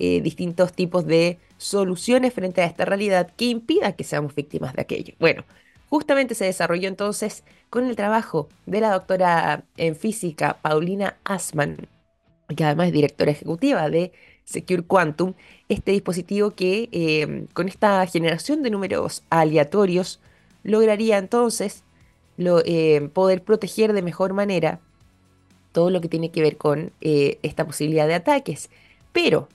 eh, 0.00 0.20
distintos 0.20 0.72
tipos 0.72 1.06
de 1.06 1.38
soluciones 1.58 2.34
frente 2.34 2.60
a 2.60 2.64
esta 2.64 2.84
realidad 2.84 3.30
que 3.36 3.44
impida 3.44 3.92
que 3.92 4.02
seamos 4.02 4.34
víctimas 4.34 4.74
de 4.74 4.82
aquello. 4.82 5.14
Bueno, 5.20 5.44
justamente 5.88 6.34
se 6.34 6.46
desarrolló 6.46 6.88
entonces 6.88 7.44
con 7.70 7.86
el 7.86 7.96
trabajo 7.96 8.48
de 8.66 8.80
la 8.80 8.92
doctora 8.92 9.64
en 9.76 9.96
física 9.96 10.58
Paulina 10.60 11.16
Asman, 11.24 11.88
que 12.54 12.64
además 12.64 12.88
es 12.88 12.92
directora 12.92 13.30
ejecutiva 13.30 13.88
de 13.88 14.12
Secure 14.44 14.82
Quantum, 14.82 15.34
este 15.68 15.92
dispositivo 15.92 16.50
que 16.50 16.88
eh, 16.90 17.46
con 17.52 17.68
esta 17.68 18.04
generación 18.06 18.64
de 18.64 18.70
números 18.70 19.22
aleatorios 19.30 20.20
lograría 20.64 21.18
entonces 21.18 21.84
eh, 22.38 23.08
poder 23.12 23.42
proteger 23.44 23.92
de 23.92 24.02
mejor 24.02 24.32
manera 24.32 24.80
todo 25.72 25.90
lo 25.90 26.00
que 26.00 26.08
tiene 26.08 26.30
que 26.30 26.42
ver 26.42 26.56
con 26.56 26.92
eh, 27.00 27.38
esta 27.42 27.64
posibilidad 27.64 28.08
de 28.08 28.14
ataques. 28.14 28.70
Pero, 29.12 29.48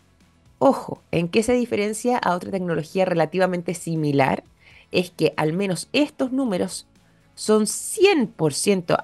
ojo, 0.59 1.01
¿en 1.11 1.27
qué 1.27 1.43
se 1.43 1.53
diferencia 1.53 2.17
a 2.17 2.33
otra 2.33 2.51
tecnología 2.51 3.03
relativamente 3.03 3.73
similar? 3.73 4.45
Es 4.93 5.09
que 5.09 5.33
al 5.35 5.51
menos 5.51 5.89
estos 5.91 6.31
números 6.31 6.87
son 7.35 7.63
100% 7.63 9.03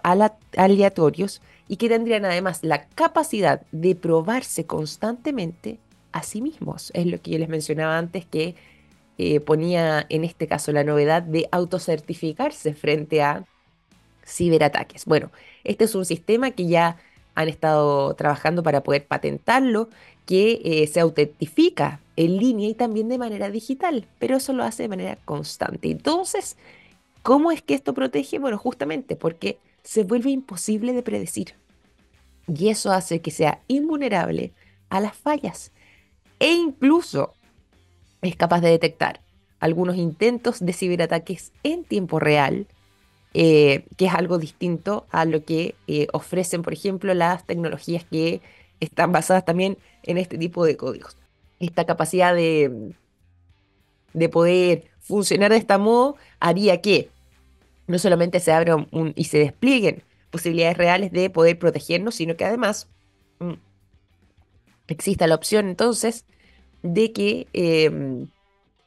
aleatorios 0.55 1.41
y 1.67 1.77
que 1.77 1.89
tendrían 1.89 2.25
además 2.25 2.63
la 2.63 2.87
capacidad 2.87 3.61
de 3.71 3.95
probarse 3.95 4.65
constantemente 4.65 5.79
a 6.11 6.23
sí 6.23 6.41
mismos. 6.41 6.91
Es 6.93 7.05
lo 7.05 7.21
que 7.21 7.31
yo 7.31 7.39
les 7.39 7.49
mencionaba 7.49 7.97
antes 7.97 8.25
que 8.25 8.55
eh, 9.17 9.39
ponía 9.39 10.05
en 10.09 10.23
este 10.23 10.47
caso 10.47 10.71
la 10.71 10.83
novedad 10.83 11.21
de 11.21 11.47
autocertificarse 11.51 12.73
frente 12.73 13.21
a 13.21 13.45
ciberataques. 14.25 15.05
Bueno, 15.05 15.31
este 15.63 15.83
es 15.83 15.95
un 15.95 16.05
sistema 16.05 16.51
que 16.51 16.67
ya 16.67 16.97
han 17.35 17.47
estado 17.47 18.13
trabajando 18.15 18.63
para 18.63 18.81
poder 18.81 19.05
patentarlo, 19.05 19.89
que 20.25 20.61
eh, 20.63 20.87
se 20.87 20.99
autentifica 20.99 21.99
en 22.15 22.37
línea 22.37 22.69
y 22.69 22.73
también 22.73 23.09
de 23.09 23.17
manera 23.17 23.49
digital, 23.49 24.05
pero 24.19 24.37
eso 24.37 24.53
lo 24.53 24.63
hace 24.63 24.83
de 24.83 24.89
manera 24.89 25.17
constante. 25.25 25.89
Entonces, 25.89 26.57
¿cómo 27.21 27.51
es 27.51 27.61
que 27.61 27.73
esto 27.73 27.93
protege? 27.93 28.39
Bueno, 28.39 28.57
justamente 28.57 29.15
porque 29.15 29.57
se 29.83 30.03
vuelve 30.03 30.31
imposible 30.31 30.93
de 30.93 31.03
predecir. 31.03 31.55
Y 32.47 32.69
eso 32.69 32.91
hace 32.91 33.21
que 33.21 33.31
sea 33.31 33.61
invulnerable 33.67 34.53
a 34.89 34.99
las 34.99 35.15
fallas. 35.15 35.71
E 36.39 36.51
incluso 36.51 37.33
es 38.21 38.35
capaz 38.35 38.61
de 38.61 38.69
detectar 38.69 39.21
algunos 39.59 39.95
intentos 39.95 40.59
de 40.59 40.73
ciberataques 40.73 41.51
en 41.63 41.83
tiempo 41.83 42.19
real 42.19 42.67
eh, 43.33 43.85
que 43.95 44.07
es 44.07 44.13
algo 44.13 44.37
distinto 44.37 45.05
a 45.09 45.23
lo 45.23 45.45
que 45.45 45.75
eh, 45.87 46.07
ofrecen, 46.11 46.63
por 46.63 46.73
ejemplo, 46.73 47.13
las 47.13 47.45
tecnologías 47.45 48.03
que 48.03 48.41
están 48.81 49.13
basadas 49.13 49.45
también 49.45 49.77
en 50.03 50.17
este 50.17 50.37
tipo 50.37 50.65
de 50.65 50.75
códigos. 50.75 51.15
Esta 51.59 51.85
capacidad 51.85 52.35
de, 52.35 52.93
de 54.13 54.29
poder 54.29 54.90
funcionar 55.01 55.51
de 55.51 55.57
esta 55.57 55.77
modo 55.77 56.15
haría 56.39 56.81
que 56.81 57.09
no 57.87 57.99
solamente 57.99 58.39
se 58.39 58.51
abran 58.51 58.87
y 59.15 59.25
se 59.25 59.39
desplieguen 59.39 60.03
posibilidades 60.29 60.77
reales 60.77 61.11
de 61.11 61.29
poder 61.29 61.59
protegernos, 61.59 62.15
sino 62.15 62.37
que 62.37 62.45
además 62.45 62.87
mm, 63.39 63.53
exista 64.87 65.27
la 65.27 65.35
opción 65.35 65.67
entonces 65.67 66.25
de 66.83 67.11
que 67.11 67.47
em, 67.53 68.27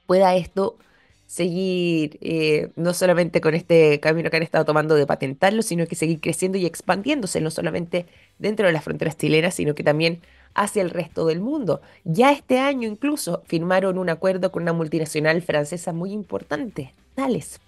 pueda 0.06 0.34
esto 0.34 0.78
seguir 1.26 2.18
eh, 2.20 2.70
no 2.76 2.94
solamente 2.94 3.40
con 3.40 3.54
este 3.54 3.98
camino 4.00 4.30
que 4.30 4.36
han 4.36 4.42
estado 4.42 4.64
tomando 4.64 4.94
de 4.94 5.06
patentarlo, 5.06 5.62
sino 5.62 5.86
que 5.86 5.96
seguir 5.96 6.20
creciendo 6.20 6.58
y 6.58 6.66
expandiéndose, 6.66 7.40
no 7.40 7.50
solamente 7.50 8.06
dentro 8.38 8.66
de 8.66 8.72
las 8.72 8.84
fronteras 8.84 9.16
chilenas, 9.16 9.54
sino 9.54 9.74
que 9.74 9.82
también 9.82 10.20
hacia 10.54 10.82
el 10.82 10.90
resto 10.90 11.26
del 11.26 11.40
mundo. 11.40 11.80
Ya 12.04 12.32
este 12.32 12.58
año 12.58 12.88
incluso 12.88 13.42
firmaron 13.46 13.98
un 13.98 14.08
acuerdo 14.08 14.52
con 14.52 14.62
una 14.62 14.72
multinacional 14.72 15.42
francesa 15.42 15.92
muy 15.92 16.12
importante, 16.12 16.92
Thales. 17.14 17.60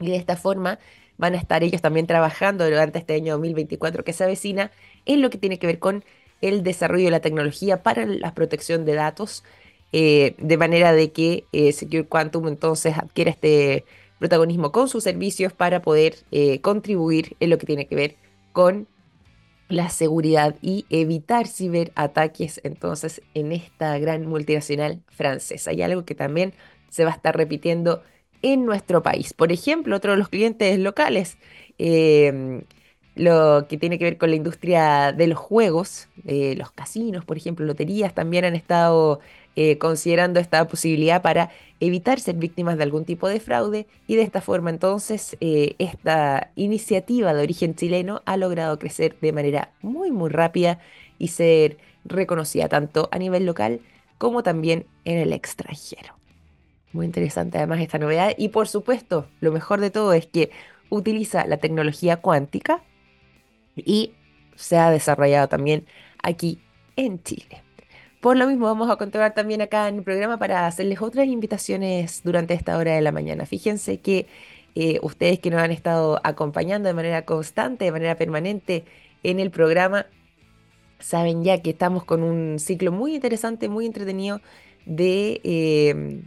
Y 0.00 0.10
de 0.10 0.16
esta 0.16 0.36
forma 0.36 0.78
van 1.16 1.34
a 1.34 1.38
estar 1.38 1.62
ellos 1.62 1.82
también 1.82 2.06
trabajando 2.06 2.64
durante 2.64 2.98
este 2.98 3.14
año 3.14 3.34
2024 3.34 4.04
que 4.04 4.12
se 4.12 4.24
avecina 4.24 4.70
en 5.04 5.20
lo 5.20 5.30
que 5.30 5.38
tiene 5.38 5.58
que 5.58 5.66
ver 5.66 5.78
con 5.78 6.04
el 6.40 6.62
desarrollo 6.62 7.06
de 7.06 7.10
la 7.10 7.20
tecnología 7.20 7.82
para 7.82 8.06
la 8.06 8.34
protección 8.34 8.84
de 8.84 8.94
datos 8.94 9.42
eh, 9.92 10.34
de 10.38 10.56
manera 10.56 10.92
de 10.92 11.12
que 11.12 11.44
eh, 11.52 11.72
Secure 11.72 12.04
Quantum 12.04 12.46
entonces 12.46 12.96
adquiera 12.96 13.30
este 13.30 13.84
protagonismo 14.18 14.70
con 14.70 14.88
sus 14.88 15.04
servicios 15.04 15.52
para 15.52 15.80
poder 15.80 16.16
eh, 16.30 16.60
contribuir 16.60 17.36
en 17.40 17.50
lo 17.50 17.58
que 17.58 17.66
tiene 17.66 17.86
que 17.86 17.94
ver 17.94 18.16
con 18.52 18.86
la 19.68 19.90
seguridad 19.90 20.56
y 20.62 20.86
evitar 20.90 21.46
ciberataques 21.46 22.60
entonces 22.64 23.22
en 23.34 23.52
esta 23.52 23.98
gran 23.98 24.26
multinacional 24.26 25.02
francesa. 25.08 25.72
Y 25.72 25.82
algo 25.82 26.04
que 26.04 26.14
también 26.14 26.54
se 26.88 27.04
va 27.04 27.10
a 27.10 27.14
estar 27.14 27.36
repitiendo 27.36 28.02
en 28.40 28.64
nuestro 28.64 29.02
país. 29.02 29.34
Por 29.34 29.52
ejemplo, 29.52 29.96
otro 29.96 30.12
de 30.12 30.18
los 30.18 30.28
clientes 30.28 30.78
locales, 30.78 31.36
lo 33.14 33.66
que 33.68 33.76
tiene 33.78 33.98
que 33.98 34.04
ver 34.04 34.16
con 34.16 34.30
la 34.30 34.36
industria 34.36 35.12
de 35.12 35.26
los 35.26 35.38
juegos, 35.38 36.08
los 36.24 36.70
casinos, 36.70 37.24
por 37.24 37.36
ejemplo, 37.36 37.66
loterías, 37.66 38.14
también 38.14 38.44
han 38.44 38.54
estado 38.54 39.20
eh, 39.60 39.76
considerando 39.76 40.38
esta 40.38 40.68
posibilidad 40.68 41.20
para 41.20 41.50
evitar 41.80 42.20
ser 42.20 42.36
víctimas 42.36 42.76
de 42.76 42.84
algún 42.84 43.04
tipo 43.04 43.26
de 43.26 43.40
fraude 43.40 43.88
y 44.06 44.14
de 44.14 44.22
esta 44.22 44.40
forma 44.40 44.70
entonces 44.70 45.36
eh, 45.40 45.74
esta 45.80 46.52
iniciativa 46.54 47.34
de 47.34 47.42
origen 47.42 47.74
chileno 47.74 48.22
ha 48.24 48.36
logrado 48.36 48.78
crecer 48.78 49.16
de 49.20 49.32
manera 49.32 49.72
muy 49.82 50.12
muy 50.12 50.30
rápida 50.30 50.78
y 51.18 51.26
ser 51.26 51.76
reconocida 52.04 52.68
tanto 52.68 53.08
a 53.10 53.18
nivel 53.18 53.46
local 53.46 53.80
como 54.16 54.44
también 54.44 54.86
en 55.04 55.18
el 55.18 55.32
extranjero. 55.32 56.14
Muy 56.92 57.06
interesante 57.06 57.58
además 57.58 57.80
esta 57.80 57.98
novedad 57.98 58.34
y 58.38 58.50
por 58.50 58.68
supuesto 58.68 59.26
lo 59.40 59.50
mejor 59.50 59.80
de 59.80 59.90
todo 59.90 60.12
es 60.12 60.26
que 60.28 60.52
utiliza 60.88 61.48
la 61.48 61.56
tecnología 61.56 62.18
cuántica 62.18 62.84
y 63.74 64.12
se 64.54 64.78
ha 64.78 64.92
desarrollado 64.92 65.48
también 65.48 65.84
aquí 66.22 66.60
en 66.94 67.20
Chile. 67.24 67.67
Por 68.20 68.36
lo 68.36 68.48
mismo 68.48 68.66
vamos 68.66 68.90
a 68.90 68.96
continuar 68.96 69.32
también 69.34 69.62
acá 69.62 69.88
en 69.88 69.96
el 69.96 70.02
programa 70.02 70.38
para 70.38 70.66
hacerles 70.66 71.00
otras 71.00 71.28
invitaciones 71.28 72.22
durante 72.24 72.54
esta 72.54 72.76
hora 72.76 72.94
de 72.94 73.00
la 73.00 73.12
mañana. 73.12 73.46
Fíjense 73.46 74.00
que 74.00 74.26
eh, 74.74 74.98
ustedes 75.02 75.38
que 75.38 75.50
nos 75.50 75.60
han 75.60 75.70
estado 75.70 76.20
acompañando 76.24 76.88
de 76.88 76.94
manera 76.94 77.24
constante, 77.24 77.84
de 77.84 77.92
manera 77.92 78.16
permanente 78.16 78.84
en 79.22 79.38
el 79.38 79.50
programa, 79.52 80.06
saben 80.98 81.44
ya 81.44 81.62
que 81.62 81.70
estamos 81.70 82.04
con 82.04 82.24
un 82.24 82.58
ciclo 82.58 82.90
muy 82.90 83.14
interesante, 83.14 83.68
muy 83.68 83.86
entretenido 83.86 84.40
de 84.84 85.40
em, 85.44 86.22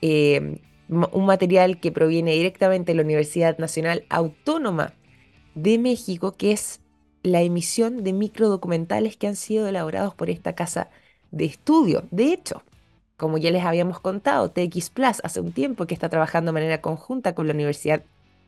em, 0.00 0.58
un 0.88 1.26
material 1.26 1.80
que 1.80 1.92
proviene 1.92 2.32
directamente 2.32 2.92
de 2.92 2.96
la 2.96 3.02
Universidad 3.02 3.58
Nacional 3.58 4.04
Autónoma 4.08 4.94
de 5.54 5.78
México, 5.78 6.32
que 6.32 6.52
es 6.52 6.80
la 7.22 7.42
emisión 7.42 8.04
de 8.04 8.12
microdocumentales 8.14 9.16
que 9.16 9.26
han 9.26 9.36
sido 9.36 9.68
elaborados 9.68 10.14
por 10.14 10.30
esta 10.30 10.54
casa 10.54 10.90
de 11.30 11.44
estudio. 11.44 12.04
De 12.10 12.32
hecho, 12.32 12.62
como 13.16 13.38
ya 13.38 13.50
les 13.50 13.64
habíamos 13.64 14.00
contado, 14.00 14.50
TX 14.50 14.90
Plus 14.90 15.20
hace 15.22 15.40
un 15.40 15.52
tiempo 15.52 15.86
que 15.86 15.94
está 15.94 16.08
trabajando 16.08 16.50
de 16.50 16.54
manera 16.54 16.80
conjunta 16.80 17.34
con 17.34 17.46
la 17.46 17.54
Universidad 17.54 18.02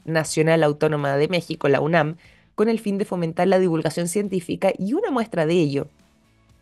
Nacional 0.05 0.62
Autónoma 0.62 1.16
de 1.16 1.29
México, 1.29 1.68
la 1.68 1.81
UNAM, 1.81 2.16
con 2.55 2.68
el 2.68 2.81
fin 2.81 2.99
de 2.99 3.05
fomentar 3.05 3.47
la 3.47 3.59
divulgación 3.59 4.09
científica 4.09 4.72
y 4.76 4.95
una 4.95 5.11
muestra 5.11 5.47
de 5.47 5.55
ello 5.55 5.87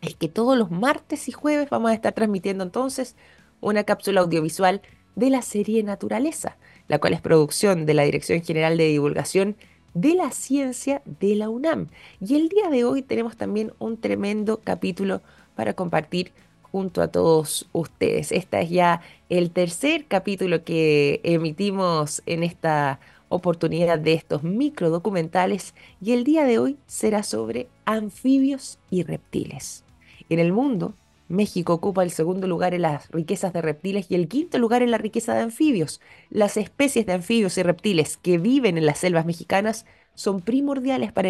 es 0.01 0.15
que 0.15 0.27
todos 0.27 0.57
los 0.57 0.71
martes 0.71 1.27
y 1.27 1.31
jueves 1.31 1.69
vamos 1.69 1.91
a 1.91 1.93
estar 1.93 2.13
transmitiendo 2.13 2.63
entonces 2.63 3.15
una 3.61 3.83
cápsula 3.83 4.21
audiovisual 4.21 4.81
de 5.15 5.29
la 5.29 5.41
serie 5.41 5.81
Naturaleza, 5.83 6.57
la 6.87 6.99
cual 6.99 7.13
es 7.13 7.21
producción 7.21 7.85
de 7.85 7.95
la 7.95 8.03
Dirección 8.03 8.43
General 8.43 8.77
de 8.77 8.87
Divulgación 8.87 9.55
de 9.95 10.13
la 10.13 10.29
Ciencia 10.29 11.01
de 11.05 11.35
la 11.35 11.49
UNAM. 11.49 11.87
Y 12.21 12.35
el 12.35 12.49
día 12.49 12.69
de 12.69 12.83
hoy 12.83 13.01
tenemos 13.01 13.35
también 13.35 13.73
un 13.79 13.97
tremendo 13.97 14.61
capítulo 14.63 15.21
para 15.57 15.73
compartir 15.73 16.31
junto 16.71 17.01
a 17.01 17.07
todos 17.09 17.67
ustedes. 17.73 18.31
Este 18.31 18.61
es 18.61 18.69
ya 18.69 19.01
el 19.27 19.51
tercer 19.51 20.05
capítulo 20.07 20.63
que 20.63 21.19
emitimos 21.23 22.21
en 22.25 22.43
esta 22.43 22.99
oportunidad 23.29 23.99
de 23.99 24.13
estos 24.13 24.43
micro 24.43 24.89
documentales 24.89 25.73
y 25.99 26.13
el 26.13 26.23
día 26.23 26.45
de 26.45 26.59
hoy 26.59 26.77
será 26.85 27.23
sobre 27.23 27.67
anfibios 27.83 28.79
y 28.89 29.03
reptiles. 29.03 29.83
En 30.29 30.39
el 30.39 30.53
mundo, 30.53 30.93
México 31.27 31.73
ocupa 31.73 32.03
el 32.03 32.11
segundo 32.11 32.47
lugar 32.47 32.73
en 32.73 32.83
las 32.83 33.09
riquezas 33.09 33.51
de 33.51 33.61
reptiles 33.61 34.05
y 34.09 34.15
el 34.15 34.27
quinto 34.27 34.59
lugar 34.59 34.81
en 34.81 34.91
la 34.91 34.97
riqueza 34.97 35.33
de 35.33 35.41
anfibios. 35.41 35.99
Las 36.29 36.55
especies 36.55 37.05
de 37.05 37.13
anfibios 37.13 37.57
y 37.57 37.63
reptiles 37.63 38.15
que 38.17 38.37
viven 38.37 38.77
en 38.77 38.85
las 38.85 38.99
selvas 38.99 39.25
mexicanas 39.25 39.85
son 40.13 40.39
primordiales 40.39 41.11
para, 41.11 41.29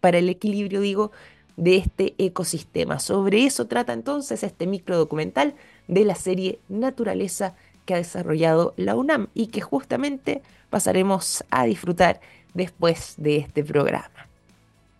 para 0.00 0.18
el 0.18 0.28
equilibrio, 0.28 0.80
digo, 0.80 1.12
de 1.58 1.76
este 1.76 2.14
ecosistema. 2.18 3.00
Sobre 3.00 3.44
eso 3.44 3.66
trata 3.66 3.92
entonces 3.92 4.42
este 4.44 4.66
micro 4.66 4.96
documental 4.96 5.54
de 5.88 6.04
la 6.04 6.14
serie 6.14 6.60
Naturaleza 6.68 7.54
que 7.84 7.94
ha 7.94 7.98
desarrollado 7.98 8.74
la 8.76 8.94
UNAM 8.94 9.26
y 9.34 9.48
que 9.48 9.60
justamente 9.60 10.40
pasaremos 10.70 11.44
a 11.50 11.64
disfrutar 11.64 12.20
después 12.54 13.14
de 13.16 13.38
este 13.38 13.64
programa. 13.64 14.28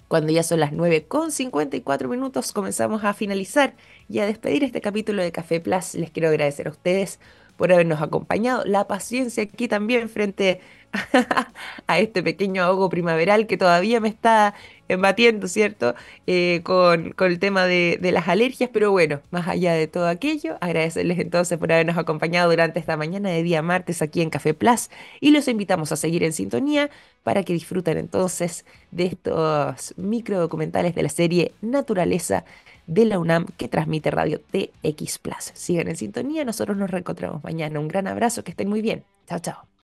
Cuando 0.08 0.32
ya 0.32 0.42
son 0.42 0.60
las 0.60 0.72
9 0.72 1.04
con 1.06 1.30
54 1.30 2.08
minutos 2.08 2.52
comenzamos 2.52 3.04
a 3.04 3.14
finalizar 3.14 3.74
y 4.08 4.18
a 4.18 4.26
despedir 4.26 4.64
este 4.64 4.80
capítulo 4.80 5.22
de 5.22 5.30
Café 5.30 5.60
Plus. 5.60 5.94
Les 5.94 6.10
quiero 6.10 6.28
agradecer 6.28 6.66
a 6.66 6.70
ustedes 6.70 7.20
por 7.56 7.72
habernos 7.72 8.00
acompañado, 8.00 8.64
la 8.64 8.86
paciencia 8.86 9.42
aquí 9.42 9.68
también 9.68 10.08
frente 10.08 10.60
a 11.86 11.98
este 11.98 12.22
pequeño 12.22 12.62
ahogo 12.62 12.88
primaveral 12.88 13.46
que 13.46 13.56
todavía 13.56 14.00
me 14.00 14.08
está 14.08 14.54
embatiendo, 14.88 15.48
¿cierto? 15.48 15.94
Eh, 16.26 16.60
con, 16.64 17.14
el 17.18 17.38
tema 17.38 17.66
de, 17.66 17.98
de, 18.00 18.12
las 18.12 18.28
alergias, 18.28 18.70
pero 18.72 18.90
bueno, 18.90 19.20
más 19.30 19.46
allá 19.48 19.72
de 19.74 19.86
todo 19.86 20.08
aquello, 20.08 20.56
agradecerles 20.60 21.18
entonces 21.18 21.58
por 21.58 21.72
habernos 21.72 21.96
acompañado 21.98 22.50
durante 22.50 22.80
esta 22.80 22.96
mañana 22.96 23.30
de 23.30 23.42
día 23.42 23.62
martes 23.62 24.02
aquí 24.02 24.22
en 24.22 24.30
Café 24.30 24.54
Plus 24.54 24.90
y 25.20 25.30
los 25.30 25.48
invitamos 25.48 25.92
a 25.92 25.96
seguir 25.96 26.22
en 26.24 26.32
sintonía 26.32 26.90
para 27.22 27.42
que 27.42 27.52
disfruten 27.52 27.98
entonces 27.98 28.64
de 28.90 29.06
estos 29.06 29.94
micro 29.96 30.40
documentales 30.40 30.94
de 30.94 31.02
la 31.02 31.08
serie 31.08 31.52
Naturaleza 31.60 32.44
de 32.86 33.04
la 33.04 33.18
UNAM 33.18 33.46
que 33.56 33.68
transmite 33.68 34.10
Radio 34.10 34.40
TX 34.40 35.18
Plus. 35.18 35.52
Sigan 35.54 35.88
en 35.88 35.96
sintonía, 35.96 36.44
nosotros 36.44 36.76
nos 36.76 36.90
reencontramos 36.90 37.44
mañana. 37.44 37.78
Un 37.78 37.88
gran 37.88 38.06
abrazo, 38.08 38.42
que 38.42 38.50
estén 38.50 38.68
muy 38.68 38.82
bien. 38.82 39.04
Chao, 39.26 39.38
chao. 39.38 39.68